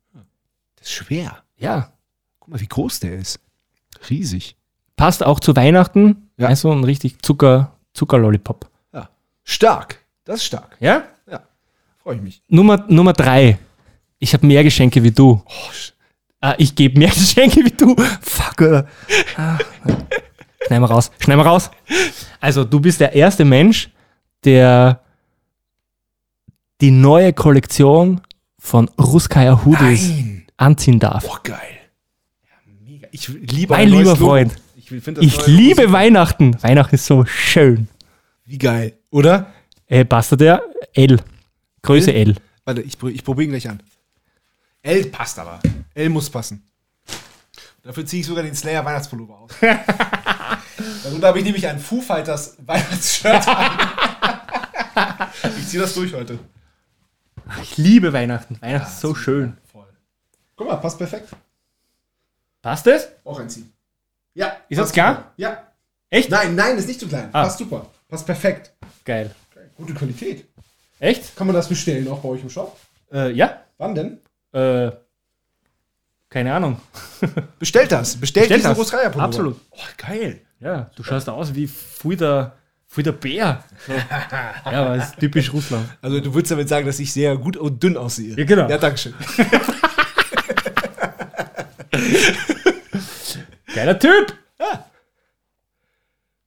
[0.84, 1.43] Das ist schwer.
[1.64, 1.92] Ja.
[2.40, 3.40] Guck mal, wie groß der ist.
[4.10, 4.56] Riesig.
[4.96, 6.28] Passt auch zu Weihnachten.
[6.36, 6.48] Ja.
[6.48, 8.68] Also ein richtig Zucker, Zucker-Lollipop.
[8.92, 9.08] Ja.
[9.44, 9.98] Stark.
[10.24, 10.76] Das ist stark.
[10.80, 11.04] Ja?
[11.30, 11.42] Ja.
[12.02, 12.42] Freue ich mich.
[12.48, 13.58] Nummer, Nummer drei.
[14.18, 15.42] Ich habe mehr Geschenke wie du.
[16.40, 17.96] ah, ich gebe mehr Geschenke wie du.
[18.20, 18.86] Fuck, oder?
[19.36, 19.58] Ah.
[20.66, 21.10] Schneiden wir raus.
[21.18, 21.70] Schneiden wir raus.
[22.40, 23.90] Also, du bist der erste Mensch,
[24.44, 25.00] der
[26.80, 28.20] die neue Kollektion
[28.58, 30.43] von Ruskaya Hoodies Nein.
[30.56, 31.24] Anziehen darf.
[31.26, 31.58] Boah, geil.
[32.44, 33.08] Ja, mega.
[33.12, 34.26] Ich liebe mein lieber Logo.
[34.26, 36.62] Freund, Ich, das ich neue liebe Logo- Weihnachten.
[36.62, 37.88] Weihnachten ist so schön.
[38.44, 39.52] Wie geil, oder?
[39.86, 40.62] Äh, passt der?
[40.92, 41.20] L.
[41.82, 42.34] Größe L.
[42.64, 43.82] Warte, ich, ich probiere ihn gleich an.
[44.82, 45.60] L passt aber.
[45.94, 46.62] L muss passen.
[47.82, 49.50] Dafür ziehe ich sogar den Slayer Weihnachtspullover aus.
[51.04, 53.70] Darunter habe ich nämlich ein Foo Fighters Weihnachtsshirt an.
[55.58, 56.38] ich ziehe das durch heute.
[57.62, 58.56] Ich liebe Weihnachten.
[58.62, 59.58] Weihnachten ist so schön.
[60.56, 61.28] Guck mal, passt perfekt.
[62.62, 63.08] Passt es?
[63.24, 63.72] Auch einziehen.
[64.34, 64.56] Ja.
[64.68, 65.14] Ist das klar?
[65.14, 65.32] super.
[65.36, 65.62] Ja.
[66.10, 66.30] Echt?
[66.30, 67.28] Nein, nein, ist nicht zu klein.
[67.32, 67.42] Ah.
[67.44, 67.86] Passt super.
[68.08, 68.72] Passt perfekt.
[69.04, 69.30] Geil.
[69.76, 70.46] Gute Qualität.
[71.00, 71.36] Echt?
[71.36, 72.78] Kann man das bestellen auch bei euch im Shop?
[73.12, 73.62] Äh, ja.
[73.78, 74.18] Wann denn?
[74.52, 74.92] Äh,
[76.30, 76.80] keine Ahnung.
[77.58, 78.16] Bestellt das.
[78.16, 78.78] Bestellt, Bestellt das.
[78.78, 79.24] Ruskaya-Pullover.
[79.24, 79.60] Absolut.
[79.70, 80.40] Oh, geil.
[80.60, 82.52] Ja, du schaust aus wie voll der,
[83.12, 83.62] Bär.
[83.88, 85.86] Ja, aber das ist typisch Russland.
[86.00, 88.36] Also du würdest damit sagen, dass ich sehr gut und dünn aussehe.
[88.36, 88.68] Ja, genau.
[88.68, 89.14] Ja, dankeschön.
[93.74, 94.38] Geiler Typ.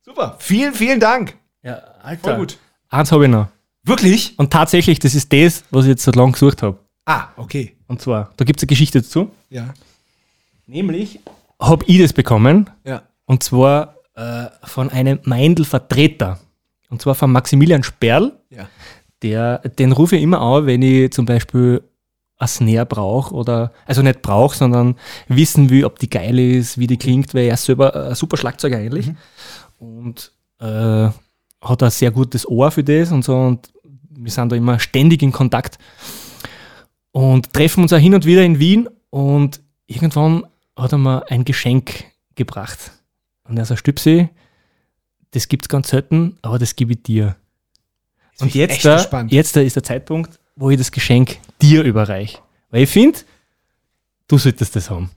[0.02, 0.38] Super.
[0.40, 1.36] Vielen, vielen Dank.
[1.62, 2.24] Ja, Alter.
[2.24, 2.58] Voll gut.
[2.90, 3.48] Eins habe ich noch.
[3.84, 4.40] Wirklich?
[4.40, 6.78] Und tatsächlich, das ist das, was ich jetzt so lange gesucht habe.
[7.06, 7.76] Ah, okay.
[7.88, 9.32] Und zwar, da gibt es eine Geschichte dazu.
[9.50, 9.74] Ja.
[10.66, 11.20] Nämlich
[11.62, 12.70] habe ich das bekommen.
[12.86, 13.04] Ja.
[13.26, 16.40] Und zwar äh, von einem Meindl-Vertreter.
[16.90, 18.32] Und zwar von Maximilian Sperl.
[18.50, 18.70] Ja.
[19.22, 21.84] Der, den rufe ich immer an, wenn ich zum Beispiel
[22.38, 24.96] ein Snare brauche oder, also nicht brauche, sondern
[25.28, 28.38] wissen will, ob die geil ist, wie die klingt, weil er ist selber ein super
[28.38, 29.12] Schlagzeuger eigentlich.
[29.80, 31.10] Und äh,
[31.62, 33.36] hat ein sehr gutes Ohr für das und so.
[33.36, 33.70] Und
[34.10, 35.78] wir sind da immer ständig in Kontakt
[37.12, 38.88] und treffen uns auch hin und wieder in Wien.
[39.10, 42.92] Und irgendwann hat er mir ein Geschenk gebracht.
[43.46, 44.30] Und er sagt, Stüpsi,
[45.32, 47.36] das gibt's ganz selten, aber das gebe ich dir.
[48.40, 51.84] Und bin ich jetzt, da, jetzt da ist der Zeitpunkt, wo ich das Geschenk dir
[51.84, 52.40] überreiche.
[52.70, 53.20] Weil ich finde,
[54.28, 55.12] du solltest das haben.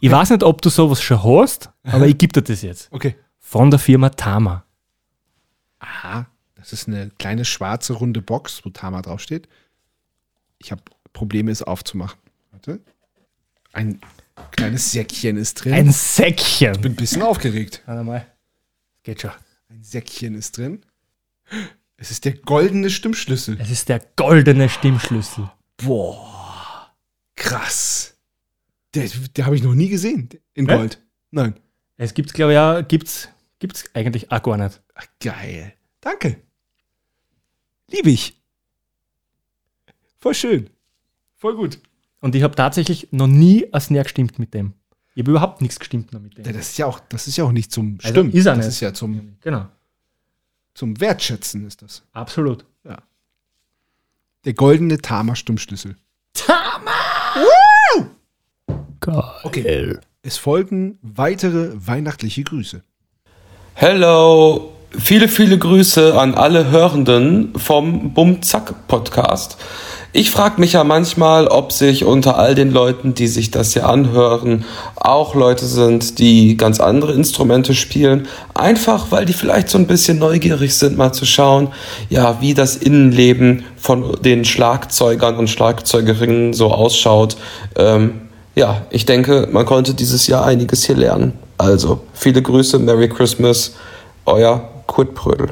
[0.00, 2.88] Ich weiß nicht, ob du sowas schon hast, aber ich gebe dir das jetzt.
[2.92, 3.16] Okay.
[3.38, 4.64] Von der Firma Tama.
[5.78, 6.26] Aha.
[6.54, 9.48] Das ist eine kleine schwarze runde Box, wo Tama draufsteht.
[10.58, 10.82] Ich habe
[11.12, 12.18] Probleme, es aufzumachen.
[12.52, 12.80] Warte.
[13.72, 14.00] Ein
[14.50, 15.74] kleines Säckchen ist drin.
[15.74, 16.74] Ein Säckchen.
[16.74, 17.82] Ich bin ein bisschen aufgeregt.
[17.84, 18.26] Warte mal.
[19.02, 19.32] Geht schon.
[19.68, 20.80] Ein Säckchen ist drin.
[21.98, 23.58] Es ist der goldene Stimmschlüssel.
[23.60, 25.50] Es ist der goldene Stimmschlüssel.
[25.78, 26.90] Boah.
[27.36, 28.16] Krass.
[28.94, 30.28] Der, der habe ich noch nie gesehen.
[30.54, 30.76] In Ja?
[30.76, 31.00] Gold.
[31.30, 31.54] Nein.
[31.96, 34.80] Es gibt's, glaube ich, ja, gibt's, gibt's eigentlich auch gar nicht.
[34.94, 35.74] Ach, geil.
[36.00, 36.40] Danke.
[37.90, 38.40] Liebe ich.
[40.18, 40.70] Voll schön.
[41.36, 41.78] Voll gut.
[42.20, 44.72] Und ich habe tatsächlich noch nie ein Snare gestimmt mit dem.
[45.14, 46.44] Ich habe überhaupt nichts gestimmt noch mit dem.
[46.44, 48.32] Ja, das ist ja auch, das ist ja auch nicht zum Also Stimmen.
[48.32, 48.74] ist er das nicht.
[48.74, 49.68] ist ja zum, Genau.
[50.72, 52.02] zum Wertschätzen ist das.
[52.12, 52.64] Absolut.
[54.44, 55.96] Der goldene Tama Stimmschlüssel.
[59.00, 59.22] Geil.
[59.42, 59.96] Okay.
[60.22, 62.82] Es folgen weitere weihnachtliche Grüße.
[63.72, 69.56] Hello, viele, viele Grüße an alle Hörenden vom Bum-Zack Podcast.
[70.16, 73.88] Ich frage mich ja manchmal, ob sich unter all den Leuten, die sich das hier
[73.88, 78.28] anhören, auch Leute sind, die ganz andere Instrumente spielen.
[78.54, 81.72] Einfach, weil die vielleicht so ein bisschen neugierig sind, mal zu schauen,
[82.10, 87.36] ja, wie das Innenleben von den Schlagzeugern und Schlagzeugerinnen so ausschaut.
[87.74, 88.20] Ähm,
[88.54, 91.32] ja, ich denke, man konnte dieses Jahr einiges hier lernen.
[91.58, 93.74] Also, viele Grüße, Merry Christmas,
[94.26, 95.48] euer Kurt Brödel.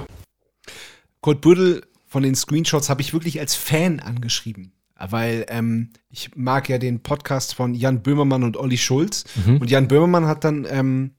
[1.20, 1.82] Kurt Bürdel
[2.12, 4.72] von den Screenshots habe ich wirklich als Fan angeschrieben.
[4.98, 9.24] Weil ähm, ich mag ja den Podcast von Jan Böhmermann und Olli Schulz.
[9.46, 9.56] Mhm.
[9.56, 11.12] Und Jan Böhmermann hat dann ähm,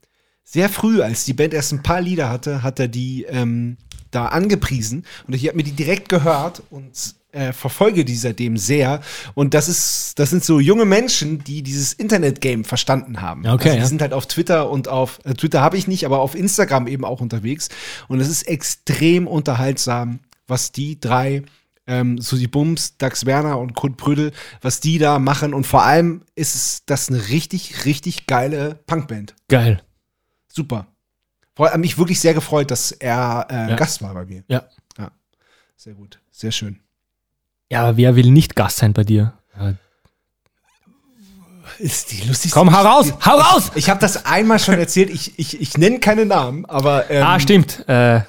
[0.44, 3.76] sehr früh, als die Band erst ein paar Lieder hatte, hat er die ähm,
[4.12, 5.04] da angepriesen.
[5.26, 9.00] Und ich habe mir die direkt gehört und äh, verfolge die seitdem sehr.
[9.34, 13.40] Und das ist, das sind so junge Menschen, die dieses Internet-Game verstanden haben.
[13.40, 13.86] Okay, also die ja.
[13.86, 17.04] sind halt auf Twitter und auf äh, Twitter habe ich nicht, aber auf Instagram eben
[17.04, 17.68] auch unterwegs.
[18.08, 21.42] Und es ist extrem unterhaltsam, was die drei,
[21.86, 25.54] ähm, Susi Bums, Dax Werner und Kurt Brödel, was die da machen.
[25.54, 29.34] Und vor allem ist es das eine richtig, richtig geile Punkband.
[29.48, 29.82] Geil.
[30.48, 30.86] Super.
[31.54, 33.76] Vor allem mich wirklich sehr gefreut, dass er äh, Ja.
[33.76, 34.44] Gast war bei mir.
[34.48, 34.64] Ja.
[34.98, 35.10] Ja.
[35.76, 36.20] Sehr gut.
[36.30, 36.80] Sehr schön.
[37.70, 39.34] Ja, aber wer will nicht Gast sein bei dir?
[39.58, 39.74] Ja,
[41.78, 43.70] Ist die lustigste Komm, hau raus, hau raus!
[43.70, 45.10] Ich, ich habe das einmal schon erzählt.
[45.10, 47.10] Ich, ich, ich nenne keine Namen, aber.
[47.10, 47.88] Ähm, ah, stimmt.
[47.88, 48.20] Äh,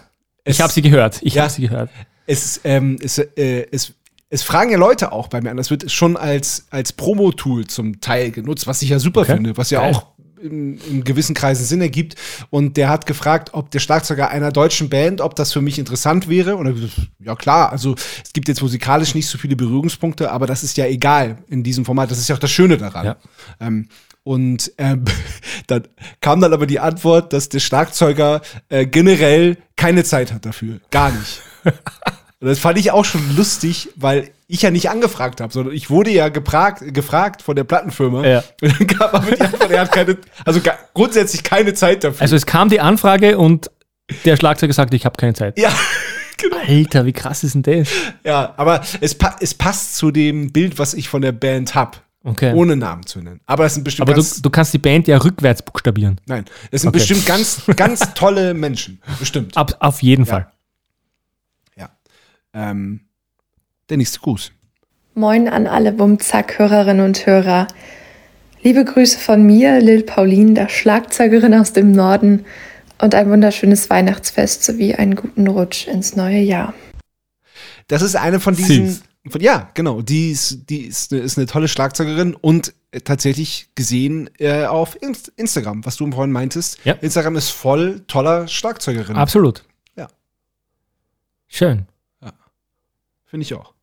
[0.45, 1.19] ich habe sie gehört.
[1.21, 1.43] Ich Ja.
[1.43, 1.89] habe sie gehört.
[2.27, 3.93] Es, ähm, es, äh, es,
[4.29, 5.57] es fragen ja Leute auch bei mir an.
[5.57, 9.35] Das wird schon als, als Promo-Tool zum Teil genutzt, was ich ja super Okay.
[9.35, 9.93] finde, was ja Geil.
[9.93, 10.07] auch
[10.41, 12.15] in, in gewissen Kreisen Sinn ergibt.
[12.49, 16.27] Und der hat gefragt, ob der Schlagzeuger einer deutschen Band, ob das für mich interessant
[16.27, 16.55] wäre.
[16.55, 20.45] Und er gesagt, ja klar, also es gibt jetzt musikalisch nicht so viele Berührungspunkte, aber
[20.47, 22.11] das ist ja egal in diesem Format.
[22.11, 23.05] Das ist ja auch das Schöne daran.
[23.05, 23.15] Ja.
[23.59, 23.87] Ähm,
[24.25, 25.05] und ähm,
[25.67, 25.87] dann
[26.19, 30.79] kam dann aber die Antwort, dass der Schlagzeuger äh, generell keine Zeit hat dafür.
[30.91, 31.41] Gar nicht.
[32.41, 35.89] Und das fand ich auch schon lustig, weil ich ja nicht angefragt habe, sondern ich
[35.89, 38.25] wurde ja gepragt, gefragt von der Plattenfirma.
[38.27, 38.43] Ja.
[38.61, 42.21] Und dann kam aber die Antwort, er hat keine, also ga- grundsätzlich keine Zeit dafür.
[42.21, 43.71] Also es kam die Anfrage und
[44.25, 45.57] der Schlagzeuger sagte, ich habe keine Zeit.
[45.57, 45.71] Ja,
[46.67, 47.87] Alter, wie krass ist denn das?
[48.23, 52.03] ja, aber es, pa es passt zu dem Bild, was ich von der Band hab.
[52.25, 52.53] Okay.
[52.53, 53.39] Ohne Namen zu nennen.
[53.45, 56.19] Aber es sind bestimmt Aber du, ganz, du kannst die Band ja rückwärts buchstabieren.
[56.25, 56.97] nein, es sind Okay.
[56.97, 58.99] bestimmt ganz, ganz tolle Menschen.
[59.19, 59.55] Bestimmt.
[59.55, 60.51] Ab, auf jeden Fall.
[62.55, 63.01] Ähm,
[63.89, 64.51] der nächste Gruß.
[65.13, 67.67] Moin an alle Bumzack-Hörerinnen und Hörer.
[68.63, 72.45] Liebe Grüße von mir, Lil Pauline, der Schlagzeugerin aus dem Norden,
[72.97, 76.73] und ein wunderschönes Weihnachtsfest sowie einen guten Rutsch ins neue Jahr.
[77.87, 78.87] Das ist eine von diesen.
[78.87, 79.03] Süß.
[79.27, 80.01] Von, ja, genau.
[80.01, 85.01] Die ist, die ist, eine, ist eine tolle Schlagzeugerin und äh, tatsächlich gesehen äh, auf
[85.01, 86.77] Inst Instagram, was du vorhin meintest.
[86.85, 86.93] Ja.
[86.93, 89.15] Instagram ist voll toller Schlagzeugerin.
[89.15, 89.63] Absolut.
[89.95, 90.07] Ja.
[91.47, 91.87] Schön.
[93.25, 93.73] Finde ich auch.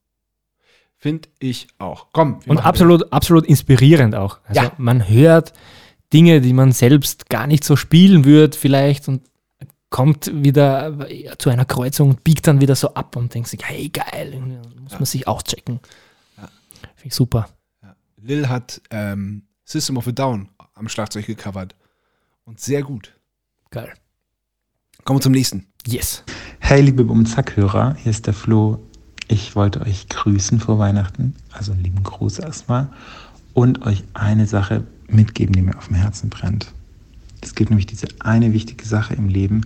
[0.96, 2.06] Finde ich auch.
[2.12, 2.38] Komm.
[2.46, 4.38] Und absolut, absolut inspirierend auch.
[4.44, 4.72] Also Ja.
[4.78, 5.52] man hört
[6.12, 9.22] Dinge, die man selbst gar nicht so spielen würde vielleicht und
[9.92, 11.06] kommt wieder
[11.38, 14.40] zu einer Kreuzung und biegt dann wieder so ab und denkt sich, hey geil,
[14.82, 15.78] muss man sich auschecken.
[16.96, 17.48] Finde ich super.
[18.16, 21.76] Lil hat ähm, System of a Down am Schlagzeug gecovert.
[22.44, 23.14] Und sehr gut.
[23.70, 23.92] Geil.
[25.04, 25.66] Kommen wir zum nächsten.
[25.86, 26.24] Yes.
[26.58, 28.82] Hey, liebe Bumzack-Hörer, hier ist der Flo.
[29.28, 32.88] Ich wollte euch grüßen vor Weihnachten, also einen lieben Gruß erstmal,
[33.52, 36.72] und euch eine Sache mitgeben, die mir auf dem Herzen brennt.
[37.42, 39.62] Es gibt nämlich diese eine wichtige Sache im Leben,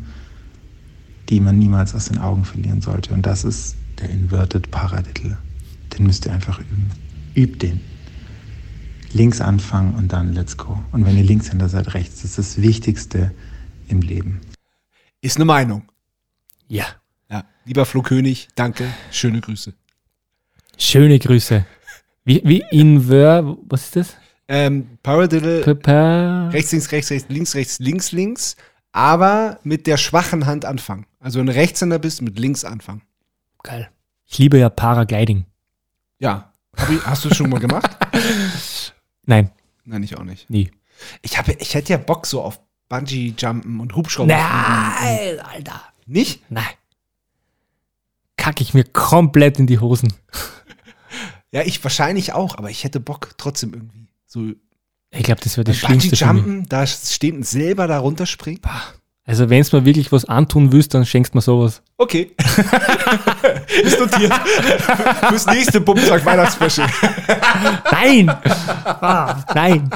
[1.29, 5.39] die man niemals aus den Augen verlieren sollte, und das ist der Inverted Paradiddle.
[5.93, 6.91] Den müsst ihr einfach üben.
[7.35, 7.81] Übt den.
[9.13, 10.83] Links anfangen und dann let's go.
[10.93, 12.23] Und wenn ihr Linkshänder seid, rechts.
[12.23, 13.33] Das ist das Wichtigste
[13.89, 14.41] im Leben.
[15.21, 15.83] Ist eine Meinung.
[16.69, 16.87] Ja.
[17.31, 17.45] Ja.
[17.65, 18.93] Lieber Flo König, danke.
[19.11, 19.75] Schöne Grüße.
[20.77, 21.65] Schöne Grüße.
[22.25, 24.17] Wie, wie Inver, was ist das?
[24.49, 25.75] Ähm, Paradiddle.
[25.77, 28.57] Pa- Rechts, links, rechts, rechts, links, rechts, links, links.
[28.93, 31.07] Aber mit der schwachen Hand anfangen.
[31.21, 33.03] Also wenn du Rechtshänder bist, mit links anfangen.
[33.63, 33.91] Geil.
[34.27, 35.45] Ich liebe ja Paragliding.
[36.19, 36.53] Ja.
[36.77, 37.91] Hab ich, hast du das schon mal gemacht?
[39.25, 39.51] Nein.
[39.85, 40.49] Nein, ich auch nicht.
[40.49, 40.71] Nie.
[41.23, 44.29] Ich, habe, ich hätte ja Bock so auf Bungee-Jumpen und Hubschrauber.
[44.33, 45.83] Nein, Alter.
[46.07, 46.43] Nicht?
[46.51, 46.65] Nein.
[48.37, 50.13] Kacke ich mir komplett in die Hosen.
[51.53, 54.09] Ja, ich wahrscheinlich auch, aber ich hätte Bock trotzdem irgendwie.
[54.37, 54.53] So
[55.13, 56.11] Ich glaube, das wäre das Schlimmste.
[56.11, 58.61] Bungee-Jumpen, da stehen und selber da runterspringen.
[59.25, 61.83] Also wenn es mir wirklich was antun willst, dann schenkst du mir sowas.
[61.97, 62.33] Okay.
[63.83, 64.33] Ist notiert.
[65.29, 66.89] Fürs nächste Bumstag Weihnachtsspecial.
[67.91, 68.29] Nein!
[68.29, 69.91] Ah, nein!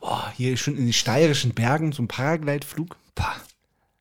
[0.00, 2.96] Oh, hier schon in den steirischen Bergen so ein Paraglideflug.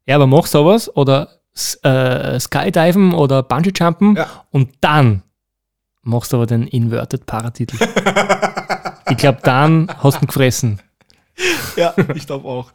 [0.08, 1.30] Ja, aber mach sowas oder
[1.84, 4.18] äh, Skydiven oder Bungee-Jumpen
[4.50, 5.22] und dann
[6.04, 7.78] machst du aber den Inverted Paratitel.
[9.10, 10.82] ich glaube, dann hast du ihn gefressen.
[11.76, 12.72] Ja, ich glaube auch.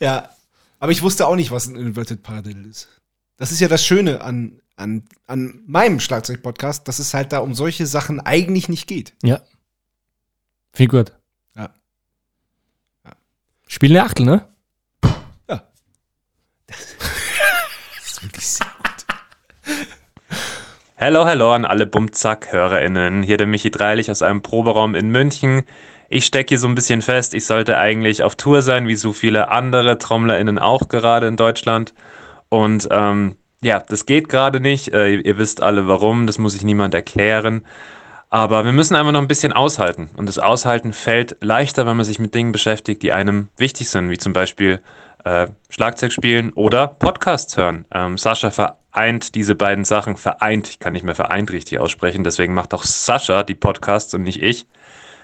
[0.00, 0.28] ja,
[0.78, 2.88] aber ich wusste auch nicht, was ein Inverted Paradiddle ist.
[3.36, 7.54] Das ist ja das Schöne an, an, an meinem Schlagzeug-Podcast, dass es halt da um
[7.54, 9.14] solche Sachen eigentlich nicht geht.
[9.22, 9.40] Ja.
[10.72, 11.12] Viel gut.
[11.56, 11.72] Ja.
[13.66, 14.48] Spiel eine Achtel, ne?
[16.66, 18.73] Das ist wirklich sehr.
[20.96, 23.24] Hello, hello an alle Bumzack-HörerInnen.
[23.24, 25.64] Hier der Michi Dreilich aus einem Proberaum in München.
[26.08, 29.12] Ich stecke hier so ein bisschen fest, ich sollte eigentlich auf Tour sein, wie so
[29.12, 31.94] viele andere TrommlerInnen auch gerade in Deutschland.
[32.48, 34.94] Und ähm, ja, das geht gerade nicht.
[34.94, 37.66] Äh, ihr, wisst alle warum, das muss ich niemand erklären.
[38.30, 40.10] Aber wir müssen einfach noch ein bisschen aushalten.
[40.16, 44.10] Und das Aushalten fällt leichter, wenn man sich mit Dingen beschäftigt, die einem wichtig sind,
[44.10, 44.80] wie zum Beispiel
[45.24, 47.86] äh, Schlagzeug spielen oder Podcasts hören.
[47.92, 52.54] Ähm, Sascha vereint diese beiden Sachen, vereint, ich kann nicht mehr vereint richtig aussprechen, deswegen
[52.54, 54.66] macht auch Sascha die Podcasts und nicht ich.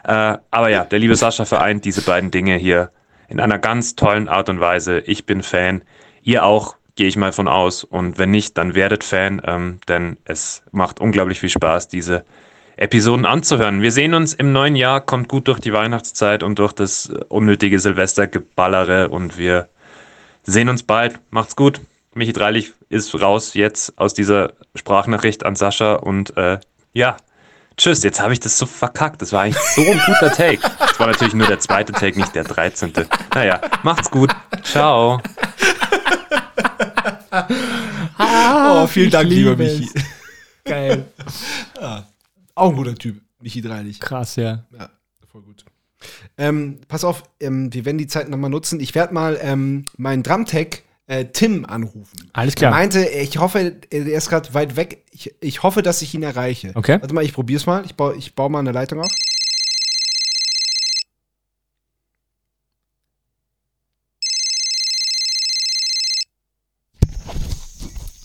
[0.04, 2.90] Äh, aber ja, der liebe Sascha vereint diese beiden Dinge hier
[3.28, 5.00] in einer ganz tollen Art und Weise.
[5.00, 5.82] Ich bin Fan,
[6.22, 7.84] ihr auch, gehe ich mal von aus.
[7.84, 12.24] Und wenn nicht, dann werdet Fan, ähm, denn es macht unglaublich viel Spaß, diese
[12.76, 13.82] Episoden anzuhören.
[13.82, 17.78] Wir sehen uns im neuen Jahr, kommt gut durch die Weihnachtszeit und durch das unnötige
[17.78, 19.68] Silvestergeballere und wir
[20.42, 21.20] sehen uns bald.
[21.30, 21.80] Macht's gut.
[22.14, 26.58] Michi Dreilich ist raus jetzt aus dieser Sprachnachricht an Sascha und äh,
[26.92, 27.16] ja,
[27.76, 29.22] Tschüss, jetzt habe ich das so verkackt.
[29.22, 30.60] Das war eigentlich so ein guter Take.
[30.78, 32.92] Das war natürlich nur der zweite Take, nicht der 13.
[33.34, 34.30] Naja, macht's gut.
[34.64, 35.18] Ciao.
[38.18, 39.90] oh, vielen Dank, lieber liebe Michi.
[39.94, 40.04] es.
[40.64, 41.06] Geil.
[41.80, 42.06] ja,
[42.54, 43.98] auch ein guter Typ, Michi Dreilich.
[43.98, 44.64] Krass, ja.
[44.78, 44.90] Ja,
[45.30, 45.64] voll gut.
[46.40, 48.80] Ähm, pass auf, ähm, wir werden die Zeit nochmal nutzen.
[48.80, 52.30] Ich werde mal ähm, meinen Drumtech äh, Tim anrufen.
[52.32, 52.72] Alles klar.
[52.72, 55.04] Er meinte, ich hoffe, er ist gerade weit weg.
[55.10, 56.72] Ich, ich hoffe, dass ich ihn erreiche.
[56.74, 56.96] Okay.
[56.98, 57.84] Warte mal, ich probier's mal.
[57.84, 59.12] Ich baue, ich baue mal eine Leitung auf.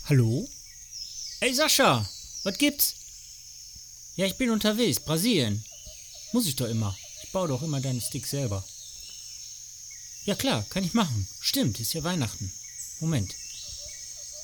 [0.07, 0.47] Hallo?
[1.41, 2.07] Hey Sascha,
[2.45, 4.13] was gibt's?
[4.15, 5.61] Ja, ich bin unterwegs, Brasilien.
[6.31, 6.95] Muss ich doch immer.
[7.35, 8.63] Baue doch immer deinen Stick selber.
[10.23, 11.27] Ja klar, kann ich machen.
[11.41, 12.49] Stimmt, ist ja Weihnachten.
[13.01, 13.35] Moment.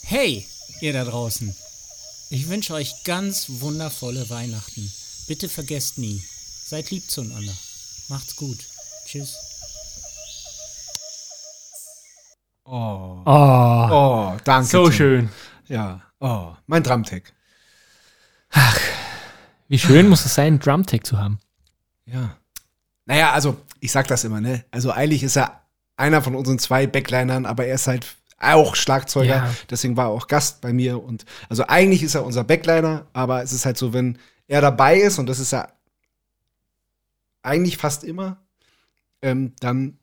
[0.03, 0.45] Hey,
[0.81, 1.55] ihr da draußen.
[2.31, 4.91] Ich wünsche euch ganz wundervolle Weihnachten.
[5.26, 6.22] Bitte vergesst nie.
[6.65, 7.53] Seid lieb zueinander.
[8.09, 8.57] Macht's gut.
[9.05, 9.38] Tschüss.
[12.65, 13.22] Oh.
[13.26, 13.88] Oh.
[13.89, 14.69] Oh, danke.
[14.69, 14.93] So Tim.
[14.93, 15.30] schön.
[15.69, 16.01] Ja.
[16.19, 17.23] Oh, mein Drumtech.
[19.69, 21.39] Wie schön muss es sein, Drumtech zu haben.
[22.05, 22.35] Ja.
[23.06, 24.64] Naja, also, ich sag das immer, ne?
[24.72, 25.61] Also, eigentlich ist er
[25.98, 29.36] einer von unseren zwei Backlinern, aber er ist halt auch Schlagzeuger.
[29.36, 29.56] Ja.
[29.69, 31.02] Deswegen war er auch Gast bei mir.
[31.03, 34.18] Und also, eigentlich ist er unser Backliner, aber es ist halt so, wenn
[34.48, 35.73] er dabei ist, und das ist er
[37.44, 38.38] eigentlich fast immer,
[39.22, 39.98] ähm, dann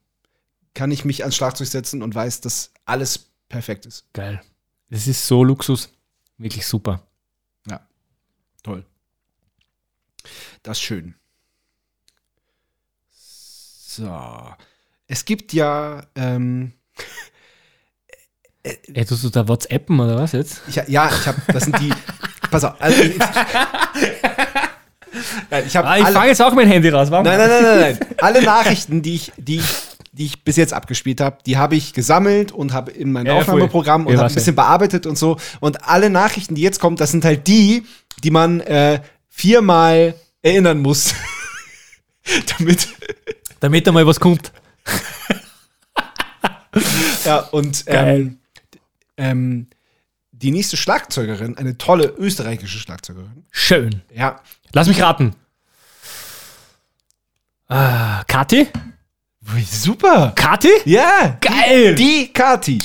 [0.74, 4.06] kann ich mich ans Schlagzeug setzen und weiß, dass alles perfekt ist.
[4.12, 4.40] Geil.
[4.90, 5.90] Das ist so Luxus.
[6.38, 7.02] Wirklich super.
[7.68, 7.86] Ja.
[8.62, 8.84] Toll.
[10.62, 11.14] Das ist schön.
[13.98, 14.10] So.
[15.06, 16.02] Es gibt ja.
[16.14, 16.72] Ähm,
[18.62, 20.60] Ey, tust du da WhatsAppen oder was jetzt?
[20.68, 21.40] ich, ja, ich habe.
[21.52, 21.92] Das sind die.
[22.50, 22.74] pass auf.
[22.80, 23.18] Also, ich,
[25.50, 27.10] Nein, ich habe Ah, ich alle- fange jetzt auch mein Handy raus.
[27.10, 27.24] Warum?
[27.24, 27.98] Nein, nein, nein, nein, nein.
[28.18, 29.64] Alle Nachrichten, die ich, die ich,
[30.12, 33.34] die ich bis jetzt abgespielt habe, die habe ich gesammelt und habe in mein Ja,
[33.34, 34.12] ja, Aufnahmeprogramm voll.
[34.12, 35.38] und Ja, habe ein bisschen bearbeitet und so.
[35.60, 37.84] Und alle Nachrichten, die jetzt kommen, das sind halt die,
[38.22, 41.14] die man äh, viermal erinnern muss.
[42.58, 42.88] damit.
[43.60, 44.52] Damit da mal was kommt.
[47.24, 48.38] Ja, und ähm,
[49.16, 49.66] ähm,
[50.32, 53.44] die nächste Schlagzeugerin, eine tolle österreichische Schlagzeugerin.
[53.50, 54.02] Schön.
[54.14, 54.40] Ja.
[54.72, 55.34] Lass mich raten.
[57.68, 58.68] Ah, Kathi?
[59.70, 60.32] Super.
[60.36, 60.70] Kathi?
[60.84, 61.36] Ja.
[61.40, 61.94] Geil.
[61.94, 62.82] Die Kati.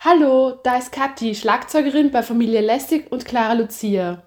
[0.00, 4.22] Hallo, da ist Kathi, Schlagzeugerin bei Familie Lässig und Clara Lucia.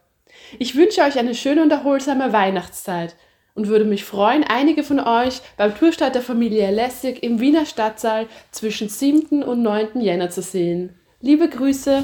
[0.57, 3.15] Ich wünsche euch eine schöne und erholsame Weihnachtszeit
[3.57, 8.27] und würde mich freuen, einige von euch beim Tourstart der Familie Lässig im Wiener Stadtsaal
[8.51, 9.41] zwischen 7.
[9.41, 9.99] und 9.
[9.99, 10.91] Jänner zu sehen.
[11.21, 12.03] Liebe Grüße.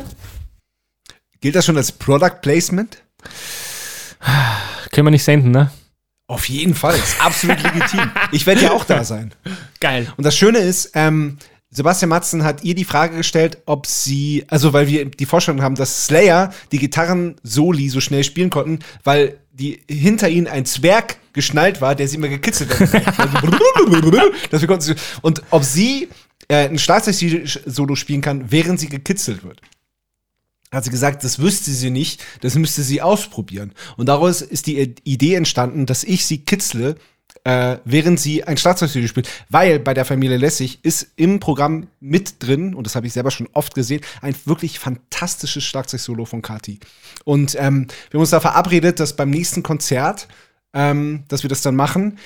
[1.42, 3.04] Gilt das schon als Product Placement?
[4.92, 5.72] Können wir nicht senden, ne?
[6.26, 8.10] Auf jeden Fall, ist absolut legitim.
[8.32, 9.32] Ich werde ja auch da sein.
[9.80, 10.12] Geil.
[10.18, 11.38] Und das Schöne ist, ähm,
[11.70, 15.76] Sebastian Matzen hat ihr die Frage gestellt, ob sie, also weil wir die Vorstellung haben,
[15.76, 21.82] dass Slayer die Gitarren-Soli so schnell spielen konnten, weil die hinter ihnen ein Zwerg geschnallt
[21.82, 22.94] war, der sie immer gekitzelt hat.
[24.52, 24.62] Dass
[25.22, 26.10] und ob sie
[26.48, 29.62] äh, ein Schlagzeug-Solo spielen kann, während sie gekitzelt wird.
[30.72, 33.74] Hat sie gesagt, das wüsste sie nicht, das müsste sie ausprobieren.
[33.96, 36.96] Und daraus ist die Idee entstanden, dass ich sie kitzle,
[37.44, 39.30] äh, während sie ein Schlagzeugsolo spielt.
[39.50, 43.32] Weil bei der Familie Lessig ist im Programm mit drin, und das habe ich selber
[43.32, 46.80] schon oft gesehen, ein wirklich fantastisches Schlagzeugsolo von Kati.
[47.24, 50.28] Und ähm, wir haben uns da verabredet, dass beim nächsten Konzert,
[50.74, 52.18] ähm, dass wir das dann machen.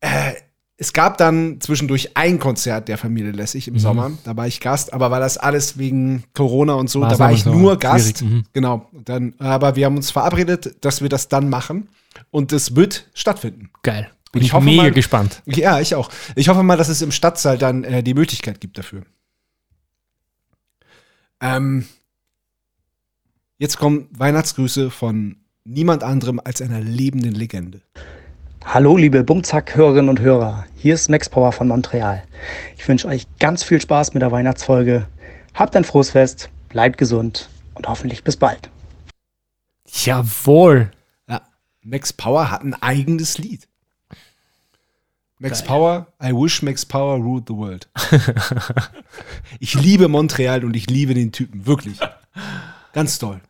[0.00, 0.32] Äh,
[0.78, 3.78] es gab dann zwischendurch ein Konzert der Familie Lessig im Mhm.
[3.78, 4.10] Sommer.
[4.24, 7.00] Da war ich Gast, aber war das alles wegen Corona und so.
[7.02, 8.22] War's da war ich nur Gast.
[8.22, 8.44] mhm.
[8.52, 8.88] Genau.
[8.92, 11.88] Dann, aber wir haben uns verabredet, dass wir das dann machen.
[12.30, 13.70] Und es wird stattfinden.
[13.82, 14.10] Geil.
[14.26, 15.42] Und Bin ich mega gespannt.
[15.46, 16.10] Ja, ich auch.
[16.36, 19.02] Ich hoffe mal, dass es im Stadtsaal dann äh, die Möglichkeit gibt dafür.
[21.40, 21.86] Ähm,
[23.58, 27.80] jetzt kommen Weihnachtsgrüße von niemand anderem als einer lebenden Legende.
[28.64, 30.66] Hallo, liebe Bumzack-Hörerinnen und Hörer.
[30.76, 32.22] Hier ist Max Power von Montreal.
[32.76, 35.06] Ich wünsche euch ganz viel Spaß mit der Weihnachtsfolge.
[35.54, 38.70] Habt ein frohes Fest, bleibt gesund und hoffentlich bis bald.
[40.04, 40.90] Jawohl.
[41.28, 41.42] Ja,
[41.82, 43.68] Max Power hat ein eigenes Lied.
[45.38, 45.68] Max Geil.
[45.68, 47.88] Power, I wish Max Power ruled the world.
[49.58, 51.98] ich liebe Montreal und ich liebe den Typen, wirklich.
[52.92, 53.40] Ganz toll.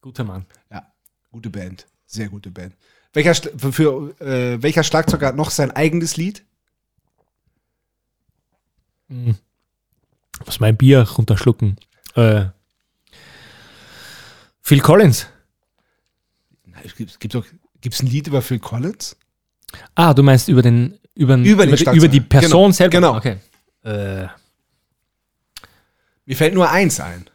[0.00, 0.46] Guter Mann.
[0.70, 0.86] Ja,
[1.30, 1.86] gute Band.
[2.06, 2.74] Sehr gute Band.
[3.12, 6.44] Welcher, für, äh, welcher Schlagzeuger hat noch sein eigenes Lied?
[9.08, 9.36] Mhm.
[10.44, 11.76] Was mein Bier runterschlucken.
[12.14, 12.46] Äh,
[14.62, 15.26] Phil Collins.
[16.84, 17.18] es gibt,
[17.80, 19.16] gibt's ein Lied über Phil Collins?
[19.94, 22.90] Ah, du meinst über den über, Über den über, über die Person Genau, selber.
[22.90, 23.16] genau.
[23.16, 23.36] Okay.
[23.82, 24.28] Äh,
[26.24, 27.28] Mir fällt nur eins ein.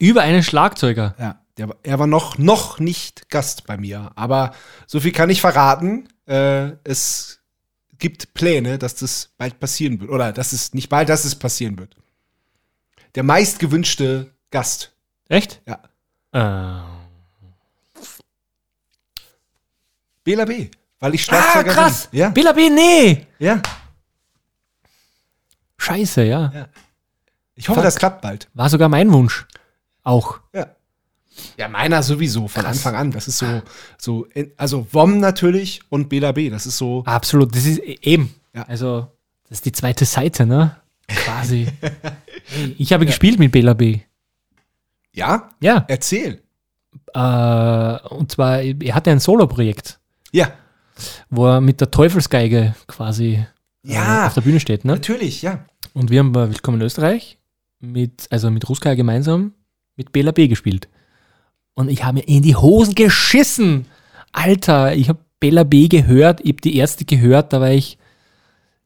[0.00, 1.14] Über einen Schlagzeuger.
[1.18, 4.10] Ja, der, er war noch, noch nicht Gast bei mir.
[4.16, 4.52] Aber
[4.86, 6.08] so viel kann ich verraten.
[6.26, 7.40] Äh, es
[7.98, 10.10] gibt Pläne, dass das bald passieren wird.
[10.10, 11.96] Oder dass es nicht bald, dass es passieren wird.
[13.14, 14.92] Der meistgewünschte Gast.
[15.28, 15.60] Echt?
[15.66, 16.80] Ja.
[16.80, 16.82] Äh,
[20.24, 20.70] Bela B.
[20.98, 22.06] Weil ich ah, Schlagzeuger krass.
[22.06, 22.20] bin.
[22.20, 22.28] Ja.
[22.30, 23.26] Bela B, nee.
[23.38, 23.60] Ja.
[25.76, 26.52] Scheiße, ja.
[26.54, 26.68] Ja.
[27.54, 27.84] Ich hoffe, Fuck.
[27.84, 28.48] das klappt bald.
[28.54, 29.46] War sogar mein Wunsch.
[30.02, 30.40] Auch.
[30.54, 30.66] Ja.
[31.56, 33.12] Ja, meiner sowieso, von Anfang an.
[33.12, 33.62] Das ist so,
[33.98, 36.50] so, also WOM natürlich und Bela B.
[36.50, 37.02] Das ist so.
[37.06, 38.34] Absolut, das ist e- eben.
[38.54, 38.64] Ja.
[38.64, 39.06] Also,
[39.48, 40.76] das ist die zweite Seite, ne?
[41.08, 41.66] Quasi.
[42.78, 44.00] Ich habe gespielt mit Bela B.
[45.14, 45.50] Ja?
[45.60, 45.84] Ja.
[45.86, 46.42] Erzähl.
[47.14, 50.00] Äh, und zwar, er hatte ein Solo-Projekt.
[50.32, 50.50] Ja.
[51.28, 53.44] Wo er mit der Teufelsgeige quasi
[53.84, 54.24] Ja.
[54.24, 54.94] äh, auf der Bühne steht, ne?
[54.94, 55.64] Natürlich, ja.
[55.92, 57.38] Und wir haben bei Willkommen in Österreich
[57.78, 59.54] mit, also mit Ruska gemeinsam
[60.00, 60.88] mit Bela B gespielt.
[61.74, 63.84] Und ich habe mir in die Hosen geschissen.
[64.32, 67.98] Alter, ich habe Bela B gehört, ich habe die erste gehört, da war ich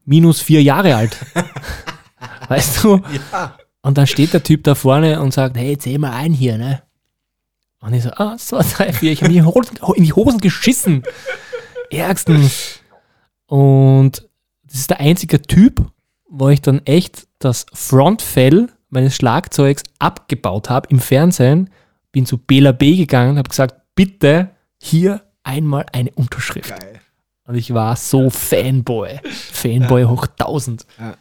[0.05, 1.16] minus vier Jahre alt.
[2.49, 3.01] weißt du?
[3.32, 3.57] Ja.
[3.82, 6.82] Und dann steht der Typ da vorne und sagt, hey, zähl mal ein hier, ne?
[7.81, 10.12] Und ich so, ah, zwei, drei, vier, ich habe mir in die Hosen- in die
[10.12, 11.05] Hosen geschissen.
[11.91, 12.81] Ärgstens.
[13.47, 14.27] Und
[14.65, 15.81] das ist der einzige Typ,
[16.28, 21.71] wo ich dann echt das Frontfell meines Schlagzeugs abgebaut habe im Fernsehen,
[22.12, 24.51] bin zu Bela B gegangen, habe gesagt, bitte
[24.81, 26.71] hier einmal eine Unterschrift.
[26.71, 27.01] Geil.
[27.47, 29.21] Und ich war so Fanboy.
[29.31, 30.09] Fanboy Ja.
[30.09, 30.87] hoch 1000.
[30.99, 31.16] Ja.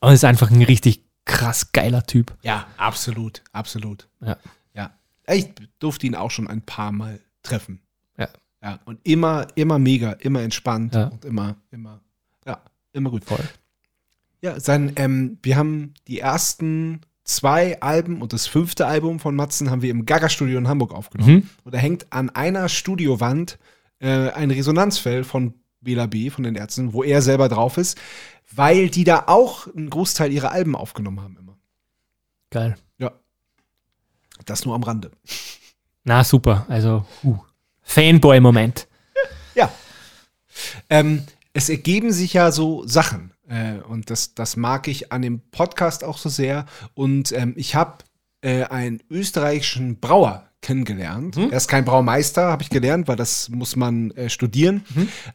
[0.00, 2.34] Und ist einfach ein richtig krass geiler Typ.
[2.42, 4.08] Ja, absolut, absolut.
[4.20, 4.36] Ja.
[4.74, 4.90] Ja.
[5.28, 7.80] Ich durfte ihn auch schon ein paar Mal treffen.
[8.16, 8.28] Ja.
[8.62, 8.78] Ja.
[8.86, 11.08] Und immer, immer mega, immer entspannt Ja.
[11.08, 12.00] und immer, immer,
[12.46, 12.60] ja,
[12.92, 13.24] immer gut.
[13.24, 13.44] Voll.
[14.40, 19.70] Ja, sein, ähm, wir haben die ersten zwei Alben und das fünfte Album von Matzen
[19.70, 21.34] haben wir im Gaga-Studio in Hamburg aufgenommen.
[21.34, 21.48] Mhm.
[21.64, 23.58] Und da hängt an einer Studiowand
[24.00, 27.98] äh, ein Resonanzfell von Bela B, von den Ärzten, wo er selber drauf ist,
[28.50, 31.56] weil die da auch einen Großteil ihrer Alben aufgenommen haben immer.
[32.50, 32.76] Geil.
[32.98, 33.12] Ja.
[34.46, 35.10] Das nur am Rande.
[36.04, 37.38] Na super, also uh.
[37.82, 38.88] Fanboy-Moment.
[39.54, 39.70] Ja.
[40.88, 43.32] Ähm, es ergeben sich ja so Sachen.
[43.48, 46.66] Äh, und das, das mag ich an dem Podcast auch so sehr.
[46.94, 47.98] Und ähm, ich habe
[48.40, 51.36] äh, einen österreichischen Brauer kennengelernt.
[51.36, 54.84] Er ist kein Braumeister, habe ich gelernt, weil das muss man äh, studieren.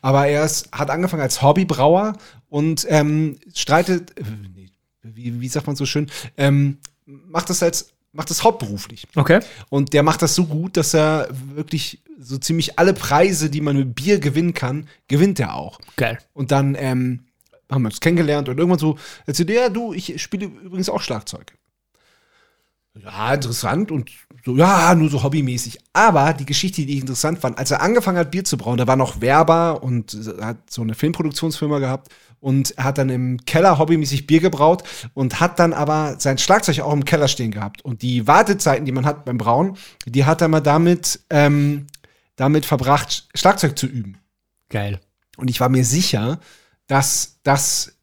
[0.01, 2.17] Aber er ist, hat angefangen als Hobbybrauer
[2.49, 4.23] und ähm, streitet, äh,
[4.53, 4.69] nee,
[5.01, 9.07] wie, wie sagt man so schön, ähm, macht das als macht das hauptberuflich.
[9.15, 9.39] Okay.
[9.69, 13.75] Und der macht das so gut, dass er wirklich so ziemlich alle Preise, die man
[13.75, 15.79] mit Bier gewinnen kann, gewinnt er auch.
[15.95, 16.19] Geil.
[16.33, 17.21] Und dann ähm,
[17.73, 21.01] haben wir uns kennengelernt und irgendwann so erzählt er, ja, du, ich spiele übrigens auch
[21.01, 21.53] Schlagzeug.
[22.95, 24.11] Ja, interessant und
[24.45, 25.79] so, ja, nur so hobbymäßig.
[25.93, 28.85] Aber die Geschichte, die ich interessant fand, als er angefangen hat, Bier zu brauen, da
[28.85, 32.09] war noch Werber und hat so eine Filmproduktionsfirma gehabt
[32.39, 34.83] und er hat dann im Keller hobbymäßig Bier gebraut
[35.15, 37.83] und hat dann aber sein Schlagzeug auch im Keller stehen gehabt.
[37.83, 41.87] Und die Wartezeiten, die man hat beim Brauen, die hat er mal damit, ähm,
[42.35, 44.17] damit verbracht, Schlagzeug zu üben.
[44.69, 44.99] Geil.
[45.37, 46.39] Und ich war mir sicher,
[46.93, 47.97] dass das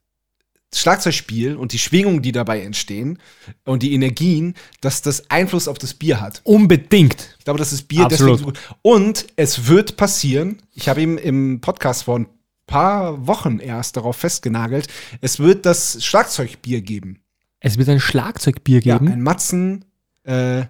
[0.74, 3.20] Schlagzeugspiel und die Schwingungen, die dabei entstehen
[3.64, 6.40] und die Energien, dass das Einfluss auf das Bier hat.
[6.42, 7.36] Unbedingt.
[7.38, 8.32] Ich glaube, dass das Bier Absolut.
[8.32, 8.78] deswegen so gut.
[8.82, 10.60] Und es wird passieren.
[10.74, 12.26] Ich habe ihm im Podcast vor ein
[12.66, 14.88] paar Wochen erst darauf festgenagelt.
[15.20, 17.20] Es wird das Schlagzeugbier geben.
[17.60, 19.06] Es wird ein Schlagzeugbier geben.
[19.06, 19.84] Ja, ein Matzen
[20.24, 20.64] äh.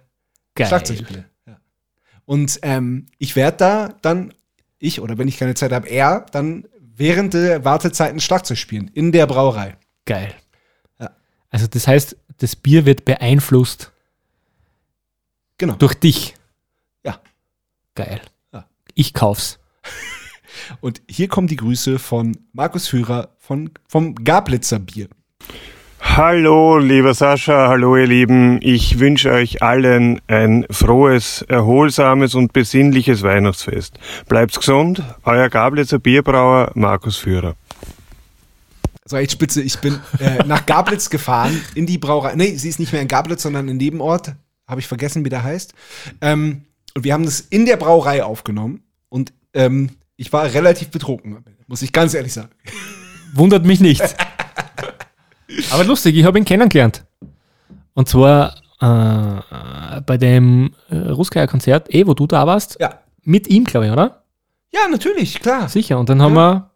[0.59, 1.25] Schlagzeugbier.
[1.47, 1.57] Ja.
[2.27, 4.35] Und ähm, ich werde da dann,
[4.79, 6.67] ich oder wenn ich keine Zeit habe, er dann
[7.01, 9.77] während der Wartezeiten Schlagzeug spielen in der Brauerei.
[10.05, 10.35] Geil.
[11.01, 11.11] Ja.
[11.49, 13.91] Also das heißt, das Bier wird beeinflusst
[15.59, 15.75] Genau.
[15.75, 16.35] durch dich.
[17.05, 17.21] Ja.
[17.95, 18.21] Geil.
[18.53, 18.67] Ja.
[18.95, 19.59] Ich kauf's.
[20.81, 25.09] Und hier kommen die Grüße von Markus Führer von, vom Gablitzer Bier.
[26.17, 28.59] Hallo, lieber Sascha, hallo ihr Lieben.
[28.63, 33.99] Ich wünsche euch allen ein frohes, erholsames und besinnliches Weihnachtsfest.
[34.27, 37.55] Bleibt gesund, euer Gablitzer Bierbrauer Markus Führer.
[39.05, 39.63] So, echt spitze.
[39.63, 42.35] Ich bin äh, nach Gablitz gefahren, in die Brauerei.
[42.35, 44.35] Nee, sie ist nicht mehr in Gablitz, sondern in Nebenort.
[44.67, 45.75] Habe ich vergessen, wie der heißt.
[46.21, 46.65] Ähm,
[46.95, 48.83] und wir haben das in der Brauerei aufgenommen.
[49.09, 51.39] Und ähm, ich war relativ betrunken,
[51.69, 52.51] muss ich ganz ehrlich sagen.
[53.33, 54.03] Wundert mich nicht.
[55.73, 57.05] Aber lustig, ich habe ihn kennengelernt.
[57.95, 62.79] Und zwar äh, bei dem äh, Ruskaya-Konzert, eh, wo du da warst.
[62.81, 63.01] Ja.
[63.23, 64.23] Mit ihm, glaube ich, oder?
[64.73, 65.69] Ja, natürlich, klar.
[65.69, 65.99] Sicher.
[65.99, 66.71] Und dann haben wir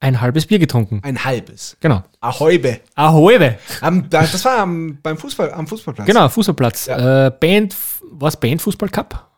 [0.00, 1.00] ein halbes Bier getrunken.
[1.04, 1.76] Ein halbes.
[1.80, 2.02] Genau.
[2.20, 2.80] Ahäube.
[2.94, 3.58] Ahäube.
[3.82, 6.06] Am, da- das war am, beim Fußball, am Fußballplatz.
[6.06, 6.88] Genau, Fußballplatz.
[6.88, 7.76] Äh, Band,
[8.10, 9.29] was Band Fußball Cup?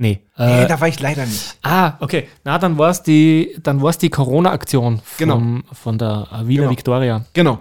[0.00, 0.20] Nee.
[0.36, 1.56] Äh, da war ich leider nicht.
[1.62, 2.28] ah, okay.
[2.44, 6.70] Na, dann war es die, dann war's die Corona-Aktion vom- von der Wiener Genau.
[6.70, 7.24] Victoria.
[7.32, 7.60] Genau.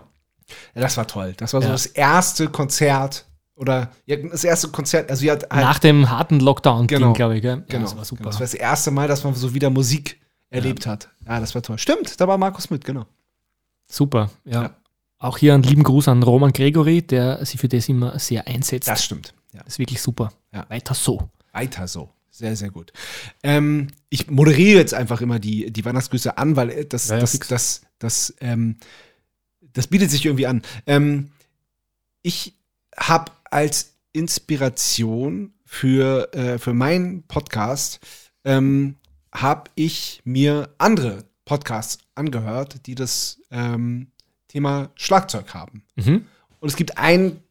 [0.75, 1.33] Ja, das war toll.
[1.37, 1.73] Das war so Ja.
[1.73, 5.09] das erste Konzert oder ja, das erste Konzert.
[5.09, 7.41] Also sie hat halt, Nach dem harten Lockdown, genau, glaube ich.
[7.41, 7.57] Gell?
[7.57, 7.83] Ja, genau.
[7.85, 8.23] das war super.
[8.25, 10.19] Das war das erste Mal, dass man so wieder Musik
[10.51, 11.09] erlebt hat.
[11.27, 11.77] Ja, das war toll.
[11.79, 13.05] Stimmt, da war Markus mit, genau.
[13.89, 14.71] Super, ja.
[15.19, 18.87] Auch hier einen lieben Gruß an Roman Gregory, der sich für das immer sehr einsetzt.
[18.87, 19.33] Das stimmt.
[19.53, 19.61] Ja.
[19.63, 20.31] Das ist wirklich super.
[20.53, 20.65] Ja.
[20.69, 21.29] Weiter so.
[21.51, 22.09] Weiter so.
[22.37, 22.93] Sehr, sehr gut.
[23.41, 27.31] Ähm, ich moderiere jetzt einfach immer die, die Weihnachtsgrüße an, weil äh, das, Ja, das,
[27.31, 27.47] fix.
[27.47, 28.77] das, das, ähm,
[29.73, 30.61] das bietet sich irgendwie an.
[30.85, 31.31] Ähm,
[32.21, 32.53] ich
[32.95, 38.01] habe als Inspiration für, äh, für meinen Podcast,
[38.45, 38.97] ähm,
[39.31, 44.11] habe ich mir andere Podcasts angehört, die das ähm,
[44.47, 45.83] Thema Schlagzeug haben.
[45.95, 46.27] Mhm.
[46.59, 47.41] Und es gibt einen,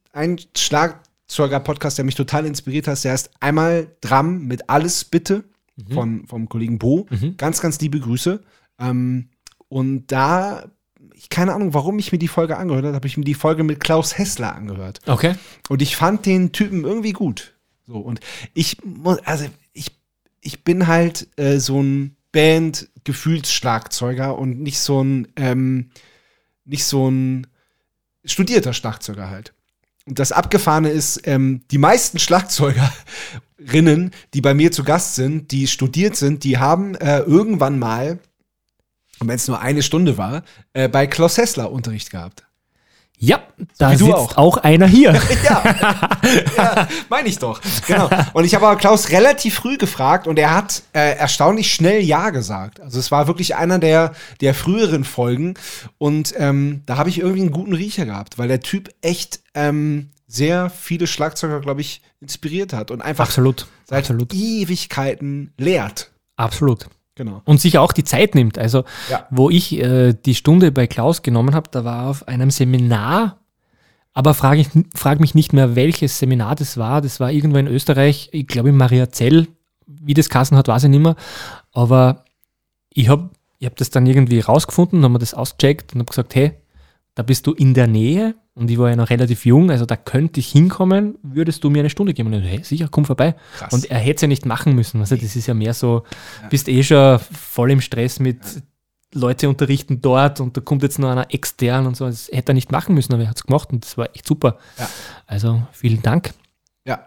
[1.28, 3.02] einen Schlagzeuger-Podcast, der mich total inspiriert hat.
[3.04, 5.44] Der heißt einmal Dram mit Alles Bitte
[5.78, 5.92] Mhm.
[5.92, 7.06] von, vom Kollegen Bo.
[7.36, 8.42] Ganz, ganz liebe Grüße.
[8.78, 9.28] Ähm,
[9.68, 10.70] und da,
[11.12, 13.62] ich keine Ahnung, warum ich mir die Folge angehört habe, habe ich mir die Folge
[13.62, 15.00] mit Klaus Hessler angehört.
[15.06, 15.34] Okay.
[15.68, 17.52] Und ich fand den Typen irgendwie gut.
[17.86, 18.20] So, und
[18.54, 19.44] ich muss, also
[19.74, 19.94] ich,
[20.40, 25.90] ich bin halt äh, so ein Band-Gefühlsschlagzeuger und nicht so ein, ähm,
[26.64, 27.48] nicht so ein
[28.24, 29.52] studierter Schlagzeuger halt.
[30.06, 36.16] Das Abgefahrene ist, ähm, die meisten Schlagzeugerinnen, die bei mir zu Gast sind, die studiert
[36.16, 38.18] sind, die haben äh, irgendwann mal,
[39.20, 42.46] wenn es nur eine Stunde war, äh, bei Klaus Hessler Unterricht gehabt.
[43.18, 43.42] Ja,
[43.78, 44.36] da sitzt auch.
[44.36, 44.56] auch.
[44.58, 45.12] einer hier.
[46.56, 47.60] ja, meine ich doch.
[47.86, 48.10] Genau.
[48.34, 52.30] Und ich habe aber Klaus relativ früh gefragt und er hat äh, erstaunlich schnell Ja
[52.30, 52.80] gesagt.
[52.80, 55.54] Also es war wirklich einer der, der früheren Folgen
[55.96, 60.10] und ähm, da habe ich irgendwie einen guten Riecher gehabt, weil der Typ echt ähm,
[60.26, 63.66] sehr viele Schlagzeuger, glaube ich, inspiriert hat und einfach Absolut.
[63.84, 64.34] seit Absolut.
[64.34, 66.10] Ewigkeiten lehrt.
[66.36, 66.88] Absolut.
[67.16, 67.42] Genau.
[67.46, 68.58] Und sich auch die Zeit nimmt.
[68.58, 69.26] Also, Ja.
[69.30, 73.38] wo ich äh, die Stunde bei Klaus genommen habe, da war auf einem Seminar,
[74.12, 77.00] aber frage ich, frag mich nicht mehr, welches Seminar das war.
[77.00, 79.48] Das war irgendwo in Österreich, ich glaube in Mariazell.
[79.86, 81.16] Wie das Kassen hat, weiß ich nicht mehr.
[81.72, 82.24] Aber
[82.90, 86.34] ich habe ich hab das dann irgendwie rausgefunden, haben wir das ausgecheckt und habe gesagt,
[86.34, 86.52] hey,
[87.14, 89.96] da bist du in der Nähe und ich war ja noch relativ jung, also da
[89.96, 92.32] könnte ich hinkommen, würdest du mir eine Stunde geben?
[92.34, 93.36] Und ich, hey, sicher, komm vorbei.
[93.56, 93.72] Krass.
[93.72, 94.98] Und er hätte es ja nicht machen müssen.
[95.00, 96.02] Also das ist ja mehr so,
[96.50, 98.40] bist eh schon voll im Stress mit
[99.14, 102.06] Leute unterrichten dort und da kommt jetzt noch einer extern und so.
[102.06, 104.26] Das hätte er nicht machen müssen, aber er hat es gemacht und das war echt
[104.26, 104.58] super.
[104.78, 104.88] Ja.
[105.26, 106.32] Also vielen Dank.
[106.84, 107.06] Ja.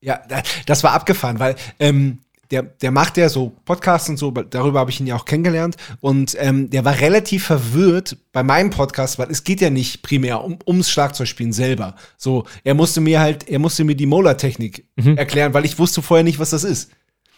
[0.00, 2.18] Ja, da- das war abgefahren, weil ähm,
[2.54, 5.76] der, der macht ja so Podcasts und so, darüber habe ich ihn ja auch kennengelernt.
[6.00, 10.42] Und ähm, der war relativ verwirrt bei meinem Podcast, weil es geht ja nicht primär
[10.44, 11.96] um, ums Schlagzeugspielen selber.
[12.16, 15.16] So, er musste mir halt, er musste mir die Molar-Technik Mhm.
[15.18, 16.90] erklären, weil ich wusste vorher nicht, was das ist.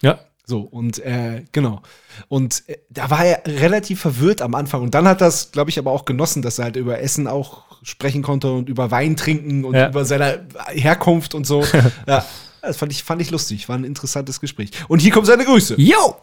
[0.03, 0.19] Ja.
[0.49, 1.83] So, und äh, genau.
[2.29, 4.83] Und äh, da war er relativ verwirrt am Anfang.
[4.83, 7.65] Und dann hat das, glaube ich, aber auch genossen, dass er halt über Essen auch
[7.83, 9.89] sprechen konnte und über Wein trinken und Ja.
[9.89, 11.65] über seine Herkunft und so.
[12.07, 12.25] ja,
[12.67, 13.69] das fand ich, fand ich lustig.
[13.69, 14.71] War ein interessantes Gespräch.
[14.89, 15.75] Und hier kommen seine Grüße.
[15.79, 16.17] Yo!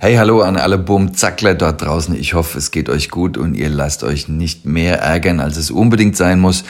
[0.00, 2.14] Hey, hallo an alle Bumm-Zackler dort draußen.
[2.16, 5.70] Ich hoffe, es geht euch gut und ihr lasst euch nicht mehr ärgern, als es
[5.70, 6.64] unbedingt sein muss.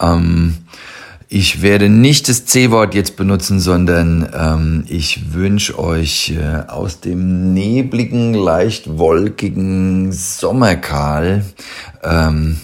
[0.00, 0.58] Ähm,
[1.28, 7.52] ich werde nicht das C-Wort jetzt benutzen, sondern ähm, ich wünsche euch äh, aus dem
[7.52, 11.44] nebligen, leicht wolkigen Sommerkal
[12.02, 12.58] ähm,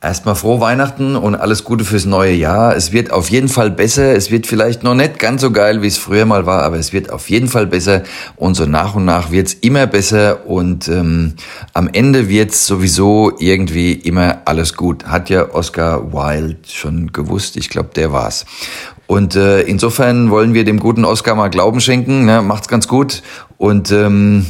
[0.00, 2.76] Erstmal frohe Weihnachten und alles Gute fürs neue Jahr.
[2.76, 4.14] Es wird auf jeden Fall besser.
[4.14, 6.92] Es wird vielleicht noch nicht ganz so geil, wie es früher mal war, aber es
[6.92, 8.04] wird auf jeden Fall besser.
[8.36, 10.46] Und so nach und nach wird's immer besser.
[10.46, 11.34] Und ähm,
[11.72, 15.06] am Ende wird's sowieso irgendwie immer alles gut.
[15.06, 17.56] Hat ja Oscar Wilde schon gewusst.
[17.56, 18.46] Ich glaube, der war's.
[19.08, 22.24] Und äh, insofern wollen wir dem guten Oscar mal Glauben schenken.
[22.24, 22.40] Ne?
[22.40, 23.24] Macht's ganz gut.
[23.56, 24.46] Und ähm,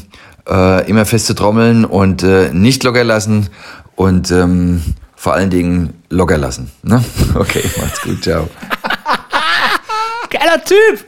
[0.46, 3.48] äh, immer feste Trommeln und äh, nicht locker lassen.
[3.96, 4.82] Und ähm,
[5.18, 6.70] vor allen Dingen locker lassen.
[6.82, 7.04] Ne?
[7.34, 8.48] Okay, macht's gut, ciao.
[10.30, 11.04] Geiler Typ!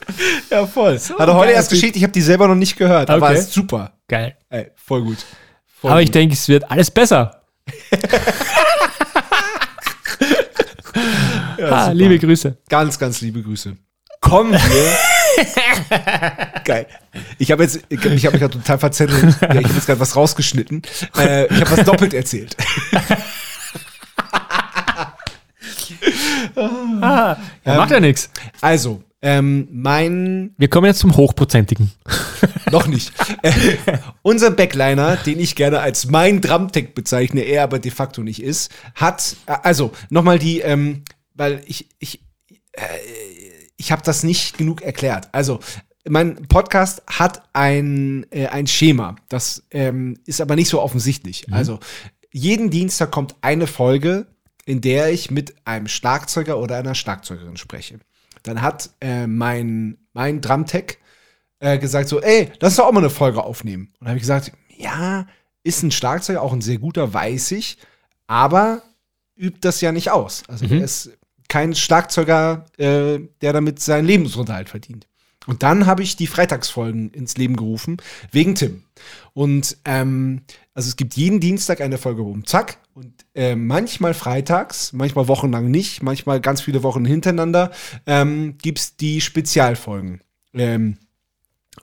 [0.51, 0.99] Ja, voll.
[0.99, 1.78] So Hat er heute erst Typ.
[1.78, 1.97] geschickt.
[1.97, 3.09] Ich habe die selber noch nicht gehört.
[3.11, 3.39] Aber Okay.
[3.39, 3.93] ist super.
[4.09, 4.37] Geil.
[4.49, 5.19] Ey, voll gut.
[5.81, 6.05] Voll aber gut.
[6.09, 7.43] ich denke, es wird alles besser.
[11.59, 12.57] Ja, ah, liebe Grüße.
[12.70, 13.77] Ganz, ganz liebe Grüße.
[14.20, 14.97] Kommen wir.
[16.65, 16.87] Geil.
[17.39, 19.37] Ich habe jetzt, ich habe mich, hab mich grad total verzettelt.
[19.43, 20.82] Ja, ich habe jetzt gerade was rausgeschnitten.
[21.19, 22.57] Äh, ich habe was doppelt erzählt.
[26.61, 28.31] Ah, ja, macht ja nichts.
[28.61, 30.55] Also, ähm, mein.
[30.57, 31.93] Wir kommen jetzt zum Hochprozentigen.
[32.70, 33.12] Noch nicht.
[33.43, 33.53] Äh,
[34.23, 38.70] unser Backliner, den ich gerne als mein Drumtech bezeichne, er aber de facto nicht ist,
[38.95, 41.03] hat, äh, also nochmal die, ähm,
[41.35, 42.20] weil ich, ich,
[42.73, 42.82] äh,
[43.77, 45.28] ich habe das nicht genug erklärt.
[45.32, 45.61] Also,
[46.09, 51.47] mein Podcast hat ein, äh, ein Schema, das ähm, ist aber nicht so offensichtlich.
[51.47, 51.55] Mhm.
[51.55, 51.78] Also,
[52.32, 54.27] jeden Dienstag kommt eine Folge,
[54.66, 57.99] in der ich mit einem Schlagzeuger oder einer Schlagzeugerin spreche.
[58.43, 60.99] Dann hat äh, mein, mein Drumtech
[61.59, 63.93] äh, gesagt so, ey, lass doch auch mal eine Folge aufnehmen.
[64.01, 65.27] Und habe ich gesagt, ja,
[65.62, 67.77] ist ein Schlagzeuger, auch ein sehr guter, weiß ich,
[68.27, 68.82] aber
[69.37, 70.43] übt das ja nicht aus.
[70.49, 70.78] Also Mhm.
[70.78, 71.11] er ist
[71.49, 75.07] kein Schlagzeuger, äh, der damit seinen Lebensunterhalt verdient.
[75.47, 77.97] Und dann habe ich die Freitagsfolgen ins Leben gerufen,
[78.31, 78.85] wegen Tim.
[79.32, 80.43] Und ähm,
[80.81, 85.70] also es gibt jeden Dienstag eine Folge um Zack und äh, manchmal freitags, manchmal wochenlang
[85.70, 87.70] nicht, manchmal ganz viele Wochen hintereinander
[88.07, 90.23] ähm, gibt es die Spezialfolgen.
[90.55, 90.97] Ähm,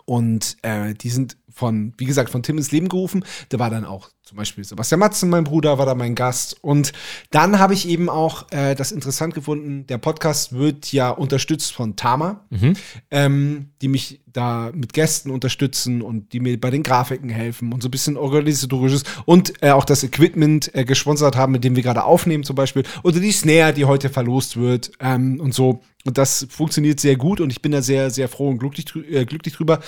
[0.06, 3.24] und äh, die sind von, wie gesagt, von Tim ins Leben gerufen.
[3.50, 6.58] Da war dann auch zum Beispiel Sebastian Matzen, mein Bruder, war da mein Gast.
[6.62, 6.92] Und
[7.32, 11.96] dann habe ich eben auch äh, das interessant gefunden, der Podcast wird ja unterstützt von
[11.96, 12.74] Tama, Mhm.
[13.10, 17.82] ähm, die mich da mit Gästen unterstützen und die mir bei den Grafiken helfen und
[17.82, 21.84] so ein bisschen organisatorisches und äh, auch das Equipment äh, gesponsert haben, mit dem wir
[21.84, 22.84] gerade aufnehmen zum Beispiel.
[23.04, 25.82] Oder die Snare, die heute verlost wird ähm, und so.
[26.06, 29.04] Und das funktioniert sehr gut und ich bin da sehr, sehr froh und glücklich, drü
[29.04, 29.80] äh, glücklich drüber.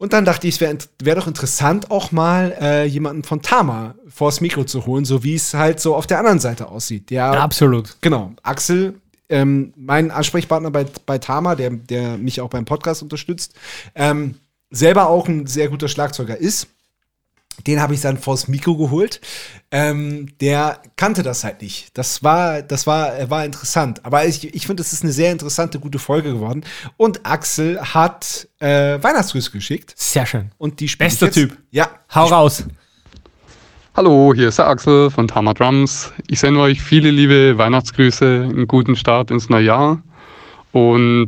[0.00, 3.96] Und dann dachte ich, es wäre wär doch interessant, auch mal äh, jemanden von Tama
[4.08, 7.10] vors Mikro zu holen, so wie es halt so auf der anderen Seite aussieht.
[7.10, 7.98] Der, Absolut.
[8.00, 8.32] Genau.
[8.42, 8.94] Axel,
[9.28, 13.52] ähm, mein Ansprechpartner bei, bei Tama, der, der mich auch beim Podcast unterstützt,
[13.94, 14.36] ähm,
[14.70, 16.68] selber auch ein sehr guter Schlagzeuger ist.
[17.66, 19.20] Den habe ich dann vors Mikro geholt.
[19.70, 21.96] Ähm, der kannte das halt nicht.
[21.96, 24.04] Das war, das war, äh, war interessant.
[24.04, 26.64] Aber ich, ich finde, es ist eine sehr interessante, gute Folge geworden.
[26.96, 29.94] Und Axel hat äh, Weihnachtsgrüße geschickt.
[29.96, 30.50] Sehr schön.
[30.58, 31.30] Und die Bester.
[31.30, 31.56] Typ.
[31.70, 31.90] Ja.
[32.14, 32.64] Hau raus.
[33.96, 36.12] Hallo, hier ist der Axel von Tama Drums.
[36.28, 40.02] Ich sende euch viele liebe Weihnachtsgrüße, einen guten Start ins neue Jahr.
[40.72, 41.26] Und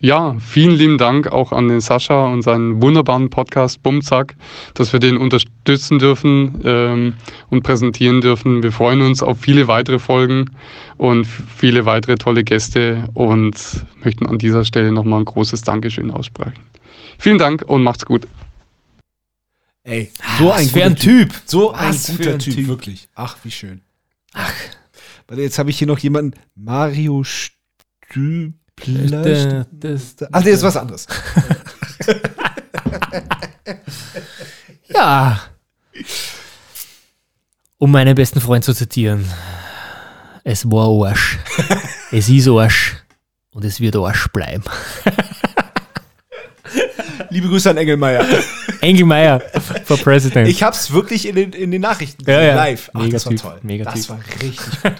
[0.00, 4.36] ja, vielen lieben Dank auch an den Sascha und seinen wunderbaren Podcast Bumzack,
[4.74, 7.14] dass wir den unterstützen dürfen ähm,
[7.50, 8.62] und präsentieren dürfen.
[8.62, 10.50] Wir freuen uns auf viele weitere Folgen
[10.98, 13.56] und viele weitere tolle Gäste und
[14.04, 16.62] möchten an dieser Stelle nochmal ein großes Dankeschön aussprechen.
[17.18, 18.28] Vielen Dank und macht's gut.
[19.82, 21.32] Ey, so Was ein für ein Typ.
[21.44, 22.68] So ein guter ein typ, Typ.
[22.68, 23.08] wirklich.
[23.14, 23.80] Ach, wie schön.
[24.32, 24.52] Ach.
[25.26, 26.38] Warte, jetzt habe ich hier noch jemanden.
[26.54, 28.57] Mario Stübler.
[28.86, 31.06] Das- Ach, nee, ist was anderes.
[34.88, 35.40] Ja.
[37.76, 39.24] Um meinen besten Freund zu zitieren.
[40.44, 41.38] Es war Arsch.
[42.10, 42.96] es ist Arsch.
[43.52, 44.64] Und es wird Arsch bleiben.
[47.30, 48.24] Liebe Grüße an Engelmeier.
[48.80, 49.40] Engelmeier
[49.84, 50.48] for President.
[50.48, 52.54] Ich hab's wirklich in den, in den Nachrichten Ja, gesehen, ja.
[52.56, 52.90] live.
[52.94, 53.60] Ach, Mega das war toll.
[53.62, 54.92] mega das war richtig gut.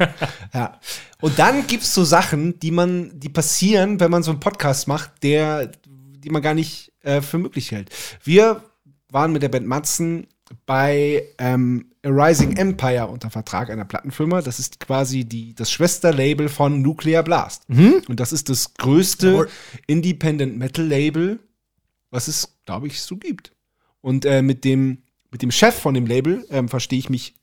[0.55, 0.79] ja.
[1.21, 5.11] Und dann gibt's so Sachen, die man, die passieren, wenn man so einen Podcast macht,
[5.23, 7.91] der, die man gar nicht äh, für möglich hält.
[8.23, 8.63] Wir
[9.11, 10.27] waren mit der Band Matzen
[10.67, 14.41] bei ähm, A Rising Empire unter Vertrag einer Plattenfirma.
[14.43, 17.69] Das ist quasi die, das Schwesterlabel von Nuclear Blast.
[17.69, 18.03] Mhm.
[18.09, 19.47] Und das ist das größte
[19.87, 21.39] Independent Metal Label,
[22.11, 23.53] was es, glaube ich, so gibt.
[24.01, 27.35] Und äh, mit, dem, mit dem Chef von dem Label ähm, verstehe ich mich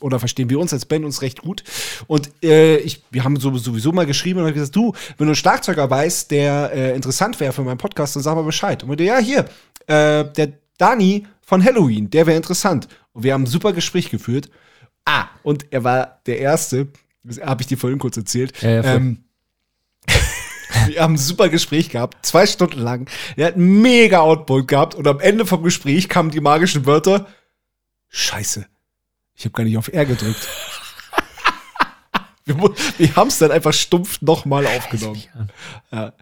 [0.00, 1.64] oder verstehen wir uns als Band uns recht gut.
[2.06, 5.30] Und äh, ich, wir haben so, sowieso mal geschrieben und haben gesagt, du, wenn du
[5.30, 8.84] einen Schlagzeuger weißt, der äh, interessant wäre für meinen Podcast, dann sag mal Bescheid.
[8.84, 9.46] Und wir, ja, hier,
[9.86, 12.88] äh, der Dani von Halloween, der wäre interessant.
[13.12, 14.50] Und wir haben ein super Gespräch geführt.
[15.04, 16.88] Ah, und er war der Erste,
[17.42, 18.52] habe ich dir vorhin kurz erzählt.
[18.62, 19.23] Ja, ja, ähm,
[20.86, 23.10] wir haben ein super Gespräch gehabt, zwei Stunden lang.
[23.36, 27.26] Er hat einen mega Output gehabt und am Ende vom Gespräch kamen die magischen Wörter.
[28.08, 28.66] Scheiße,
[29.34, 30.48] ich habe gar nicht auf R gedrückt.
[32.44, 32.56] wir
[32.98, 35.22] wir haben es dann einfach stumpf nochmal aufgenommen.
[35.90, 36.12] Ja.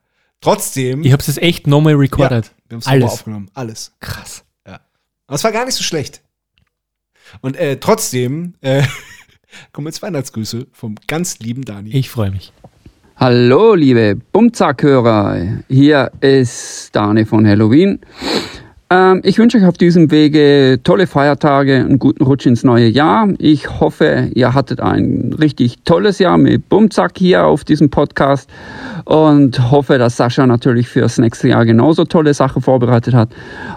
[0.41, 1.05] Trotzdem.
[1.05, 2.47] Ich hab's jetzt echt nochmal recorded.
[2.47, 3.13] Ja, wir haben es nochmal Alles.
[3.13, 3.51] aufgenommen.
[3.55, 3.93] Alles.
[4.01, 4.45] Krass.
[4.67, 4.81] Ja.
[5.27, 6.23] Aber es war gar nicht so schlecht.
[7.41, 8.83] Und äh, trotzdem äh,
[9.73, 11.91] kommen jetzt Weihnachtsgrüße vom ganz lieben Dani.
[11.91, 12.53] Ich freue mich.
[13.17, 15.37] Hallo, liebe Bumzack-Hörer.
[15.69, 18.01] Hier ist Dani von Halloween.
[18.89, 23.29] Ähm, ich wünsche euch auf diesem Wege tolle Feiertage, einen guten Rutsch ins neue Jahr.
[23.39, 28.49] Ich hoffe, ihr hattet ein richtig tolles Jahr mit Bumzack hier auf diesem Podcast
[29.05, 33.29] und hoffe, dass Sascha natürlich fürs nächste Jahr genauso tolle Sachen vorbereitet hat.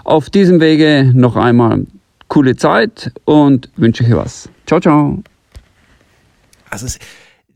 [0.04, 1.86] Auf diesem Wege noch einmal
[2.28, 4.48] coole Zeit und wünsche euch was.
[4.66, 5.22] Ciao, ciao.
[6.70, 6.86] Also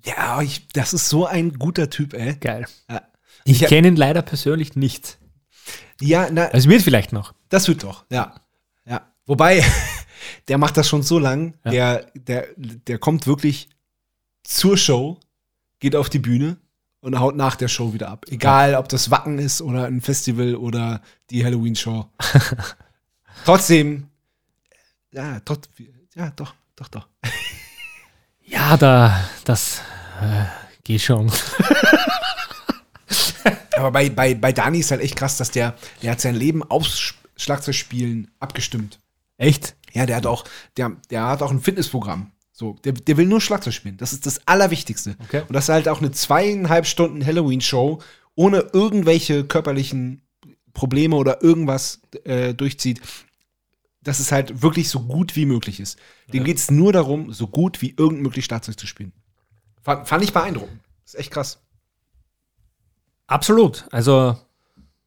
[0.05, 2.35] Ja, ich, das ist so ein guter Typ, ey.
[2.37, 2.67] Geil.
[2.89, 3.03] Ja.
[3.45, 5.19] Ich hab- kenne ihn leider persönlich nicht.
[6.01, 7.35] Ja, na, Es wird vielleicht noch.
[7.49, 8.41] Das wird doch, ja.
[8.87, 9.03] Ja.
[9.27, 9.63] Wobei,
[10.49, 13.69] der macht das schon so lang, der, der, der kommt wirklich
[14.43, 15.19] zur Show,
[15.79, 16.57] geht auf die Bühne
[17.01, 18.25] und haut nach der Show wieder ab.
[18.29, 22.07] Egal, ob das Wacken ist oder ein Festival oder die Halloween-Show.
[23.45, 24.09] Trotzdem,
[25.13, 25.69] ja, trot,
[26.15, 27.09] ja, doch, doch, doch.
[28.51, 29.81] Ja, da, das
[30.21, 30.45] äh,
[30.85, 31.31] geht schon.
[33.77, 36.63] Aber bei, bei, bei Dani ist halt echt krass, dass der, der hat sein Leben
[36.63, 38.99] aufs Sch- Schlagzeugspielen abgestimmt.
[39.39, 39.75] Echt?
[39.93, 40.45] Ja, der hat auch,
[40.77, 42.33] der, der hat auch ein Fitnessprogramm.
[42.53, 43.97] So, der, der will nur Schlagzeug spielen.
[43.97, 45.17] Das ist das Allerwichtigste.
[45.25, 45.43] Okay.
[45.49, 48.01] Und das ist halt auch eine zweieinhalb Stunden Halloween-Show
[48.35, 50.23] ohne irgendwelche körperlichen
[50.75, 53.01] Probleme oder irgendwas äh, durchzieht.
[54.03, 55.99] Dass es halt wirklich so gut wie möglich ist.
[56.33, 59.13] Dem geht es nur darum, so gut wie irgend möglich Schlagzeug zu spielen.
[59.83, 60.81] Fand, fand ich beeindruckend.
[61.05, 61.59] Das ist echt krass.
[63.27, 63.85] Absolut.
[63.91, 64.37] Also,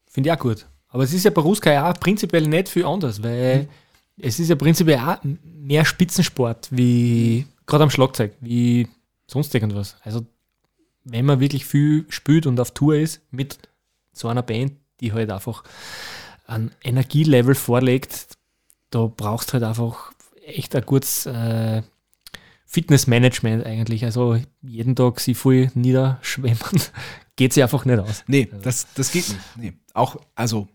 [0.08, 0.66] finde ich auch gut.
[0.88, 3.68] Aber es ist ja bei Ruska ja auch prinzipiell nicht viel anders, weil
[4.16, 8.88] es ist ja prinzipiell auch mehr Spitzensport wie gerade am Schlagzeug, wie
[9.26, 9.96] sonst irgendwas.
[10.02, 10.24] Also,
[11.04, 13.58] wenn man wirklich viel spielt und auf Tour ist mit
[14.12, 15.64] so einer Band, die halt einfach
[16.46, 18.28] ein Energielevel vorlegt,
[18.94, 20.12] da brauchst halt einfach
[20.46, 21.82] echt ein gutes äh,
[22.66, 24.04] Fitnessmanagement eigentlich.
[24.04, 26.58] Also jeden Tag sie voll niederschwemmen,
[27.36, 28.24] geht sie einfach nicht aus.
[28.26, 29.40] Nee, das, das geht nicht.
[29.56, 29.72] Nee.
[29.92, 30.68] Auch, also.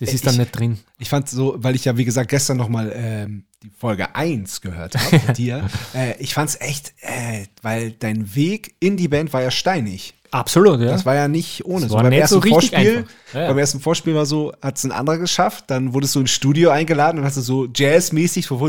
[0.00, 0.80] Das ist dann nicht drin.
[0.98, 4.96] Ich fand so, weil ich ja, wie gesagt, gestern nochmal ähm, die Folge 1 gehört
[4.96, 5.68] habe mit dir.
[5.94, 10.14] Äh, ich fand's echt, äh, weil dein Weg in die Band war ja steinig.
[10.32, 10.86] Absolut, ja.
[10.92, 11.82] Das war ja nicht ohne.
[11.82, 13.04] Das So war beim nicht ersten so richtig Vorspiel.
[13.32, 13.48] Ja, ja.
[13.48, 16.70] beim ersten Vorspiel war so, hat es ein anderer geschafft, dann wurdest du ins Studio
[16.70, 18.60] eingeladen und hast du so jazzmäßig so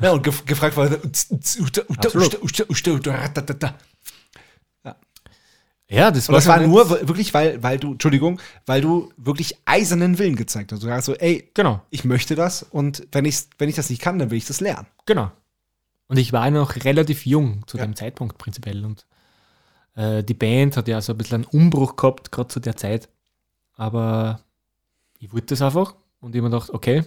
[0.00, 0.88] ja, und gef gefragt war
[5.90, 9.56] Ja, das und war das war nur wirklich, weil, weil du, Entschuldigung, weil du wirklich
[9.64, 10.82] eisernen Willen gezeigt hast.
[10.82, 11.80] Du sagst so, ey, genau.
[11.88, 14.60] ich möchte das und wenn ich, wenn ich das nicht kann, dann will ich das
[14.60, 14.86] lernen.
[15.06, 15.32] Genau.
[16.08, 17.86] Und ich war noch relativ jung zu Ja.
[17.86, 18.84] dem Zeitpunkt prinzipiell.
[18.84, 19.06] Und
[19.94, 23.08] äh, die Band hat ja so ein bisschen einen Umbruch gehabt, gerade zu der Zeit.
[23.74, 24.40] Aber
[25.18, 27.04] ich wollte das einfach und ich habe mir gedacht, okay,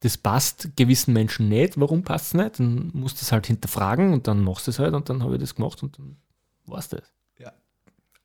[0.00, 1.78] das passt gewissen Menschen nicht.
[1.80, 2.60] Warum passt es nicht?
[2.60, 5.34] Dann musst du es halt hinterfragen und dann machst du es halt und dann habe
[5.34, 6.16] ich das gemacht und dann
[6.66, 7.02] war es das.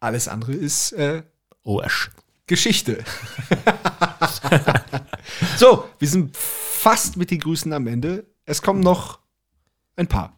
[0.03, 1.21] Alles andere ist äh,
[1.63, 2.09] Arsch.
[2.47, 3.03] Geschichte.
[5.57, 8.25] so, wir sind fast mit den Grüßen am Ende.
[8.45, 9.19] Es kommen noch
[10.01, 10.33] ein paar.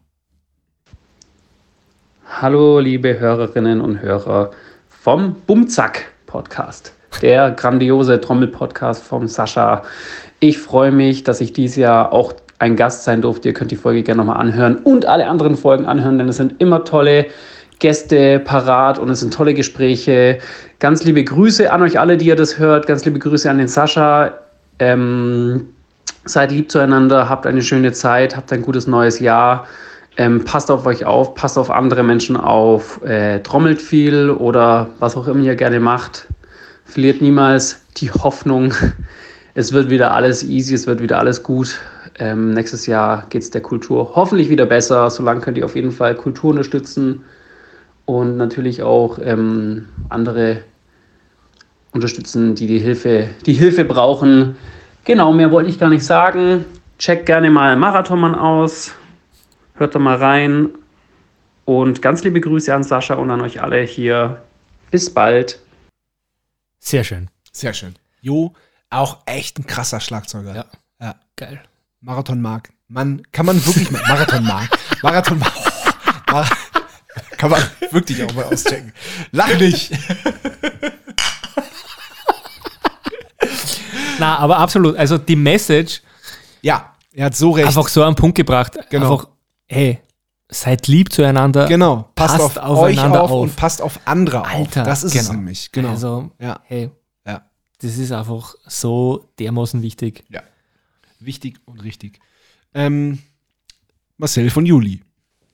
[2.25, 4.51] Hallo, liebe Hörerinnen und Hörer
[4.89, 9.83] vom Bumzack Podcast, der grandiose Trommel-Podcast vom Sascha.
[10.41, 13.49] Ich freue mich, dass ich dieses Jahr auch ein Gast sein durfte.
[13.49, 16.59] Ihr könnt die Folge gerne nochmal anhören und alle anderen Folgen anhören, denn es sind
[16.61, 17.27] immer tolle
[17.79, 20.39] Gäste parat und es sind tolle Gespräche.
[20.79, 22.87] Ganz liebe Grüße an euch alle, die ihr das hört.
[22.87, 24.33] Ganz liebe Grüße an den Sascha.
[24.79, 25.69] Ähm,
[26.25, 29.67] seid lieb zueinander, habt eine schöne Zeit, habt ein gutes neues Jahr.
[30.15, 35.17] Ähm, passt auf euch auf, passt auf andere Menschen auf, äh, trommelt viel oder was
[35.17, 36.27] auch immer ihr gerne macht.
[36.85, 38.73] Verliert niemals die Hoffnung.
[39.55, 41.79] Es wird wieder alles easy, es wird wieder alles gut.
[42.17, 45.11] Ähm, nächstes Jahr geht es der Kultur hoffentlich wieder besser.
[45.11, 47.23] Solange könnt ihr auf jeden Fall Kultur unterstützen
[48.05, 50.61] und natürlich auch ähm, andere
[51.91, 54.55] unterstützen, die die Hilfe, die Hilfe brauchen.
[55.05, 56.65] Genau, mehr wollte ich gar nicht sagen.
[56.97, 58.93] Checkt gerne mal Marathonmann aus.
[59.75, 60.69] Hört da mal rein.
[61.65, 64.41] Und ganz liebe Grüße an Sascha und an euch alle hier.
[64.91, 65.59] Bis bald.
[66.79, 67.29] Sehr schön.
[67.51, 67.95] Sehr schön.
[68.21, 68.53] Jo,
[68.89, 70.55] auch echt ein krasser Schlagzeuger.
[70.55, 70.65] Ja.
[71.01, 71.15] ja.
[71.35, 71.61] Geil.
[71.99, 72.71] Marathon Mark.
[72.87, 74.69] Man, kann man wirklich mal, Marathon Mark.
[75.01, 75.53] Marathon Mark.
[76.31, 76.47] Mar
[77.37, 77.61] kann man
[77.91, 78.93] wirklich auch mal auschecken.
[79.31, 79.91] Lach nicht.
[84.23, 84.95] Na, aber absolut.
[84.95, 86.01] Also die Message.
[86.61, 87.67] Ja, er hat so recht.
[87.67, 88.77] Einfach so einen Punkt gebracht.
[88.89, 89.11] Genau.
[89.11, 89.29] Einfach,
[89.67, 89.99] hey,
[90.49, 91.67] seid lieb zueinander.
[91.67, 92.09] Genau.
[92.15, 94.87] Passt, auf euch aufeinander auf, und passt auf andere Alter, auf.
[94.87, 95.37] Das ist es genau.
[95.37, 95.71] nämlich.
[95.71, 95.89] Genau.
[95.89, 96.59] Also, ja.
[96.63, 96.89] hey,
[97.27, 97.43] Ja.
[97.81, 100.23] das ist einfach so dermaßen wichtig.
[100.29, 100.41] Ja.
[101.19, 102.19] Wichtig und richtig.
[102.73, 103.19] Ähm,
[104.17, 105.03] Marcel von Juli.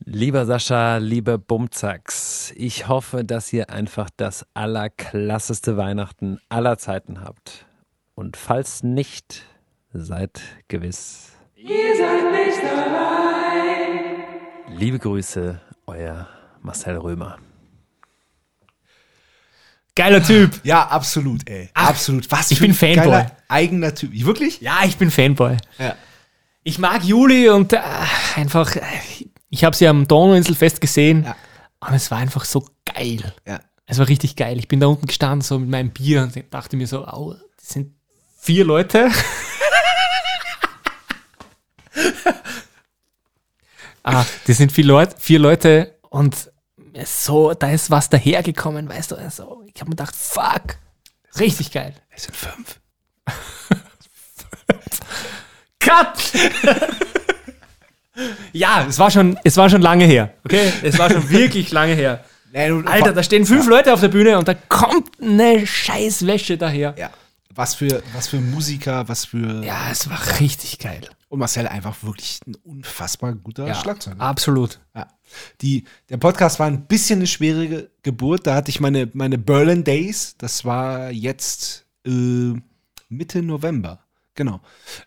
[0.06, 7.66] Lieber Sascha, liebe Bumzacks, ich hoffe, dass ihr einfach das allerklasseste Weihnachten aller Zeiten habt.
[8.20, 9.46] Und falls nicht,
[9.94, 11.30] seid gewiss.
[11.56, 14.26] Ihr seid nicht allein.
[14.78, 16.28] Liebe Grüße, euer
[16.62, 17.38] Marcel Römer.
[19.96, 20.60] Geiler Typ.
[20.66, 21.70] Ja, absolut, ey.
[21.74, 22.30] absolut.
[22.30, 23.06] Was ich bin Fanboy.
[23.06, 24.12] geiler, eigener Typ.
[24.12, 24.60] Wirklich?
[24.60, 25.56] Ja, ich bin Fanboy.
[25.78, 25.96] Ja.
[26.64, 27.80] Ich mag Juli und äh,
[28.36, 28.82] einfach, äh,
[29.50, 31.26] ich habe sie am Donauinselfest gesehen
[31.80, 33.34] und es war einfach so geil.
[33.48, 33.62] Ja.
[33.86, 34.60] Es war richtig geil.
[34.60, 37.70] Ich bin da unten gestanden, so mit meinem Bier und dachte mir so, au, das
[37.70, 37.94] sind
[38.40, 39.10] vier Leute.
[44.04, 46.52] ah, das sind vier Leute, vier Leute und
[47.06, 49.16] so, da ist was dahergekommen, weißt du.
[49.16, 50.78] Also, ich habe mir gedacht, fuck,
[51.38, 51.94] richtig geil.
[52.10, 52.80] Es sind fünf.
[55.80, 56.18] Cut!
[58.54, 60.34] ja, es war schon, es war schon lange her.
[60.44, 62.26] Okay, es war schon wirklich lange her.
[62.54, 66.96] Alter, da stehen fünf Leute auf der Bühne und da kommt eine scheiß Wäsche daher.
[66.98, 67.12] Ja.
[67.60, 69.62] Was für, was für Musiker, was für.
[69.66, 71.02] Ja, es war richtig geil.
[71.28, 74.18] Und Marcel einfach wirklich ein unfassbar guter Ja, Schlagzeuger.
[74.22, 74.80] absolut.
[74.96, 75.08] Ja.
[75.60, 78.48] Die, der Podcast war ein bisschen eine schwierige Geburt.
[78.48, 80.36] Da hatte ich meine, meine Berlin Days.
[80.38, 82.54] Das war jetzt äh,
[83.10, 84.00] Mitte November.
[84.36, 84.62] Genau.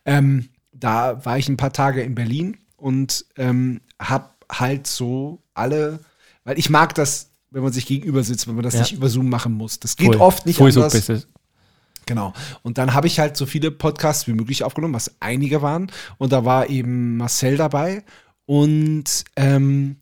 [0.05, 6.01] Ähm, da war ich ein paar Tage in Berlin und ähm, hab halt so alle,
[6.45, 8.81] weil ich mag das, wenn man sich gegenüber sitzt, wenn man das Ja.
[8.81, 9.81] nicht über Zoom machen muss.
[9.81, 10.17] Das geht Voll.
[10.17, 10.93] oft nicht Voll so anders.
[11.07, 11.27] besser.
[12.13, 12.35] Genau.
[12.63, 15.91] Und dann habe ich halt so viele Podcasts wie möglich aufgenommen, was einige waren.
[16.19, 18.05] Und da war eben Marcel dabei.
[18.45, 19.97] Und ähm,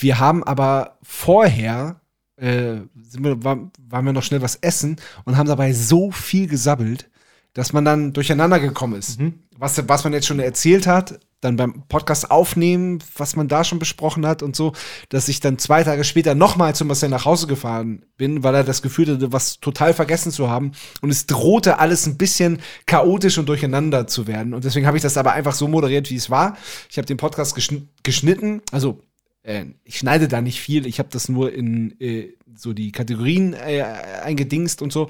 [0.00, 2.00] wir haben aber vorher,
[2.34, 7.08] äh, wir, war, waren wir noch schnell was essen und haben dabei so viel gesabbelt,
[7.52, 9.20] dass man dann durcheinander gekommen ist.
[9.56, 13.78] Was, was man jetzt schon erzählt hat, dann beim Podcast aufnehmen, was man da schon
[13.78, 14.72] besprochen hat und so,
[15.08, 18.64] dass ich dann zwei Tage später nochmal zu Marcel nach Hause gefahren bin, weil er
[18.64, 20.72] das Gefühl hatte, was total vergessen zu haben.
[21.00, 24.52] Und es drohte alles ein bisschen chaotisch und durcheinander zu werden.
[24.52, 26.56] Und deswegen habe ich das aber einfach so moderiert, wie es war.
[26.90, 29.02] Ich habe den Podcast geschn geschnitten, also
[29.42, 33.54] äh, ich schneide da nicht viel, ich habe das nur in äh, so die Kategorien
[33.54, 33.82] äh,
[34.22, 35.08] eingedingst und so.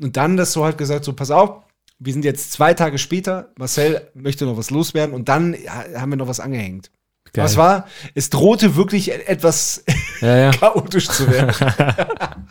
[0.00, 1.64] Und dann das so halt gesagt, so pass auf,
[2.04, 6.16] wir sind jetzt zwei Tage später, Marcel möchte noch was loswerden und dann haben wir
[6.16, 6.90] noch was angehängt.
[7.32, 7.44] Geil.
[7.44, 7.88] Was war?
[8.14, 9.82] Es drohte wirklich e- etwas
[10.20, 10.50] Ja, ja.
[10.58, 11.52] chaotisch zu werden.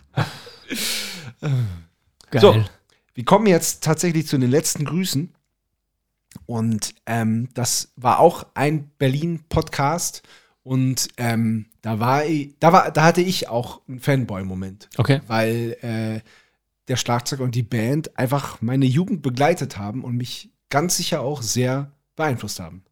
[2.31, 2.41] Geil.
[2.41, 2.65] So,
[3.13, 5.33] wir kommen jetzt tatsächlich zu den letzten Grüßen.
[6.45, 10.23] Und ähm, das war auch ein Berlin-Podcast.
[10.63, 14.89] Und ähm, da war ich, da war, da hatte ich auch einen Fanboy-Moment.
[14.97, 15.21] Okay.
[15.27, 16.21] Weil äh,
[16.87, 21.41] der Schlagzeuger und die Band einfach meine Jugend begleitet haben und mich ganz sicher auch
[21.41, 22.83] sehr beeinflusst haben.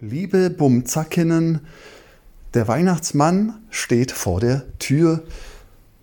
[0.00, 1.60] Liebe Bumzackinnen,
[2.54, 5.22] der Weihnachtsmann steht vor der Tür.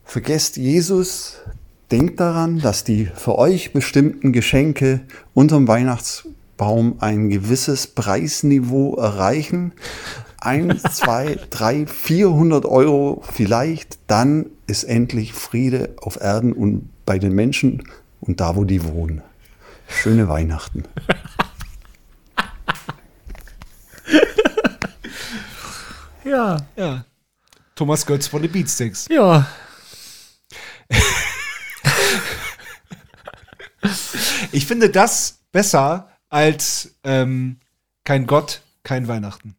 [0.03, 1.37] Vergesst Jesus,
[1.91, 5.01] denkt daran, dass die für euch bestimmten Geschenke
[5.33, 9.73] unterm Weihnachtsbaum ein gewisses Preisniveau erreichen.
[10.41, 17.33] Eins, zwei, drei, 400 Euro vielleicht, dann ist endlich Friede auf Erden und bei den
[17.33, 17.87] Menschen
[18.19, 19.21] und da, wo die wohnen.
[19.87, 20.83] Schöne Weihnachten.
[26.23, 26.57] Ja.
[26.75, 27.03] Ja.
[27.75, 29.07] Thomas Götz von den Beatsticks.
[29.09, 29.47] Ja.
[34.53, 37.59] Ich finde das besser als ähm,
[38.03, 39.55] kein Gott, kein Weihnachten.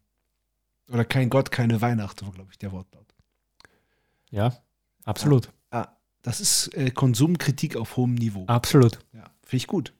[0.93, 3.07] Oder kein Gott, keine Weihnachten, war, glaube ich, der Wortlaut.
[4.29, 4.55] Ja,
[5.05, 5.49] absolut.
[5.71, 8.45] Ja, ja, das ist äh, Konsumkritik auf hohem Niveau.
[8.45, 8.99] Absolut.
[9.11, 9.91] Ja, finde ich gut.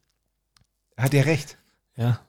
[0.95, 1.57] Er hat ja recht.
[1.97, 2.19] Ja.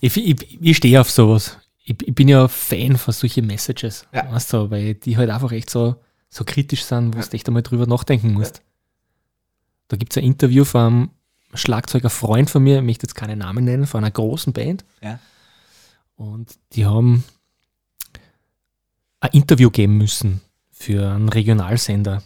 [0.00, 1.58] Ich, ich, ich stehe auf sowas.
[1.82, 4.06] Ich, ich bin ja Fan von solchen Messages.
[4.12, 4.32] Ja.
[4.32, 5.96] Weißt du, weil die halt einfach echt so,
[6.28, 8.62] so kritisch sind, wo du echt einmal drüber nachdenken musst.
[9.88, 11.10] Da gibt es ein Interview von einem
[11.54, 14.84] Schlagzeuger Freund von mir, ich möchte jetzt keine Namen nennen, von einer großen Band.
[15.00, 15.18] Ja.
[16.22, 17.24] Und die haben
[19.18, 20.40] ein Interview geben müssen
[20.70, 22.22] für einen Regionalsender.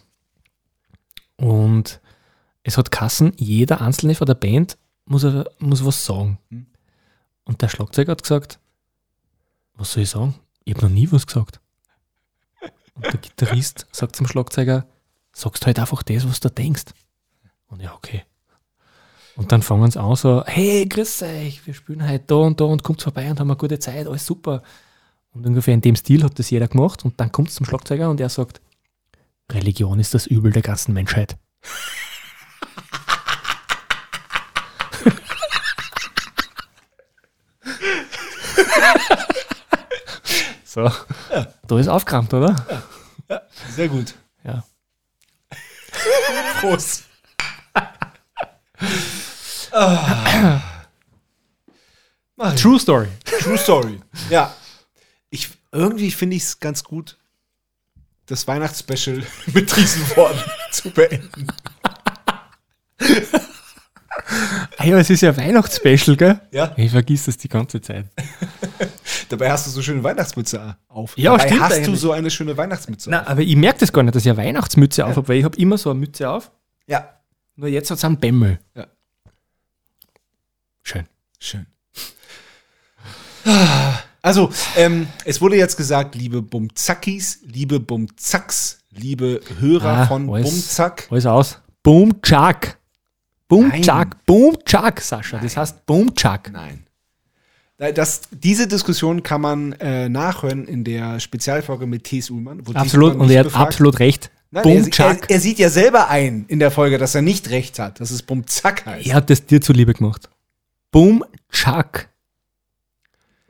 [1.36, 2.02] Und
[2.62, 5.24] es hat Kassen, jeder einzelne von der Band muss,
[5.58, 6.38] muss was sagen.
[6.50, 6.66] Hm.
[7.44, 8.60] Und der Schlagzeuger hat gesagt,
[9.76, 10.34] was soll ich sagen?
[10.64, 11.60] Ich habe noch nie was gesagt.
[12.96, 14.86] Und der Gitarrist sagt zum Schlagzeuger,
[15.32, 16.92] sagst halt einfach das, was du denkst.
[17.68, 18.24] Und ja, okay.
[19.36, 22.64] Und dann fangen sie an so, hey, grüß euch, wir spielen heute da und da
[22.64, 24.62] und kommt vorbei und haben eine gute Zeit, alles super.
[25.32, 28.08] Und ungefähr in dem Stil hat das jeder gemacht und dann kommt es zum Schlagzeuger
[28.08, 28.62] und er sagt,
[29.52, 31.36] Religion ist das Übel der ganzen Menschheit.
[40.64, 40.90] so.
[41.66, 42.66] Da ist aufgerammt, oder?
[43.28, 44.14] Ja, sehr gut.
[44.44, 44.64] Ja.
[46.60, 47.04] Prost.
[49.76, 50.62] Ah.
[52.56, 53.08] True Story.
[53.40, 54.00] True Story.
[54.30, 54.52] Ja.
[55.30, 57.18] Ich, irgendwie finde ich es ganz gut,
[58.26, 59.22] das Weihnachtsspecial
[59.52, 60.38] mit diesen Worten
[60.72, 61.46] zu beenden.
[64.82, 66.40] ja, es ist ja Weihnachtsspecial, gell?
[66.52, 66.72] Ja.
[66.76, 68.06] Ich vergiss das die ganze Zeit.
[69.28, 71.16] Dabei hast du so schöne Weihnachtsmütze auf.
[71.18, 72.00] Ja, Dabei stimmt hast du eigentlich.
[72.00, 75.04] so eine schöne Weihnachtsmütze Na, aber ich merke das gar nicht, dass ich eine Weihnachtsmütze
[75.04, 76.50] auf habe, weil ich habe immer so eine Mütze auf.
[76.86, 77.20] Ja.
[77.56, 78.58] Nur jetzt hat es einen Bämmel.
[78.74, 78.86] Ja.
[80.86, 81.04] Schön.
[81.40, 81.66] Schön.
[84.22, 91.08] Also, ähm, es wurde jetzt gesagt, liebe Bumzackis, liebe Bumzacks, liebe Hörer Ah, von Bumzack.
[91.10, 91.60] Alles aus.
[93.68, 93.82] Nein.
[93.82, 94.24] Chuck.
[94.26, 95.38] Boom Chuck, Sascha.
[95.38, 96.52] Das heißt Chuck.
[96.52, 96.84] Nein.
[97.94, 102.62] Das, diese Diskussion kann man äh, nachhören in der Spezialfolge mit Thies Ullmann.
[102.74, 103.10] Absolut.
[103.12, 103.66] Ullmann Und er hat befragt.
[103.66, 104.30] absolut recht.
[104.52, 107.50] Nein, Boom er, er, er sieht ja selber ein in der Folge, dass er nicht
[107.50, 109.06] recht hat, dass es Bumzack heißt.
[109.06, 110.28] Er hat das dir zuliebe gemacht.
[110.96, 112.08] Boom Chuck.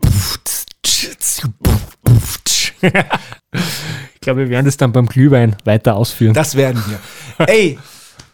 [0.02, 1.30] ich
[4.20, 6.34] glaube, wir werden das dann beim Glühwein weiter ausführen.
[6.34, 7.46] Das werden wir.
[7.46, 7.78] Ey,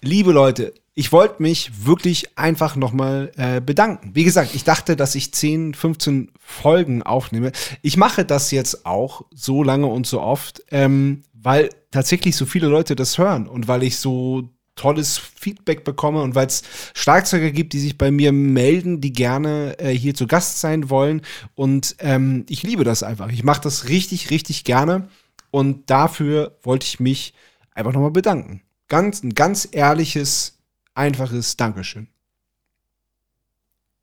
[0.00, 4.12] liebe Leute, ich wollte mich wirklich einfach nochmal äh, bedanken.
[4.14, 7.52] Wie gesagt, ich dachte, dass ich 10, 15 Folgen aufnehme.
[7.82, 12.68] Ich mache das jetzt auch so lange und so oft, ähm, weil tatsächlich so viele
[12.68, 16.62] Leute das hören und weil ich so tolles Feedback bekomme und weil es
[16.94, 21.22] Schlagzeuger gibt, die sich bei mir melden, die gerne äh, hier zu Gast sein wollen.
[21.54, 23.30] Und ähm, ich liebe das einfach.
[23.30, 25.08] Ich mache das richtig, richtig gerne.
[25.50, 27.34] Und dafür wollte ich mich
[27.72, 28.62] einfach nochmal bedanken.
[28.88, 30.58] Ganz, ein ganz ehrliches,
[30.94, 32.08] einfaches Dankeschön.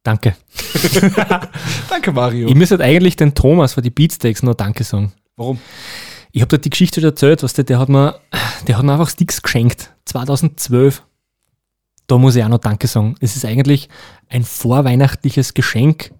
[0.03, 0.35] Danke.
[1.89, 2.47] Danke, Mario.
[2.47, 5.11] Ich müsste eigentlich den Thomas für die Beatsteaks noch Danke sagen.
[5.35, 5.59] Warum?
[6.31, 8.19] Ich habe dir die Geschichte schon erzählt, was der, der hat mir,
[8.67, 9.93] der hat mir einfach Sticks geschenkt.
[10.05, 11.03] 2012.
[12.07, 13.15] Da muss ich auch noch Danke sagen.
[13.19, 13.89] Es ist eigentlich
[14.29, 16.11] ein vorweihnachtliches Geschenk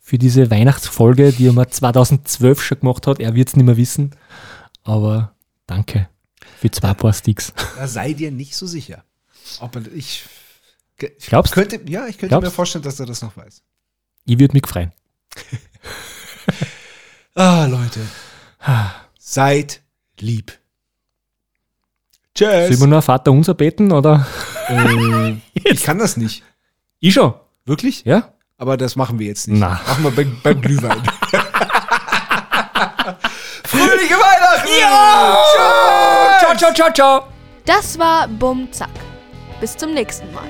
[0.00, 3.20] für diese Weihnachtsfolge, die er mir 2012 schon gemacht hat.
[3.20, 4.14] Er wird es nicht mehr wissen.
[4.82, 5.34] Aber
[5.66, 6.08] danke
[6.58, 7.52] für zwei Paar Sticks.
[7.76, 9.04] Da sei dir nicht so sicher.
[9.60, 10.24] Ob er, ich
[10.98, 11.52] ich Glaubst?
[11.52, 12.44] könnte, ja, ich könnte Glaubst?
[12.46, 13.62] mir vorstellen, dass er das noch weiß.
[14.26, 14.92] Ich würde mich freuen.
[17.36, 18.00] Ah, Leute.
[19.34, 19.82] Seid
[20.20, 20.52] lieb.
[22.36, 22.68] Tschüss.
[22.68, 24.24] Sollen wir nur Vater unser beten, oder?
[24.68, 26.44] Äh, ich kann das nicht.
[27.00, 27.34] Ich schon.
[27.64, 28.04] Wirklich?
[28.04, 28.32] Ja.
[28.58, 29.58] Aber das machen wir jetzt nicht.
[29.58, 29.80] Na.
[29.88, 31.02] Machen wir beim, beim Glühwein.
[33.64, 34.68] Fröhliche Weihnachten!
[34.80, 36.38] Ja!
[36.38, 37.26] Ciao, ciao, ciao, ciao.
[37.66, 38.88] Das war Bum Zack.
[39.60, 40.46] Bis zum nächsten Mal.